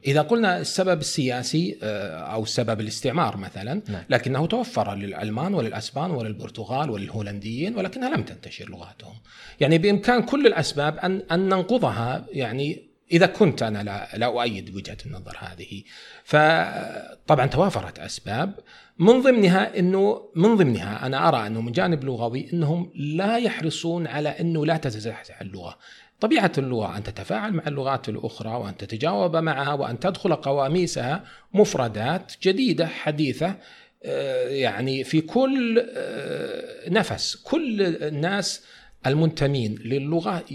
إذا 0.08 0.22
قلنا 0.22 0.60
السبب 0.60 1.00
السياسي 1.00 1.78
آه، 1.84 2.18
أو 2.18 2.44
السبب 2.44 2.80
الاستعمار 2.80 3.38
مثلا 3.38 3.82
نعم. 3.88 4.04
لكنه 4.10 4.48
توفر 4.48 4.96
للألمان 4.96 5.54
وللأسبان 5.54 6.12
وللبرتغال 6.12 6.90
وللهولنديين 6.90 7.76
ولكنها 7.78 8.10
لم 8.10 8.24
تنتشر 8.24 8.70
لغاتهم. 8.70 9.16
يعني 9.60 9.78
بإمكان 9.78 10.24
كل 10.24 10.48
الأسباب 10.48 10.98
أن 10.98 11.22
أن 11.32 11.40
ننقضها 11.40 12.26
يعني 12.32 12.90
إذا 13.12 13.26
كنت 13.26 13.64
أنا 13.64 13.84
لا, 13.84 14.18
لا 14.18 14.26
أؤيد 14.26 14.76
وجهه 14.76 14.98
النظر 15.06 15.38
هذه. 15.40 15.84
فطبعا 16.24 17.46
توافرت 17.46 18.00
أسباب 18.00 18.60
من 19.00 19.22
ضمنها 19.22 19.80
إنه 19.80 20.30
من 20.36 20.56
ضمنها 20.56 21.06
أنا 21.06 21.28
أرى 21.28 21.48
إنه 21.48 21.62
من 21.62 21.72
جانب 21.72 22.04
لغوي 22.04 22.54
إنهم 22.54 22.92
لا 22.96 23.38
يحرصون 23.38 24.08
على 24.08 24.30
إنه 24.30 24.66
لا 24.66 24.78
تتزحزح 24.78 25.42
اللغة. 25.42 25.78
طبيعة 26.20 26.52
اللغة 26.58 26.98
أن 26.98 27.04
تتفاعل 27.04 27.54
مع 27.54 27.64
اللغات 27.68 28.10
الأخرى 28.10 28.50
وأن 28.50 28.78
تتجاوب 28.78 29.36
معها 29.36 29.74
وأن 29.74 30.00
تدخل 30.00 30.36
قواميسها 30.36 31.24
مفردات 31.54 32.34
جديدة 32.44 32.88
حديثة 32.88 33.56
آه، 34.04 34.50
يعني 34.50 35.04
في 35.04 35.22
كل 35.22 35.86
آه، 35.94 36.90
نفس. 36.90 37.36
كل 37.36 37.82
الناس 37.82 38.64
المنتمين 39.08 39.76
للغة 39.76 40.46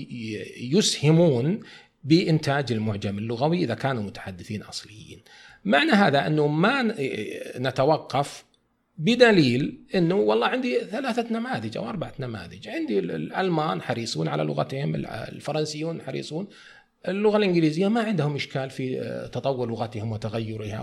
يسهمون 0.61 1.61
بإنتاج 2.05 2.73
المعجم 2.73 3.19
اللغوي 3.19 3.59
إذا 3.59 3.75
كانوا 3.75 4.03
متحدثين 4.03 4.63
أصليين. 4.63 5.21
معنى 5.65 5.93
هذا 5.93 6.27
أنه 6.27 6.47
ما 6.47 6.95
نتوقف 7.59 8.45
بدليل 8.99 9.85
إنه 9.95 10.15
والله 10.15 10.47
عندي 10.47 10.79
ثلاثة 10.81 11.27
نماذج 11.33 11.77
أو 11.77 11.89
أربعة 11.89 12.13
نماذج، 12.21 12.69
عندي 12.69 12.99
الألمان 12.99 13.83
حريصون 13.83 14.29
على 14.29 14.43
لغتهم، 14.43 14.95
الفرنسيون 15.05 16.03
حريصون، 16.03 16.47
اللغة 17.09 17.37
الإنجليزية 17.37 17.89
ما 17.89 18.01
عندهم 18.01 18.35
إشكال 18.35 18.71
في 18.71 19.01
آه، 19.01 19.27
تطور 19.27 19.69
لغتهم 19.69 20.13
وتغيرها 20.13 20.81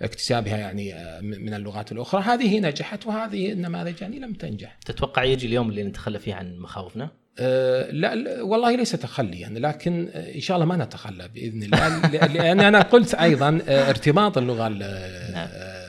واكتسابها 0.00 0.56
يعني 0.56 0.94
آه، 0.94 1.20
من 1.20 1.54
اللغات 1.54 1.92
الأخرى، 1.92 2.22
هذه 2.22 2.60
نجحت 2.60 3.06
وهذه 3.06 3.52
النماذج 3.52 4.02
يعني 4.02 4.18
لم 4.18 4.32
تنجح. 4.32 4.78
تتوقع 4.86 5.24
يجي 5.24 5.46
اليوم 5.46 5.70
اللي 5.70 5.82
نتخلى 5.82 6.18
فيه 6.18 6.34
عن 6.34 6.58
مخاوفنا؟ 6.58 7.10
أه 7.40 7.90
لا 7.90 8.42
والله 8.42 8.76
ليس 8.76 8.92
تخليا 8.92 9.48
لكن 9.48 10.08
إن 10.08 10.40
شاء 10.40 10.56
الله 10.56 10.66
ما 10.66 10.84
نتخلى 10.84 11.28
بإذن 11.28 11.62
الله 11.62 12.10
لأن 12.34 12.60
أنا 12.60 12.82
قلت 12.82 13.14
أيضا 13.14 13.60
ارتباط 13.68 14.38
اللغة 14.38 14.68
نعم. 14.68 15.48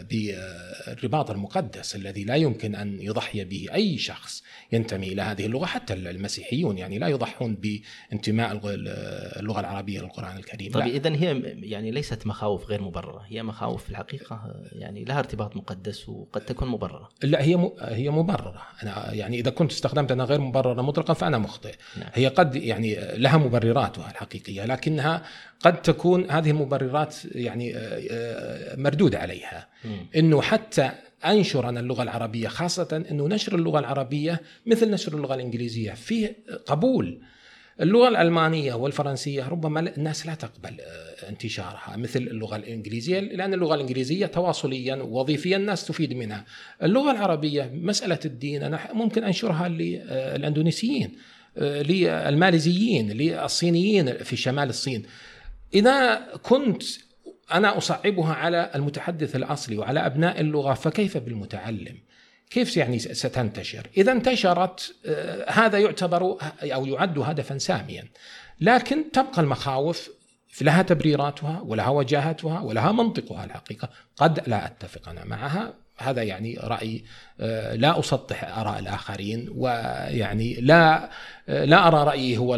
ب 0.09 0.33
الرباط 0.91 1.31
المقدس 1.31 1.95
الذي 1.95 2.23
لا 2.23 2.35
يمكن 2.35 2.75
أن 2.75 3.01
يضحي 3.01 3.43
به 3.43 3.67
أي 3.73 3.97
شخص 3.97 4.43
ينتمي 4.71 5.07
إلى 5.07 5.21
هذه 5.21 5.45
اللغة 5.45 5.65
حتى 5.65 5.93
المسيحيون 5.93 6.77
يعني 6.77 6.99
لا 6.99 7.07
يضحون 7.07 7.55
بانتماء 7.55 8.59
اللغة 9.39 9.59
العربية 9.59 10.01
للقرآن 10.01 10.37
الكريم 10.37 10.71
طيب 10.71 11.05
اذا 11.05 11.15
هي 11.15 11.41
يعني 11.45 11.91
ليست 11.91 12.27
مخاوف 12.27 12.65
غير 12.65 12.81
مبررة 12.81 13.25
هي 13.27 13.43
مخاوف 13.43 13.83
في 13.83 13.89
الحقيقة 13.89 14.55
يعني 14.71 15.03
لها 15.03 15.19
ارتباط 15.19 15.55
مقدس 15.55 16.09
وقد 16.09 16.41
تكون 16.41 16.67
مبررة. 16.67 17.09
لا 17.23 17.41
هي 17.41 17.71
هي 17.79 18.09
مبررة. 18.09 18.61
أنا 18.83 19.13
يعني 19.13 19.39
إذا 19.39 19.51
كنت 19.51 19.71
استخدمت 19.71 20.11
أنها 20.11 20.25
غير 20.25 20.41
مبررة 20.41 20.81
مطلقا 20.81 21.13
فأنا 21.13 21.37
مخطئ. 21.37 21.75
نعم. 21.97 22.09
هي 22.13 22.27
قد 22.27 22.55
يعني 22.55 22.97
لها 23.13 23.37
مبرراتها 23.37 24.11
الحقيقية 24.11 24.65
لكنها 24.65 25.23
قد 25.59 25.81
تكون 25.81 26.31
هذه 26.31 26.49
المبررات 26.49 27.15
يعني 27.25 27.75
آه، 27.75 27.79
آه، 28.11 28.75
مردود 28.75 29.15
عليها. 29.15 29.67
إنه 30.15 30.41
حتى 30.41 30.78
انشر 31.25 31.69
أنا 31.69 31.79
اللغة 31.79 32.03
العربية 32.03 32.47
خاصة 32.47 33.05
إنه 33.11 33.27
نشر 33.27 33.55
اللغة 33.55 33.79
العربية 33.79 34.41
مثل 34.65 34.91
نشر 34.91 35.15
اللغة 35.15 35.35
الإنجليزية 35.35 35.91
فيه 35.91 36.35
قبول 36.65 37.21
اللغة 37.81 38.07
الألمانية 38.07 38.73
والفرنسية 38.73 39.47
ربما 39.47 39.79
الناس 39.79 40.25
لا 40.25 40.35
تقبل 40.35 40.77
آه، 40.81 41.29
انتشارها 41.29 41.95
مثل 41.97 42.19
اللغة 42.19 42.55
الإنجليزية 42.55 43.19
لأن 43.19 43.53
اللغة 43.53 43.75
الإنجليزية 43.75 44.25
تواصليا 44.25 44.95
ووظيفيا 44.95 45.57
الناس 45.57 45.85
تفيد 45.85 46.13
منها. 46.13 46.45
اللغة 46.83 47.11
العربية 47.11 47.71
مسألة 47.73 48.19
الدين 48.25 48.63
أنا 48.63 48.93
ممكن 48.93 49.23
أنشرها 49.23 49.67
للاندونيسيين 49.67 51.15
للماليزيين 51.57 53.11
للصينيين 53.11 54.13
في 54.13 54.35
شمال 54.35 54.69
الصين. 54.69 55.03
إذا 55.73 56.15
كنت 56.43 56.83
أنا 57.53 57.77
أصعبها 57.77 58.33
على 58.33 58.71
المتحدث 58.75 59.35
الأصلي 59.35 59.77
وعلى 59.77 60.05
أبناء 60.05 60.41
اللغة 60.41 60.73
فكيف 60.73 61.17
بالمتعلم؟ 61.17 61.97
كيف 62.49 62.77
يعني 62.77 62.99
ستنتشر؟ 62.99 63.87
إذا 63.97 64.11
انتشرت 64.11 64.95
آه، 65.05 65.51
هذا 65.51 65.77
يعتبر 65.77 66.37
أو 66.63 66.85
يعد 66.85 67.19
هدفا 67.19 67.57
ساميا. 67.57 68.07
لكن 68.61 69.11
تبقى 69.11 69.41
المخاوف 69.41 70.09
لها 70.61 70.81
تبريراتها 70.81 71.61
ولها 71.61 71.89
وجاهتها 71.89 72.59
ولها 72.59 72.91
منطقها 72.91 73.45
الحقيقة، 73.45 73.89
قد 74.17 74.49
لا 74.49 74.65
أتفق 74.65 75.09
أنا 75.09 75.25
معها 75.25 75.73
هذا 75.99 76.23
يعني 76.23 76.57
رأي 76.63 77.03
آه، 77.39 77.75
لا 77.75 77.99
أسطح 77.99 78.57
آراء 78.57 78.79
الآخرين 78.79 79.49
ويعني 79.55 80.53
لا 80.53 81.09
آه، 81.49 81.65
لا 81.65 81.87
أرى 81.87 82.03
رأيي 82.03 82.37
هو 82.37 82.55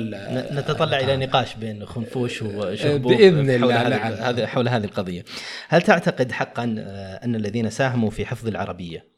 نتطلع 0.51 0.99
إلى 0.99 1.17
نقاش 1.17 1.55
بين 1.55 1.85
خنفوش 1.85 2.41
وشربوف 2.41 3.11
بإذن 3.11 3.49
الله 3.49 3.97
حول 3.99 4.13
هذه 4.13 4.45
حول 4.45 4.69
هذه 4.69 4.85
القضية. 4.85 5.23
هل 5.69 5.81
تعتقد 5.81 6.31
حقا 6.31 6.75
آه، 6.79 7.25
أن 7.25 7.35
الذين 7.35 7.69
ساهموا 7.69 8.09
في 8.09 8.25
حفظ 8.25 8.47
العربية 8.47 9.11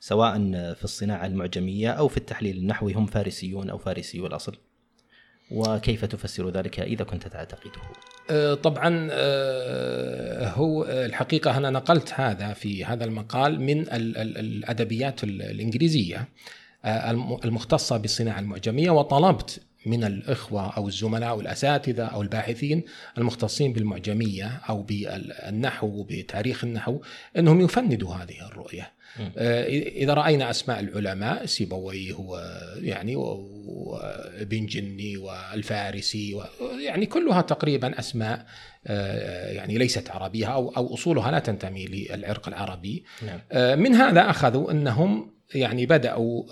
سواء 0.00 0.34
في 0.74 0.84
الصناعة 0.84 1.26
المعجمية 1.26 1.90
أو 1.90 2.08
في 2.08 2.16
التحليل 2.16 2.56
النحوي 2.56 2.92
هم 2.92 3.06
فارسيون 3.06 3.70
أو 3.70 3.78
فارسيو 3.78 4.26
الأصل؟ 4.26 4.56
وكيف 5.50 6.04
تفسر 6.04 6.50
ذلك 6.50 6.80
إذا 6.80 7.04
كنت 7.04 7.28
تعتقده؟ 7.28 7.80
آه، 8.30 8.54
طبعا 8.54 9.08
آه، 9.12 9.97
هو 10.38 10.84
الحقيقة 10.84 11.56
أنا 11.56 11.70
نقلت 11.70 12.12
هذا 12.14 12.52
في 12.52 12.84
هذا 12.84 13.04
المقال 13.04 13.60
من 13.60 13.84
الأدبيات 13.92 15.24
الإنجليزية 15.24 16.28
آه، 16.84 17.10
المختصة 17.44 17.96
بالصناعة 17.96 18.40
المعجمية 18.40 18.90
وطلبت 18.90 19.60
من 19.86 20.04
الإخوة 20.04 20.76
أو 20.76 20.88
الزملاء 20.88 21.30
أو 21.30 21.40
الأساتذة 21.40 22.04
أو 22.04 22.22
الباحثين 22.22 22.84
المختصين 23.18 23.72
بالمعجمية 23.72 24.60
أو 24.68 24.82
بالنحو 24.82 25.86
وبتاريخ 25.86 26.64
النحو 26.64 27.00
إنهم 27.38 27.60
يفندوا 27.60 28.14
هذه 28.14 28.46
الرؤية. 28.46 28.92
آه، 29.38 29.66
إذا 29.88 30.14
رأينا 30.14 30.50
أسماء 30.50 30.80
العلماء 30.80 31.46
سيبويه 31.46 32.12
هو 32.12 32.60
يعني 32.76 33.16
وابن 33.16 34.66
جني 34.66 35.16
والفارسي 35.16 36.40
يعني 36.84 37.06
كلها 37.06 37.40
تقريبا 37.40 37.98
أسماء 37.98 38.38
آه، 38.38 38.46
يعني 38.88 39.78
ليست 39.78 40.10
عربية 40.10 40.46
أو 40.46 40.68
أو 40.76 40.94
أصولها 40.94 41.30
لا 41.30 41.38
تنتمي 41.38 41.86
للعرق 41.86 42.48
العربي. 42.48 43.04
نعم. 43.26 43.40
آه، 43.52 43.74
من 43.74 43.94
هذا 43.94 44.30
أخذوا 44.30 44.70
أنهم 44.70 45.38
يعني 45.54 45.86
بدأوا 45.86 46.44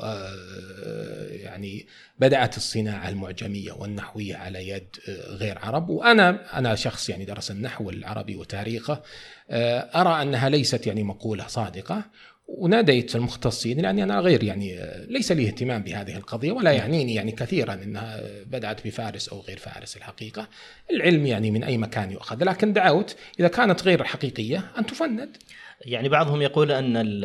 يعني 1.30 1.87
بدأت 2.18 2.57
الصناعة 2.57 3.09
المعجمية 3.09 3.72
والنحوية 3.72 4.37
على 4.37 4.68
يد 4.68 4.97
غير 5.28 5.59
عرب 5.59 5.89
وأنا 5.89 6.59
أنا 6.59 6.74
شخص 6.74 7.09
يعني 7.09 7.24
درس 7.24 7.51
النحو 7.51 7.91
العربي 7.91 8.37
وتاريخه 8.37 9.03
أرى 9.51 10.22
أنها 10.22 10.49
ليست 10.49 10.87
يعني 10.87 11.03
مقولة 11.03 11.47
صادقة 11.47 12.05
وناديت 12.49 13.16
المختصين 13.16 13.80
لأني 13.80 14.03
أنا 14.03 14.20
غير 14.20 14.44
يعني 14.44 14.80
ليس 15.09 15.32
لي 15.32 15.47
اهتمام 15.47 15.82
بهذه 15.82 16.16
القضية 16.16 16.53
ولا. 16.53 16.72
يعنيني 16.72 17.14
يعني 17.14 17.32
كثيرا 17.32 17.74
إنها 17.74 18.20
بدأت 18.44 18.86
بفارس 18.86 19.28
أو 19.28 19.40
غير 19.40 19.59
فارس 19.59 19.97
الحقيقة، 19.97 20.49
العلم 20.90 21.26
يعني 21.26 21.51
من 21.51 21.64
أي 21.64 21.78
مكان 21.78 22.12
يؤخذ، 22.12 22.44
لكن 22.44 22.72
دعوت 22.72 23.16
إذا 23.40 23.49
كانت 23.49 23.82
غير 23.82 24.05
حقيقية 24.05 24.64
أن 24.78 24.86
تفند. 24.86 25.36
يعني 25.80 26.09
بعضهم 26.09 26.42
يقول 26.42 26.72
أن 26.72 27.22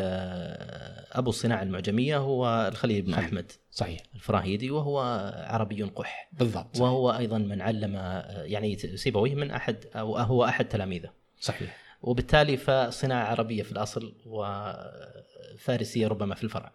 أبو 1.11 1.29
الصناعه 1.29 1.63
المعجمية 1.63 2.17
هو 2.17 2.67
الخليل 2.71 3.01
بن 3.01 3.13
أحمد. 3.13 3.51
صحيح. 3.71 3.99
الفراهيدي 4.15 4.71
وهو 4.71 4.99
عربي 5.47 5.83
قح. 5.83 6.29
بالضبط. 6.33 6.75
صحيح. 6.75 6.81
وهو 6.81 7.11
أيضا 7.11 7.37
من 7.37 7.61
علم 7.61 7.95
يعني 8.35 8.77
سيبويه 8.77 9.35
من 9.35 9.51
أحد 9.51 9.75
أو 9.95 10.17
هو 10.17 10.45
أحد 10.45 10.65
تلاميذه. 10.65 11.09
صحيح. 11.39 11.80
وبالتالي 12.01 12.57
فصناعة 12.57 13.25
عربية 13.25 13.63
في 13.63 13.71
الأصل 13.71 14.13
وفارسية 14.25 16.07
ربما 16.07 16.35
في 16.35 16.43
الفرع. 16.43 16.71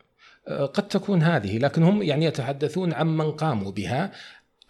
أه، 0.49 0.67
قد 0.67 0.89
تكون 0.89 1.23
هذه 1.23 1.59
لكن 1.59 1.83
هم 1.83 2.03
يعني 2.03 2.25
يتحدثون 2.25 2.93
عمن 2.93 3.33
قاموا 3.33 3.73
بها. 3.73 4.13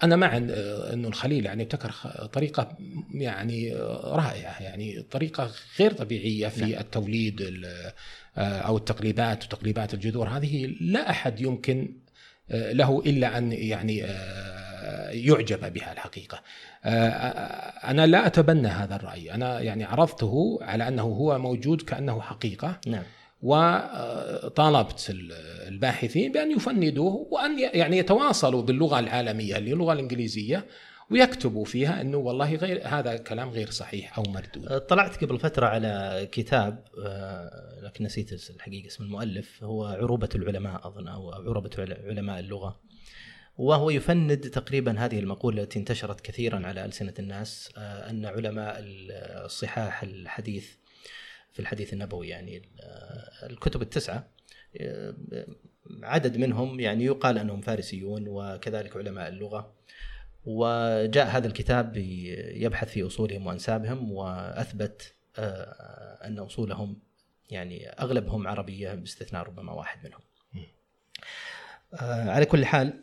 أنا 0.03 0.17
مع 0.17 0.37
أه، 0.37 0.93
انه 0.93 1.09
الخليل 1.09 1.47
يعني 1.47 1.63
ابتكر 1.63 1.91
طريقة 2.33 2.77
يعني 3.15 3.75
رائعة 4.05 4.63
يعني 4.63 5.03
طريقة 5.03 5.51
غير 5.81 5.93
طبيعية 5.93 6.49
في 6.49 6.61
نعم. 6.61 6.81
التوليد 6.81 7.65
أه، 7.67 8.59
أو 8.59 8.77
التقليبات 8.77 9.45
وتقليبات 9.45 9.95
الجذور. 9.95 10.29
هذه 10.29 10.67
لا 10.81 11.11
أحد 11.11 11.41
يمكن 11.41 11.97
له 12.51 13.03
إلا 13.07 13.39
أن 13.39 13.53
يعني 13.53 14.05
يعجب 15.11 15.73
بها 15.73 15.93
الحقيقة. 15.93 16.43
آه، 16.85 17.09
أنا 17.91 18.07
لا 18.07 18.27
أتبنى 18.27 18.69
هذا 18.69 18.97
الرأي، 18.97 19.35
أنا 19.35 19.61
يعني 19.61 19.85
عرضته 19.85 20.59
على 20.63 20.89
أنه 20.89 21.03
هو 21.03 21.39
موجود 21.39 21.83
كأنه 21.83 22.21
حقيقة. 22.21 22.81
نعم. 22.87 23.03
وطالبت 23.43 25.07
الباحثين 25.69 26.33
بأن 26.33 26.51
يفندوه 26.51 27.27
وأن 27.31 27.59
يعني 27.59 27.99
يتواصلوا 27.99 28.63
باللغة 28.63 28.99
العالمية 28.99 29.57
اللي 29.57 29.73
اللغة 29.73 29.93
الإنجليزية 29.93 30.67
ويكتبوا 31.11 31.65
فيها 31.65 32.01
إنه 32.01 32.19
والله 32.19 32.55
غير 32.55 32.83
هذا 32.85 33.17
كلام 33.17 33.51
غير 33.51 33.71
صحيح 33.71 34.19
أو 34.19 34.25
مردود. 34.29 34.67
آه، 34.69 34.79
طلعت 34.79 35.25
قبل 35.25 35.39
فترة 35.39 35.67
على 35.67 36.29
كتاب 36.33 36.85
آه، 37.05 37.81
لكن 37.83 38.05
نسيت 38.05 38.51
الحقيقة 38.51 38.87
اسم 38.87 39.05
المؤلف 39.05 39.65
هو 39.65 39.85
عروبة 39.85 40.29
العلماء 40.35 40.87
أظن 40.87 41.09
أو 41.09 41.33
عروبة 41.33 41.71
علماء 41.79 42.41
اللغة. 42.41 42.81
وهو 43.59 43.91
يفند 43.91 44.51
تقريبا 44.51 44.99
هذه 44.99 45.19
المقولة 45.19 45.63
التي 45.63 45.79
انتشرت 45.79 46.21
كثيرا 46.21 46.67
على 46.67 46.85
ألسنة 46.85 47.15
الناس 47.19 47.73
آه، 47.77 48.11
أن 48.11 48.27
علماء 48.27 48.77
الصحاح 48.81 50.03
الحديث 50.03 50.71
في 51.53 51.61
الحديث 51.61 51.93
النبوي 51.93 52.29
يعني 52.29 52.63
آه، 52.81 53.47
الكتب 53.47 53.83
التسعة 53.83 54.29
آه، 54.81 55.15
عدد 56.03 56.37
منهم 56.37 56.81
يعني 56.81 57.05
يقال 57.05 57.39
أنهم 57.39 57.61
فارسيون 57.61 58.29
وكذلك 58.29 58.97
علماء 58.97 59.29
اللغة. 59.29 59.77
وجاء 60.45 61.27
هذا 61.27 61.47
الكتاب 61.47 61.97
يبحث 62.57 62.89
في 62.89 63.07
أصولهم 63.07 63.47
وأنسابهم 63.47 64.13
وأثبت 64.13 65.15
أن 66.25 66.39
أصولهم 66.39 66.97
يعني 67.51 67.89
أغلبهم 67.89 68.47
عربية 68.47 68.95
باستثناء 68.95 69.43
ربما 69.43 69.73
واحد 69.73 69.99
منهم. 70.07 70.21
آه، 71.95 72.31
على 72.31 72.47
كل 72.47 72.65
حال 72.65 73.01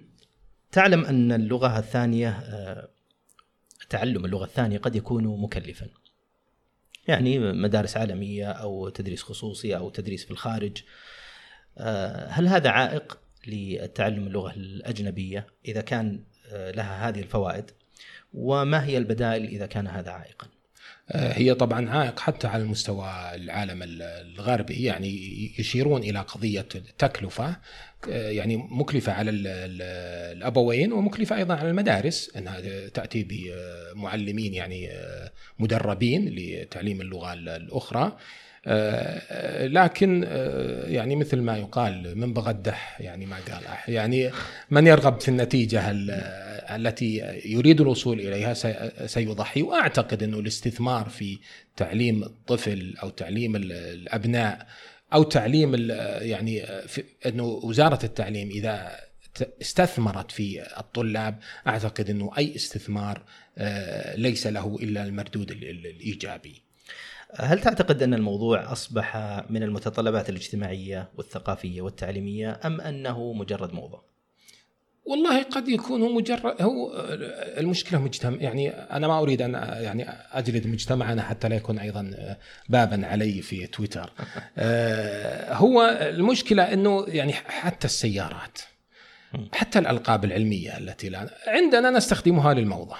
تعلم 0.72 1.04
أن 1.04 1.32
اللغة 1.32 1.78
الثانية 1.78 2.28
آه، 2.28 2.88
تعلم 3.90 4.24
اللغة 4.24 4.44
الثانية 4.44 4.78
قد 4.78 4.96
يكون 4.96 5.40
مكلفا. 5.42 5.86
يعني 7.08 7.38
مدارس 7.38 7.96
عالمية 7.96 8.50
أو 8.50 8.88
تدريس 8.88 9.22
خصوصي 9.22 9.76
أو 9.76 9.90
تدريس 9.90 10.24
في 10.24 10.30
الخارج. 10.30 10.82
آه، 11.78 12.28
هل 12.28 12.48
هذا 12.48 12.70
عائق 12.70 13.18
للتعلم 13.46 14.26
اللغة 14.26 14.52
الأجنبية 14.52 15.46
إذا 15.68 15.80
كان 15.80 16.24
لها 16.52 17.08
هذه 17.08 17.20
الفوائد؟ 17.20 17.70
وما 18.34 18.84
هي 18.84 18.98
البدائل 18.98 19.44
إذا 19.44 19.66
كان 19.66 19.86
هذا 19.86 20.10
عائقا؟ 20.10 20.46
هي 21.12 21.54
طبعا 21.54 21.90
عائق 21.90 22.20
حتى 22.20 22.46
على 22.46 22.62
المستوى 22.62 23.34
العالم 23.34 23.80
الغربي. 23.82 24.82
يعني 24.82 25.08
يشيرون 25.58 26.02
إلى 26.02 26.20
قضية 26.20 26.68
التكلفه 26.74 27.56
يعني 28.08 28.56
مكلفة 28.56 29.12
على 29.12 29.30
الأبوين 29.30 30.92
ومكلفة 30.92 31.36
أيضا 31.36 31.54
على 31.54 31.70
المدارس 31.70 32.30
إنها 32.36 32.60
تأتي 32.88 33.26
بمعلمين 33.94 34.54
يعني 34.54 34.90
آه، 34.90 35.30
مدربين 35.58 36.28
لتعليم 36.28 37.00
اللغة 37.00 37.32
الأخرى. 37.32 38.16
آه، 38.66 39.66
لكن 39.66 40.24
آه، 40.26 40.86
يعني 40.86 41.16
مثل 41.16 41.40
ما 41.40 41.56
يقال 41.58 42.18
من 42.18 42.32
بغى 42.32 42.50
الدح 42.50 43.00
يعني 43.00 43.26
ما 43.26 43.36
قال 43.36 43.66
أح 43.66 43.88
يعني 43.88 44.30
من 44.70 44.86
يرغب 44.86 45.20
في 45.20 45.28
النتيجة 45.28 45.90
ال- 45.90 46.10
التي 46.70 47.40
يريد 47.44 47.80
الوصول 47.80 48.20
إليها 48.20 48.54
سي- 48.54 48.90
سيضحي. 49.06 49.62
وأعتقد 49.62 50.22
أنه 50.22 50.38
الاستثمار 50.38 51.08
في 51.08 51.38
تعليم 51.76 52.22
الطفل 52.22 52.94
أو 53.02 53.08
تعليم 53.10 53.56
ال- 53.56 53.72
الأبناء 53.72 54.66
أو 55.12 55.22
تعليم 55.22 55.74
يعني 56.20 56.66
في 56.86 57.04
أنه 57.26 57.44
وزارة 57.44 58.04
التعليم 58.04 58.50
إذا 58.50 58.96
ت- 59.34 59.54
استثمرت 59.62 60.30
في 60.30 60.78
الطلاب 60.80 61.38
أعتقد 61.66 62.10
أنه 62.10 62.30
أي 62.38 62.56
استثمار 62.56 63.22
آه، 63.58 64.16
ليس 64.16 64.46
له 64.46 64.76
إلا 64.82 65.04
المردود 65.04 65.50
ال- 65.50 65.64
ال- 65.70 65.86
الإيجابي 65.86 66.62
هل 67.36 67.60
تعتقد 67.60 68.02
أن 68.02 68.14
الموضوع 68.14 68.72
أصبح 68.72 69.16
من 69.50 69.62
المتطلبات 69.62 70.28
الاجتماعية 70.30 71.10
والثقافية 71.16 71.82
والتعليمية 71.82 72.60
أم 72.64 72.80
أنه 72.80 73.32
مجرد 73.32 73.72
موضة؟ 73.72 74.13
والله 75.06 75.42
قد 75.42 75.68
يكون 75.68 76.02
هو 76.02 76.08
مجرد 76.08 76.62
هو 76.62 76.92
المشكلة 77.58 77.98
مجتمع 77.98 78.36
يعني 78.40 78.70
أنا 78.70 79.08
ما 79.08 79.18
أريد 79.18 79.42
أن 79.42 79.54
يعني 79.80 80.06
أجلد 80.32 80.66
مجتمعنا 80.66 81.22
حتى 81.22 81.48
لا 81.48 81.56
يكون 81.56 81.78
أيضا 81.78 82.36
بابا 82.68 83.06
علي 83.06 83.42
في 83.42 83.66
تويتر. 83.66 84.12
آه، 84.58 85.54
هو 85.54 85.98
المشكلة 86.00 86.62
إنه 86.72 87.04
يعني 87.08 87.32
حتى 87.32 87.84
السيارات 87.84 88.58
حتى 89.52 89.78
الألقاب 89.78 90.24
العلمية 90.24 90.78
التي 90.78 91.08
لا 91.08 91.30
عندنا 91.46 91.90
نستخدمها 91.90 92.54
للموضة. 92.54 92.96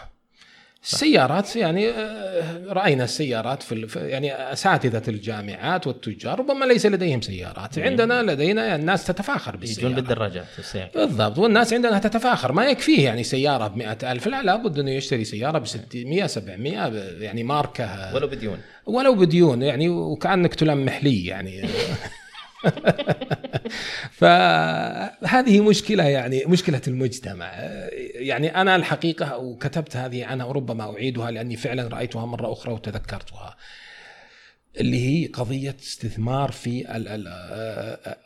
السيارات 0.84 1.56
يعني 1.56 1.88
آه، 1.90 2.60
رأينا 2.68 3.04
السيارات 3.04 3.62
في 3.62 3.88
يعني 3.96 4.32
أساتذة 4.52 5.02
الجامعات 5.08 5.86
والتجار 5.86 6.38
ربما 6.38 6.64
ليس 6.64 6.86
لديهم 6.86 7.20
سيارات، 7.20 7.78
عندنا 7.78 8.22
لدينا 8.22 8.76
الناس 8.76 9.04
تتفاخر 9.06 9.56
بالسيارات. 9.56 9.82
يجون 9.92 9.94
بالدراجات 9.94 10.46
والسياكل 10.58 10.98
بالضبط. 11.00 11.38
والناس 11.38 11.72
عندنا 11.72 11.98
تتفاخر. 11.98 12.52
ما 12.52 12.64
يكفيه 12.66 13.04
يعني 13.04 13.24
سيارة 13.24 13.66
ب 13.68 13.80
ألف 14.04 14.26
لا 14.28 14.42
لابد 14.42 14.78
أنه 14.78 14.90
يشتري 14.90 15.24
سيارة 15.24 15.58
ب 15.58 15.66
600 15.66 16.26
700 16.26 16.88
ب- 16.88 16.94
يعني 17.22 17.42
ماركة. 17.42 18.14
ولو 18.14 18.26
بديون. 18.26 18.58
ولو 18.86 19.14
بديون 19.14 19.62
يعني 19.62 19.88
وكأنك 19.88 20.54
تلمح 20.54 21.04
لي 21.04 21.26
يعني. 21.26 21.62
فهذه 24.20 25.60
مشكلة 25.60 26.04
يعني 26.04 26.44
مشكلة 26.46 26.80
المجتمع. 26.88 27.52
يعني 28.14 28.60
أنا 28.60 28.76
الحقيقة 28.76 29.38
وكتبت 29.38 29.96
هذه 29.96 30.24
عنها 30.24 30.46
وربما 30.46 30.94
أعيدها 30.94 31.30
لأني 31.30 31.56
فعلا 31.56 31.88
رأيتها 31.88 32.26
مرة 32.26 32.52
أخرى 32.52 32.72
وتذكرتها. 32.72 33.56
اللي 34.80 35.00
هي 35.22 35.26
قضية 35.26 35.76
استثمار 35.82 36.50
في 36.52 36.96
ال- 36.96 37.08
ال- 37.08 37.28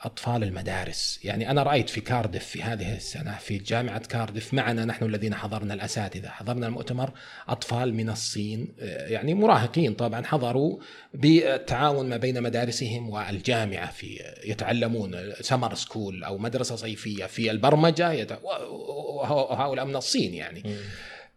أطفال 0.02 0.42
المدارس. 0.42 1.20
يعني 1.24 1.50
أنا 1.50 1.62
رأيت 1.62 1.90
في 1.90 2.00
كاردف 2.00 2.44
في 2.44 2.62
هذه 2.62 2.96
السنة 2.96 3.36
في 3.38 3.58
جامعة 3.58 3.98
كاردف 4.06 4.54
معنا 4.54 4.84
نحن 4.84 5.04
الذين 5.04 5.34
حضرنا 5.34 5.74
الأساتذة 5.74 6.28
حضرنا 6.28 6.66
المؤتمر 6.66 7.10
أطفال 7.48 7.94
من 7.94 8.10
الصين 8.10 8.68
يعني 8.80 9.34
مراهقين 9.34 9.94
طبعا 9.94 10.24
حضروا 10.26 10.78
بالتعاون 11.14 12.08
ما 12.08 12.16
بين 12.16 12.42
مدارسهم 12.42 13.10
والجامعة 13.10 13.90
في 13.90 14.18
يتعلمون 14.44 15.16
سمر 15.40 15.74
سكول 15.74 16.24
أو 16.24 16.38
مدرسة 16.38 16.76
صيفية 16.76 17.24
في 17.26 17.50
البرمجة 17.50 18.38
وهؤلاء 18.42 19.84
من 19.84 19.96
الصين 19.96 20.34
يعني. 20.34 20.62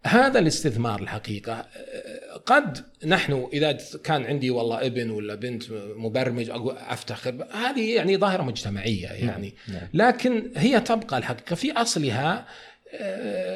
هذا 0.06 0.40
الاستثمار 0.40 1.02
الحقيقة 1.02 1.66
قد 2.46 2.78
نحن 3.06 3.48
إذا 3.54 3.78
كان 4.04 4.26
عندي 4.26 4.50
والله 4.50 4.86
ابن 4.86 5.10
ولا 5.10 5.36
بنت 5.36 5.64
مبرمج 5.96 6.50
أفتخر 6.90 7.48
هذه 7.52 7.96
يعني 7.96 8.18
ظاهرة 8.18 8.44
مجتمعية 8.44 9.08
يعني 9.08 9.54
نعم. 9.68 9.88
لكن 9.94 10.52
هي 10.56 10.80
تبقى 10.80 11.18
الحقيقة 11.18 11.56
في 11.56 11.72
أصلها 11.72 12.46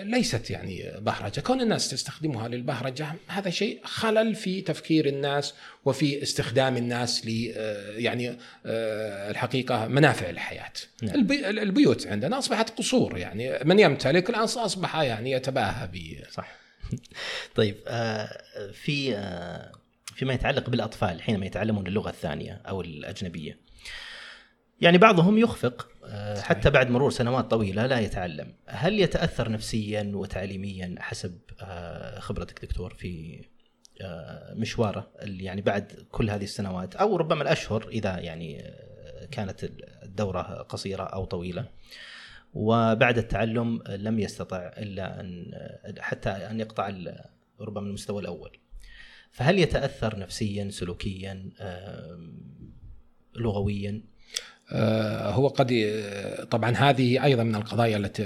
ليست 0.03 0.49
يعني 0.49 0.91
بهرجة. 0.99 1.39
كون 1.39 1.61
الناس 1.61 1.89
تستخدمها 1.89 2.47
للبهرجة 2.47 3.07
هذا 3.27 3.49
شيء 3.49 3.79
خلل 3.83 4.35
في 4.35 4.61
تفكير 4.61 5.05
الناس 5.05 5.53
وفي 5.85 6.23
استخدام 6.23 6.77
الناس 6.77 7.25
ل 7.25 7.53
آه، 7.57 7.91
يعني 7.97 8.29
آه، 8.65 9.31
الحقيقة 9.31 9.87
منافع 9.87 10.29
الحياة. 10.29 10.71
نعم. 11.03 11.15
البي- 11.15 11.49
البيوت 11.49 12.07
عندنا 12.07 12.37
أصبحت 12.37 12.69
قصور 12.69 13.17
يعني. 13.17 13.59
من 13.63 13.79
يمتلك 13.79 14.29
الآن 14.29 14.41
أصبح 14.43 14.95
يعني 14.95 15.31
يتباهى 15.31 15.87
ب 15.87 16.23
صح. 16.31 16.55
طيب 17.55 17.75
آه، 17.87 18.41
في 18.73 19.15
آه، 19.15 19.71
فيما 20.15 20.33
يتعلق 20.33 20.69
بالأطفال 20.69 21.21
حينما 21.21 21.45
يتعلمون 21.45 21.87
اللغة 21.87 22.09
الثانية 22.09 22.61
أو 22.67 22.81
الأجنبية 22.81 23.57
يعني 24.81 24.97
بعضهم 24.97 25.37
يخفق 25.37 25.87
آه، 25.91 25.94
حتى 26.41 26.69
بعد 26.69 26.89
مرور 26.89 27.11
سنوات 27.11 27.51
طويلة 27.51 27.85
لا 27.85 27.99
يتعلم 27.99 28.53
هل 28.67 28.99
يتأثر 28.99 29.51
نفسيا 29.51 30.11
وتعليميا 30.15 30.95
حسب 30.99 31.39
آه، 31.61 32.19
خبرتك 32.19 32.65
دكتور 32.65 32.93
في 32.93 33.41
آه، 34.01 34.53
مشواره 34.53 35.11
اللي 35.21 35.43
يعني 35.43 35.61
بعد 35.61 36.05
كل 36.11 36.29
هذه 36.29 36.43
السنوات 36.43 36.95
أو 36.95 37.17
ربما 37.17 37.41
الأشهر 37.41 37.87
إذا 37.89 38.19
يعني 38.19 38.61
آه، 38.61 39.25
كانت 39.31 39.63
الدورة 40.03 40.41
قصيرة 40.41 41.03
أو 41.03 41.25
طويلة 41.25 41.69
وبعد 42.53 43.17
التعلم 43.17 43.83
لم 43.89 44.19
يستطع 44.19 44.57
إلا 44.77 45.19
أن 45.19 45.51
حتى 45.99 46.29
أن 46.29 46.59
يقطع 46.59 46.93
ربما 47.59 47.87
المستوى 47.87 48.21
الأول. 48.21 48.57
فهل 49.31 49.59
يتأثر 49.59 50.19
نفسيا 50.19 50.69
سلوكيا 50.69 51.49
لغويا؟ 53.35 54.01
آه، 54.71 55.31
هو 55.31 55.47
قد 55.47 56.03
طبعا 56.51 56.71
هذه 56.71 57.23
أيضا 57.23 57.43
من 57.43 57.55
القضايا 57.55 57.97
التي 57.97 58.23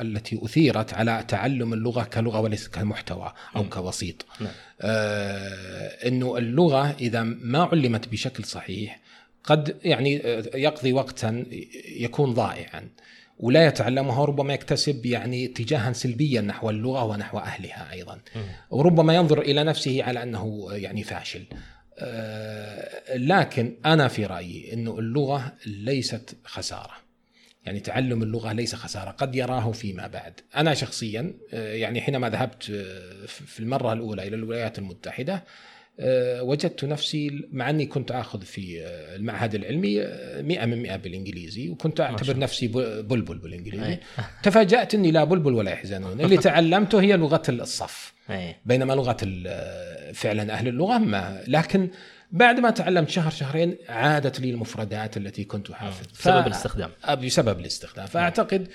التي 0.00 0.40
أثيرت 0.44 0.94
على 0.94 1.24
تعلم 1.28 1.72
اللغة 1.72 2.04
كلغة 2.04 2.40
وليس 2.40 2.68
كمحتوى 2.68 3.32
أو 3.56 3.62
مم. 3.62 3.68
كوسيط. 3.68 4.26
نعم. 4.40 4.50
آه، 4.80 6.08
إنه 6.08 6.38
اللغة 6.38 6.96
إذا 7.00 7.22
ما 7.22 7.62
علمت 7.62 8.08
بشكل 8.08 8.44
صحيح 8.44 9.00
قد 9.44 9.76
يعني 9.84 10.26
آه، 10.26 10.44
يقضي 10.54 10.92
وقتا 10.92 11.44
يكون 11.88 12.34
ضائعا 12.34 12.88
ولا 13.38 13.66
يتعلمها 13.66 14.24
ربما 14.24 14.54
يكتسب 14.54 15.06
يعني 15.06 15.44
اتجاها 15.46 15.92
سلبيا 15.92 16.40
نحو 16.40 16.70
اللغة 16.70 17.04
ونحو 17.04 17.38
أهلها 17.38 17.92
أيضا. 17.92 18.18
وربما 18.70 19.14
ينظر 19.14 19.40
إلى 19.40 19.64
نفسه 19.64 20.02
على 20.02 20.22
أنه 20.22 20.68
يعني 20.72 21.02
فاشل. 21.02 21.44
آه، 21.98 23.16
لكن 23.16 23.76
أنا 23.86 24.08
في 24.08 24.26
رأيي 24.26 24.72
إنه 24.72 24.98
اللغة 24.98 25.52
ليست 25.66 26.36
خسارة. 26.44 27.04
يعني 27.64 27.80
تعلم 27.80 28.22
اللغة 28.22 28.52
ليس 28.52 28.74
خسارة، 28.74 29.10
قد 29.10 29.34
يراه 29.34 29.72
فيما 29.72 30.06
بعد. 30.06 30.40
أنا 30.56 30.74
شخصيا 30.74 31.34
آه، 31.52 31.74
يعني 31.74 32.00
حينما 32.00 32.30
ذهبت 32.30 32.70
آه، 32.70 33.26
في 33.26 33.60
المرة 33.60 33.92
الأولى 33.92 34.28
إلى 34.28 34.36
الولايات 34.36 34.78
المتحدة 34.78 35.44
وجدت 36.42 36.84
نفسي 36.84 37.48
مع 37.52 37.70
أني 37.70 37.86
كنت 37.86 38.10
آخذ 38.10 38.42
في 38.42 38.82
آه، 38.82 39.16
المعهد 39.16 39.54
العلمي 39.54 40.02
آه، 40.02 40.42
100 40.42 40.66
من 40.66 40.82
100 40.82 40.96
بالإنجليزي 40.96 41.68
وكنت 41.68 42.00
أعتبر. 42.00 42.38
نفسي 42.38 42.68
بلبل 43.02 43.38
بالإنجليزي. 43.38 43.98
تفاجأت 44.42 44.94
أني 44.94 45.10
لا 45.10 45.24
بلبل 45.24 45.52
ولا 45.52 45.70
يحزنون. 45.70 46.20
اللي 46.24 46.36
تعلمته 46.36 47.00
هي 47.00 47.16
لغة 47.16 47.42
الصف. 47.48 48.14
بينما 48.64 48.92
لغة 48.92 49.16
فعلا 50.12 50.52
أهل 50.52 50.68
اللغة 50.68 50.98
ما. 50.98 51.42
لكن 51.48 51.90
بعد 52.32 52.60
ما 52.60 52.70
تعلمت 52.70 53.08
شهر 53.08 53.30
شهرين 53.30 53.76
عادت 53.88 54.40
لي 54.40 54.50
المفردات 54.50 55.16
التي 55.16 55.44
كنت 55.44 55.70
أحافظ. 55.70 56.06
بسبب 56.20 56.46
الاستخدام. 56.46 56.90
بسبب 57.22 57.60
الاستخدام. 57.60 58.06
فأعتقد 58.06 58.68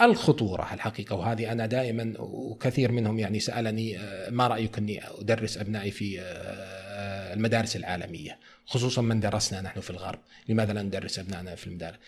الخطورة 0.00 0.74
الحقيقة 0.74 1.16
وهذه 1.16 1.52
أنا 1.52 1.66
دائما 1.66 2.14
وكثير 2.18 2.92
منهم 2.92 3.18
يعني 3.18 3.40
سألني 3.40 3.98
آه، 3.98 4.30
ما 4.30 4.46
رأيك 4.46 4.78
أني 4.78 5.00
أدرس 5.04 5.58
أبنائي 5.58 5.90
في 5.90 6.20
آه، 6.20 7.34
المدارس 7.34 7.76
العالمية؟ 7.76 8.38
خصوصا 8.66 9.02
من 9.02 9.20
درسنا 9.20 9.60
نحن 9.60 9.80
في 9.80 9.90
الغرب 9.90 10.18
لماذا 10.48 10.72
لا 10.72 10.82
ندرس 10.82 11.18
أبنائنا 11.18 11.54
في 11.54 11.66
المدارس؟ 11.66 11.98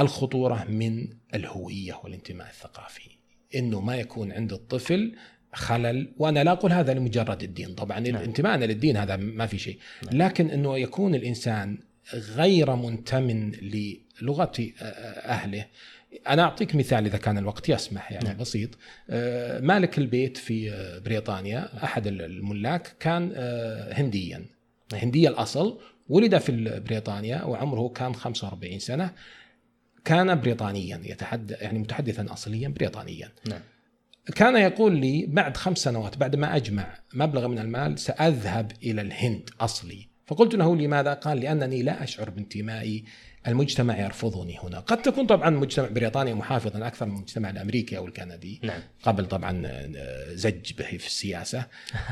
الخطورة 0.00 0.64
من 0.64 1.08
الهوية 1.34 2.00
والانتماء 2.04 2.48
الثقافي 2.48 3.10
إنه 3.54 3.80
ما 3.80 3.96
يكون 3.96 4.32
عند 4.32 4.52
الطفل 4.52 5.16
خلل 5.52 6.12
وأنا 6.18 6.44
لا 6.44 6.52
أقول 6.52 6.72
هذا 6.72 6.94
لمجرد 6.94 7.42
الدين 7.42 7.74
طبعا 7.74 8.00
نعم. 8.00 8.22
انتمائنا 8.22 8.64
للدين 8.64 8.96
هذا 8.96 9.16
ما 9.16 9.46
في 9.46 9.58
شيء 9.58 9.78
لكن 10.12 10.50
إنه 10.50 10.78
يكون 10.78 11.14
الإنسان 11.14 11.78
غير 12.14 12.76
منتمن 12.76 13.50
للغة 13.50 14.52
أهله 15.24 15.66
أنا 16.28 16.42
أعطيك 16.42 16.74
مثال 16.74 17.06
إذا 17.06 17.18
كان 17.18 17.38
الوقت 17.38 17.68
يسمح 17.68 18.12
يعني 18.12 18.28
نعم. 18.28 18.36
بسيط. 18.36 18.70
آه، 19.10 19.60
مالك 19.60 19.98
البيت 19.98 20.36
في 20.36 20.70
بريطانيا 21.04 21.84
أحد 21.84 22.06
الملاك 22.06 22.96
كان 23.00 23.32
آه، 23.34 23.92
هنديا. 23.92 24.46
هندي 24.94 25.28
الأصل 25.28 25.78
ولد 26.08 26.38
في 26.38 26.80
بريطانيا 26.86 27.44
وعمره 27.44 27.88
كان 27.88 28.14
45 28.14 28.78
سنة. 28.78 29.10
كان 30.04 30.40
بريطانيا 30.40 31.00
يتحدث 31.04 31.62
يعني 31.62 31.78
متحدثا 31.78 32.26
اصليا 32.32 32.68
بريطانيا. 32.68 33.32
نعم. 33.48 33.60
كان 34.34 34.56
يقول 34.56 34.96
لي 34.96 35.26
بعد 35.26 35.56
خمس 35.56 35.78
سنوات 35.78 36.16
بعد 36.18 36.36
ما 36.36 36.56
أجمع 36.56 36.94
مبلغ 37.14 37.48
من 37.48 37.58
المال 37.58 37.98
سأذهب 37.98 38.72
إلى 38.82 39.00
الهند 39.00 39.50
أصلي. 39.60 40.08
فقلت 40.26 40.54
له 40.54 40.76
لماذا؟ 40.76 41.14
قال 41.14 41.40
لأنني 41.40 41.82
لا 41.82 42.02
أشعر 42.02 42.30
بانتمائي 42.30 43.04
المجتمع 43.48 43.98
يرفضني 43.98 44.58
هنا 44.62 44.80
قد 44.80 45.02
تكون 45.02 45.26
طبعا 45.26 45.50
مجتمع 45.50 45.88
بريطانيا 45.88 46.34
محافظا 46.34 46.86
أكثر 46.86 47.06
من 47.06 47.16
المجتمع 47.16 47.50
الأمريكي 47.50 47.96
أو 47.96 48.06
الكندي 48.06 48.60
نعم. 48.62 48.80
قبل 49.02 49.26
طبعا 49.26 49.62
زج 50.28 50.72
به 50.72 50.84
في 50.84 51.06
السياسة 51.06 51.66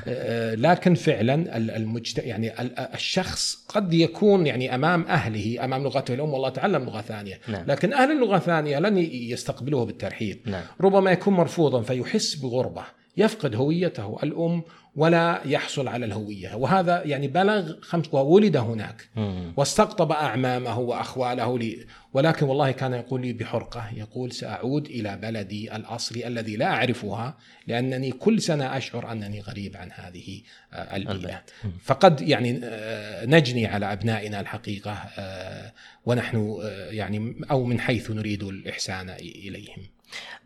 لكن 0.67 0.95
فعلا 0.95 1.57
المجتمع 1.57 2.25
يعني 2.25 2.53
الشخص 2.95 3.65
قد 3.69 3.95
يكون 3.95 4.47
يعني 4.47 4.75
أمام 4.75 5.03
أهله 5.03 5.65
أمام 5.65 5.83
لغته 5.83 6.15
الأم 6.15 6.33
والله 6.33 6.49
تعلم 6.49 6.85
لغة 6.85 7.01
ثانية 7.01 7.41
نعم. 7.49 7.65
لكن 7.67 7.93
أهل 7.93 8.11
اللغة 8.11 8.37
الثانية 8.37 8.79
لن 8.79 8.99
يستقبلوه 9.13 9.87
بالترحيب 9.87 10.41
نعم. 10.47 10.63
ربما 10.81 11.11
يكون 11.11 11.35
مرفوضا 11.35 11.83
فيحس 11.83 12.35
بغربة 12.35 12.85
يفقد 13.17 13.55
هويته 13.55 14.19
الأم 14.23 14.63
ولا 14.99 15.41
يحصل 15.45 15.89
على 15.89 16.07
الهوية. 16.07 16.55
وهذا 16.55 17.03
يعني 17.05 17.29
بلغ 17.29 17.81
خمس 17.81 18.15
وولد 18.15 18.57
هناك. 18.57 19.09
واستقطب 19.57 20.13
أعمامه 20.13 20.79
وأخواله 20.79 21.59
لي. 21.59 21.87
ولكن 22.13 22.47
والله 22.47 22.71
كان 22.71 22.93
يقول 22.93 23.23
لي 23.23 23.33
بحرقة. 23.33 23.91
يقول 23.97 24.33
سأعود 24.33 24.87
إلى 24.87 25.17
بلدي 25.17 25.77
الأصلي 25.77 26.27
الذي 26.27 26.57
لا 26.57 26.67
أعرفها 26.67 27.37
لأنني 27.67 28.13
كل 28.13 28.43
سنة 28.43 28.77
أشعر 28.77 29.13
أنني 29.13 29.41
غريب 29.41 29.77
عن 29.77 29.91
هذه 29.93 30.41
آه، 30.73 30.97
البيئة. 30.97 31.43
فقد 31.83 32.21
يعني 32.21 32.61
آه، 32.65 33.27
نجني 33.27 33.67
على 33.67 33.93
أبنائنا 33.93 34.41
الحقيقة 34.41 34.93
آه، 35.19 35.73
ونحن 36.07 36.59
يعني 36.91 37.35
أو 37.51 37.65
من 37.65 37.81
حيث 37.81 38.11
نريد 38.11 38.43
الإحسان 38.43 39.11
إليهم. 39.11 39.83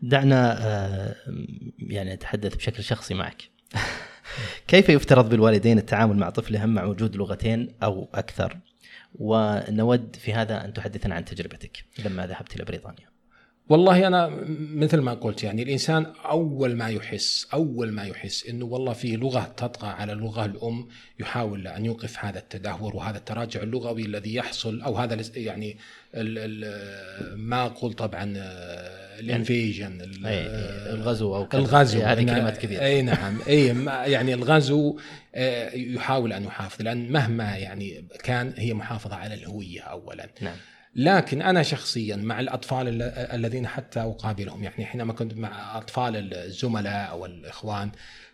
دعنا 0.01 1.15
يعني 1.79 2.13
أتحدث 2.13 2.55
بشكل 2.55 2.83
شخصي 2.83 3.13
معك. 3.13 3.41
كيف 4.67 4.89
يفترض 4.89 5.29
بالوالدين 5.29 5.77
التعامل 5.77 6.17
مع 6.17 6.29
طفلهم 6.29 6.73
مع 6.73 6.83
وجود 6.83 7.15
لغتين 7.15 7.75
أو 7.83 8.09
أكثر؟ 8.13 8.57
ونود 9.15 10.15
في 10.15 10.33
هذا 10.33 10.65
أن 10.65 10.73
تحدثنا 10.73 11.15
عن 11.15 11.25
تجربتك 11.25 11.85
لما 12.05 12.27
ذهبت 12.27 12.55
إلى 12.55 12.65
بريطانيا. 12.65 13.12
والله 13.69 14.07
أنا 14.07 14.31
مثل 14.57 14.97
ما 14.97 15.13
قلت 15.13 15.43
يعني 15.43 15.63
الإنسان 15.63 16.05
أول 16.25 16.75
ما 16.75 16.89
يحس 16.89 17.47
أول 17.53 17.91
ما 17.91 18.03
يحس 18.03 18.47
إنه 18.47 18.65
والله 18.65 18.93
في 18.93 19.15
لغة 19.15 19.53
تطغى 19.57 19.89
على 19.89 20.13
اللغة 20.13 20.45
الأم 20.45 20.87
يحاول 21.19 21.67
أن 21.67 21.85
يوقف 21.85 22.25
هذا 22.25 22.39
التدهور 22.39 22.95
وهذا 22.95 23.17
التراجع 23.17 23.61
اللغوي 23.61 24.01
الذي 24.01 24.35
يحصل 24.35 24.81
أو 24.81 24.97
هذا 24.97 25.23
يعني 25.35 25.77
ال 26.15 26.63
ال 26.63 27.39
ما 27.39 27.65
أقول 27.65 27.93
طبعا 27.93 28.33
الإنفيجن 29.19 30.01
الغزو 30.01 31.35
أو 31.35 31.47
الغزو 31.53 32.01
هذه 32.01 32.23
كلمات 32.23 32.57
كثيرة. 32.57 32.81
أي 32.81 33.01
نعم. 33.01 33.37
أي 33.47 33.67
يعني 34.11 34.33
الغزو 34.33 34.99
آه، 35.35 35.75
يحاول 35.75 36.33
أن 36.33 36.43
يحافظ 36.43 36.81
لأن 36.81 37.11
مهما 37.11 37.57
يعني 37.57 38.05
كان 38.23 38.53
هي 38.57 38.73
محافظة 38.73 39.15
على 39.15 39.33
الهوية 39.33 39.81
اولا. 39.81 40.29
نعم. 40.41 40.55
لكن 40.95 41.41
أنا 41.41 41.63
شخصيا 41.63 42.15
مع 42.15 42.39
الأطفال 42.39 43.01
الذين 43.33 43.67
حتى 43.67 43.99
أقابلهم 43.99 44.63
يعني 44.63 44.85
حينما 44.85 45.13
كنت 45.13 45.33
مع 45.33 45.77
أطفال 45.77 46.33
الزملاء 46.33 47.09
أو 47.09 47.25
الإخوان 47.25 47.91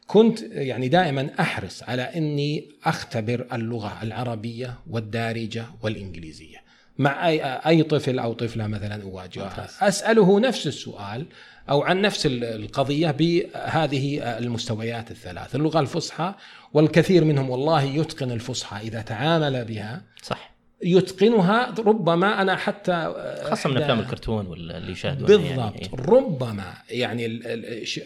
كنت 0.08 0.42
يعني 0.42 0.88
دائما 0.88 1.30
أحرص 1.40 1.84
على 1.84 2.02
إني 2.02 2.72
أختبر 2.86 3.48
اللغة 3.54 4.04
العربية 4.04 4.80
والدارجة 4.90 5.66
والإنجليزية. 5.82 6.58
مع 6.98 7.28
اي 7.28 7.42
أي 7.44 7.84
طفل 7.84 8.20
أو 8.20 8.34
طفلة 8.34 8.68
مثلا 8.68 9.04
اواجهه 9.04 9.70
أسأله 9.82 10.40
نفس 10.40 10.68
السؤال 10.68 11.26
أو 11.70 11.84
عن 11.84 12.02
نفس 12.02 12.26
القضية 12.26 13.12
بهذه 13.12 14.38
المستويات 14.38 15.12
الثلاث 15.12 15.56
اللغة 15.56 15.80
الفصحى 15.80 16.34
والكثير 16.74 17.26
منهم 17.26 17.50
والله 17.50 17.84
يتقن 17.84 18.32
الفصحى 18.32 18.88
إذا 18.88 19.02
تعامل 19.02 19.66
بها. 19.66 20.02
صح. 20.22 20.59
يتقنها 20.84 21.74
ربما 21.80 22.42
أنا 22.42 22.56
حتى 22.56 23.14
خاصة 23.44 23.70
من 23.70 23.78
أفلام 23.78 24.00
الكرتون 24.00 24.48
واللي 24.48 24.92
يشاهدون 24.92 25.28
بالضبط 25.28 25.82
يعني. 25.82 25.90
ربما 26.08 26.74
يعني 26.90 27.42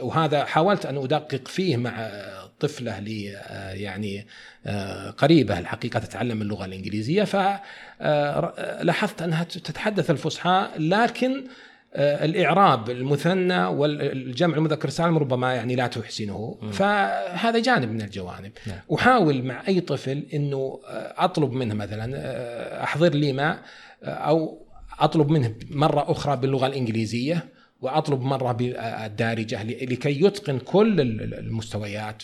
وهذا 0.02 0.46
حاولت 0.46 0.86
أن 0.86 0.98
أدقق 0.98 1.48
فيه 1.48 1.78
مع 1.78 2.12
طفلة 2.60 3.00
لي 3.00 3.24
يعني 3.74 4.28
قريبة 5.18 5.60
الحقيقة 5.60 6.00
تتعلم 6.00 6.42
اللغة 6.42 6.66
الإنجليزية 6.66 7.24
فلاحظت 7.24 9.22
أنها 9.22 9.44
تتحدث 9.44 10.10
الفصحى 10.10 10.70
لكن 10.78 11.38
آه، 11.38 11.44
الإعراب 11.96 12.89
المثنى 12.89 13.66
والجمع 13.66 14.58
المذكر 14.58 14.88
السالم 14.88 15.18
ربما 15.18 15.54
يعني 15.54 15.76
لا 15.76 15.88
تحسنه. 15.88 16.58
فهذا 16.72 17.60
جانب 17.60 17.91
من 17.91 18.02
الجوانب. 18.02 18.52
نعم. 18.68 18.80
أحاول 18.94 19.44
مع 19.44 19.68
أي 19.68 19.80
طفل 19.80 20.24
إنه 20.34 20.80
آه، 20.88 21.14
أطلب 21.18 21.52
منه 21.52 21.74
مثلا 21.74 22.14
آه، 22.16 22.84
أحضر 22.84 23.10
لي 23.10 23.34
ماء 23.34 23.60
أو 24.04 24.66
أطلب 25.00 25.30
منه 25.30 25.56
مرة 25.72 26.12
أخرى 26.12 26.36
باللغة 26.38 26.68
الإنجليزية. 26.68 27.53
وأطلب 27.84 28.22
مرة 28.22 28.52
بالدارجه 28.52 29.64
لكي 29.64 30.24
يتقن 30.24 30.60
كل 30.60 31.02
المستويات 31.34 32.24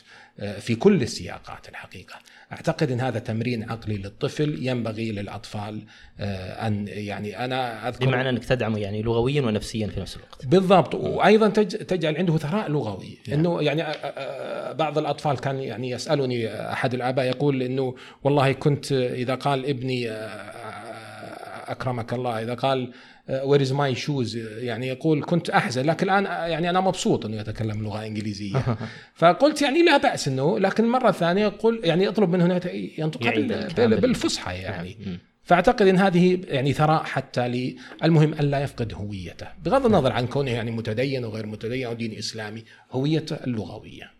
في 0.59 0.75
كل 0.75 1.01
السياقات 1.01 1.69
الحقيقة. 1.69 2.15
أعتقد 2.51 2.91
إن 2.91 3.01
هذا 3.01 3.19
تمرين 3.19 3.71
عقلي 3.71 3.97
للطفل 3.97 4.67
ينبغي 4.67 5.11
للأطفال 5.11 5.81
آه، 6.19 6.67
أن 6.67 6.87
يعني 6.87 7.45
أنا 7.45 7.89
أذكر 7.89 8.05
بمعنى 8.05 8.29
أنك 8.29 8.45
تدعمه 8.45 8.79
يعني 8.79 9.01
لغويا 9.01 9.41
ونفسيا 9.41 9.87
في 9.87 9.99
نفس 9.99 10.15
الوقت. 10.15 10.45
بالضبط. 10.45 10.95
وأيضا 10.95 11.49
تجعل 11.63 12.17
عنده 12.17 12.37
ثراء 12.37 12.69
لغوي. 12.69 13.17
نعم. 13.27 13.39
إنه 13.39 13.61
يعني 13.61 13.83
آه، 13.83 13.85
آه، 13.85 14.71
بعض 14.71 14.97
الأطفال 14.97 15.39
كان 15.39 15.59
يعني 15.59 15.89
يسألني 15.89 16.47
أحد 16.71 16.93
الآباء 16.93 17.25
يقول 17.25 17.63
إنه 17.63 17.95
والله 18.23 18.51
كنت 18.51 18.91
إذا 18.91 19.35
قال 19.35 19.65
ابني 19.65 20.11
أكرمك 21.67 22.13
الله 22.13 22.41
إذا 22.43 22.53
قال 22.53 22.91
where 23.29 23.61
is 23.61 23.73
my 23.73 23.95
shoes 23.95 24.35
يعني 24.37 24.87
يقول 24.87 25.23
كنت 25.23 25.49
أحزن 25.49 25.85
لكن 25.85 26.09
الآن 26.09 26.25
يعني 26.25 26.69
أنا 26.69 26.79
مبسوط 26.79 27.25
إنه 27.25 27.37
يتكلم 27.37 27.83
لغة 27.83 28.05
إنجليزية. 28.05 28.77
فقلت 29.15 29.61
يعني 29.61 29.83
لا 29.83 29.97
بأس 29.97 30.27
إنه 30.27 30.59
لكن 30.59 30.83
المره 30.83 31.09
الثانية 31.09 31.43
يقول 31.43 31.81
يعني 31.83 32.07
اطلب 32.07 32.29
منه 32.29 32.61
ينطق 32.97 33.19
بالفصحى 33.77 34.55
يعني. 34.55 34.97
نعم. 35.05 35.17
فأعتقد 35.43 35.87
إن 35.87 35.97
هذه 35.97 36.39
يعني 36.47 36.73
ثراء 36.73 37.03
حتى 37.03 37.47
لي. 37.47 37.77
المهم 38.03 38.33
أن 38.33 38.45
لا 38.45 38.59
يفقد 38.59 38.93
هويته. 38.93 39.47
بغض 39.63 39.85
النظر 39.85 40.11
عن 40.11 40.27
كونه 40.27 40.51
يعني 40.51 40.71
متدين 40.71 41.25
وغير 41.25 41.45
متدين 41.45 41.87
أو 41.87 41.93
دين 41.93 42.17
إسلامي 42.17 42.63
هويته 42.91 43.35
اللغوية. 43.35 44.11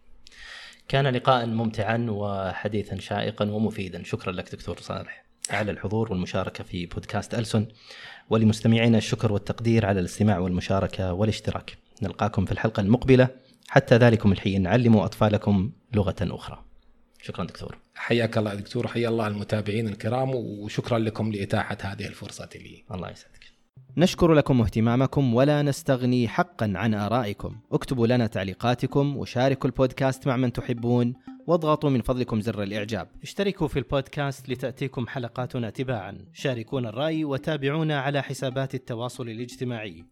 كان 0.88 1.07
لقاء 1.07 1.45
ممتعا 1.45 2.05
وحديثا 2.10 2.99
شائقا 2.99 3.51
ومفيدا. 3.51 4.03
شكرا 4.03 4.32
لك 4.32 4.55
دكتور 4.55 4.78
صالح 4.82 5.26
على 5.49 5.72
الحضور 5.72 6.12
والمشاركة 6.12 6.64
في 6.64 6.86
بودكاست 6.86 7.34
ألسن. 7.34 7.66
ولمستمعينا 8.30 8.98
الشكر 8.98 9.34
والتقدير 9.34 9.86
على 9.86 10.00
الاستماع 10.00 10.40
والمشاركة 10.40 11.14
والاشتراك. 11.14 11.78
نلقاكم 12.02 12.46
في 12.46 12.52
الحلقة 12.52 12.82
المقبلة. 12.82 13.28
حتى 13.70 13.96
ذلكم 13.98 14.32
الحين 14.32 14.68
علموا 14.68 15.06
أطفالكم 15.06 15.72
لغة 15.94 16.16
أخرى. 16.22 16.64
شكرا 17.22 17.46
دكتور. 17.46 17.78
حياك 17.96 18.38
الله 18.38 18.56
دكتور. 18.56 18.88
حيا 18.88 19.10
الله 19.10 19.28
المتابعين 19.28 19.88
الكرام 19.88 20.32
وشكرا 20.36 21.00
لكم 21.00 21.32
لإتاحة 21.32 21.78
هذه 21.82 22.08
الفرصة 22.08 22.50
لي. 22.56 22.84
الله 22.92 23.10
يسعدك. 23.10 23.40
نشكر 23.98 24.34
لكم 24.34 24.62
اهتمامكم 24.62 25.34
ولا 25.34 25.62
نستغني 25.62 26.28
حقا 26.28 26.74
عن 26.76 26.94
آرائكم. 26.94 27.56
اكتبوا 27.72 28.08
لنا 28.08 28.28
تعليقاتكم 28.28 29.18
وشاركوا 29.18 29.70
البودكاست 29.70 30.28
مع 30.28 30.38
من 30.38 30.54
تحبون. 30.54 31.14
واضغطوا 31.50 31.89
من 31.89 32.02
فضلكم 32.02 32.41
زر 32.41 32.64
الإعجاب. 32.64 33.08
اشتركوا 33.24 33.68
في 33.68 33.80
البودكاست 33.80 34.50
لتأتيكم 34.50 35.08
حلقاتنا 35.08 35.70
تباعا. 35.70 36.26
شاركونا 36.34 36.89
الرأي 36.89 37.26
وتابعونا 37.26 38.00
على 38.00 38.22
حسابات 38.24 38.76
التواصل 38.76 39.30
الاجتماعي 39.30 40.06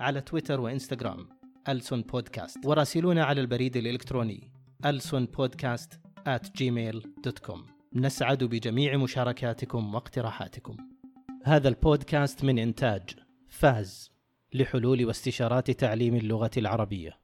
على 0.00 0.20
تويتر 0.20 0.60
وإنستغرام. 0.60 1.28
ألسون 1.68 2.02
بودكاست. 2.02 2.66
وراسلونا 2.66 3.24
على 3.24 3.40
البريد 3.40 3.76
الإلكتروني. 3.76 4.52
ألسون 4.86 5.24
بودكاست 5.26 6.00
at 6.28 6.46
gmail.com 6.46 7.58
نسعد 7.94 8.44
بجميع 8.44 8.96
مشاركاتكم 8.96 9.94
واقتراحاتكم. 9.94 10.76
هذا 11.44 11.68
البودكاست 11.68 12.44
من 12.44 12.58
إنتاج 12.58 13.10
فاز 13.48 14.10
لحلول 14.54 15.04
واستشارات 15.04 15.70
تعليم 15.70 16.16
اللغة 16.16 16.50
العربية. 16.56 17.21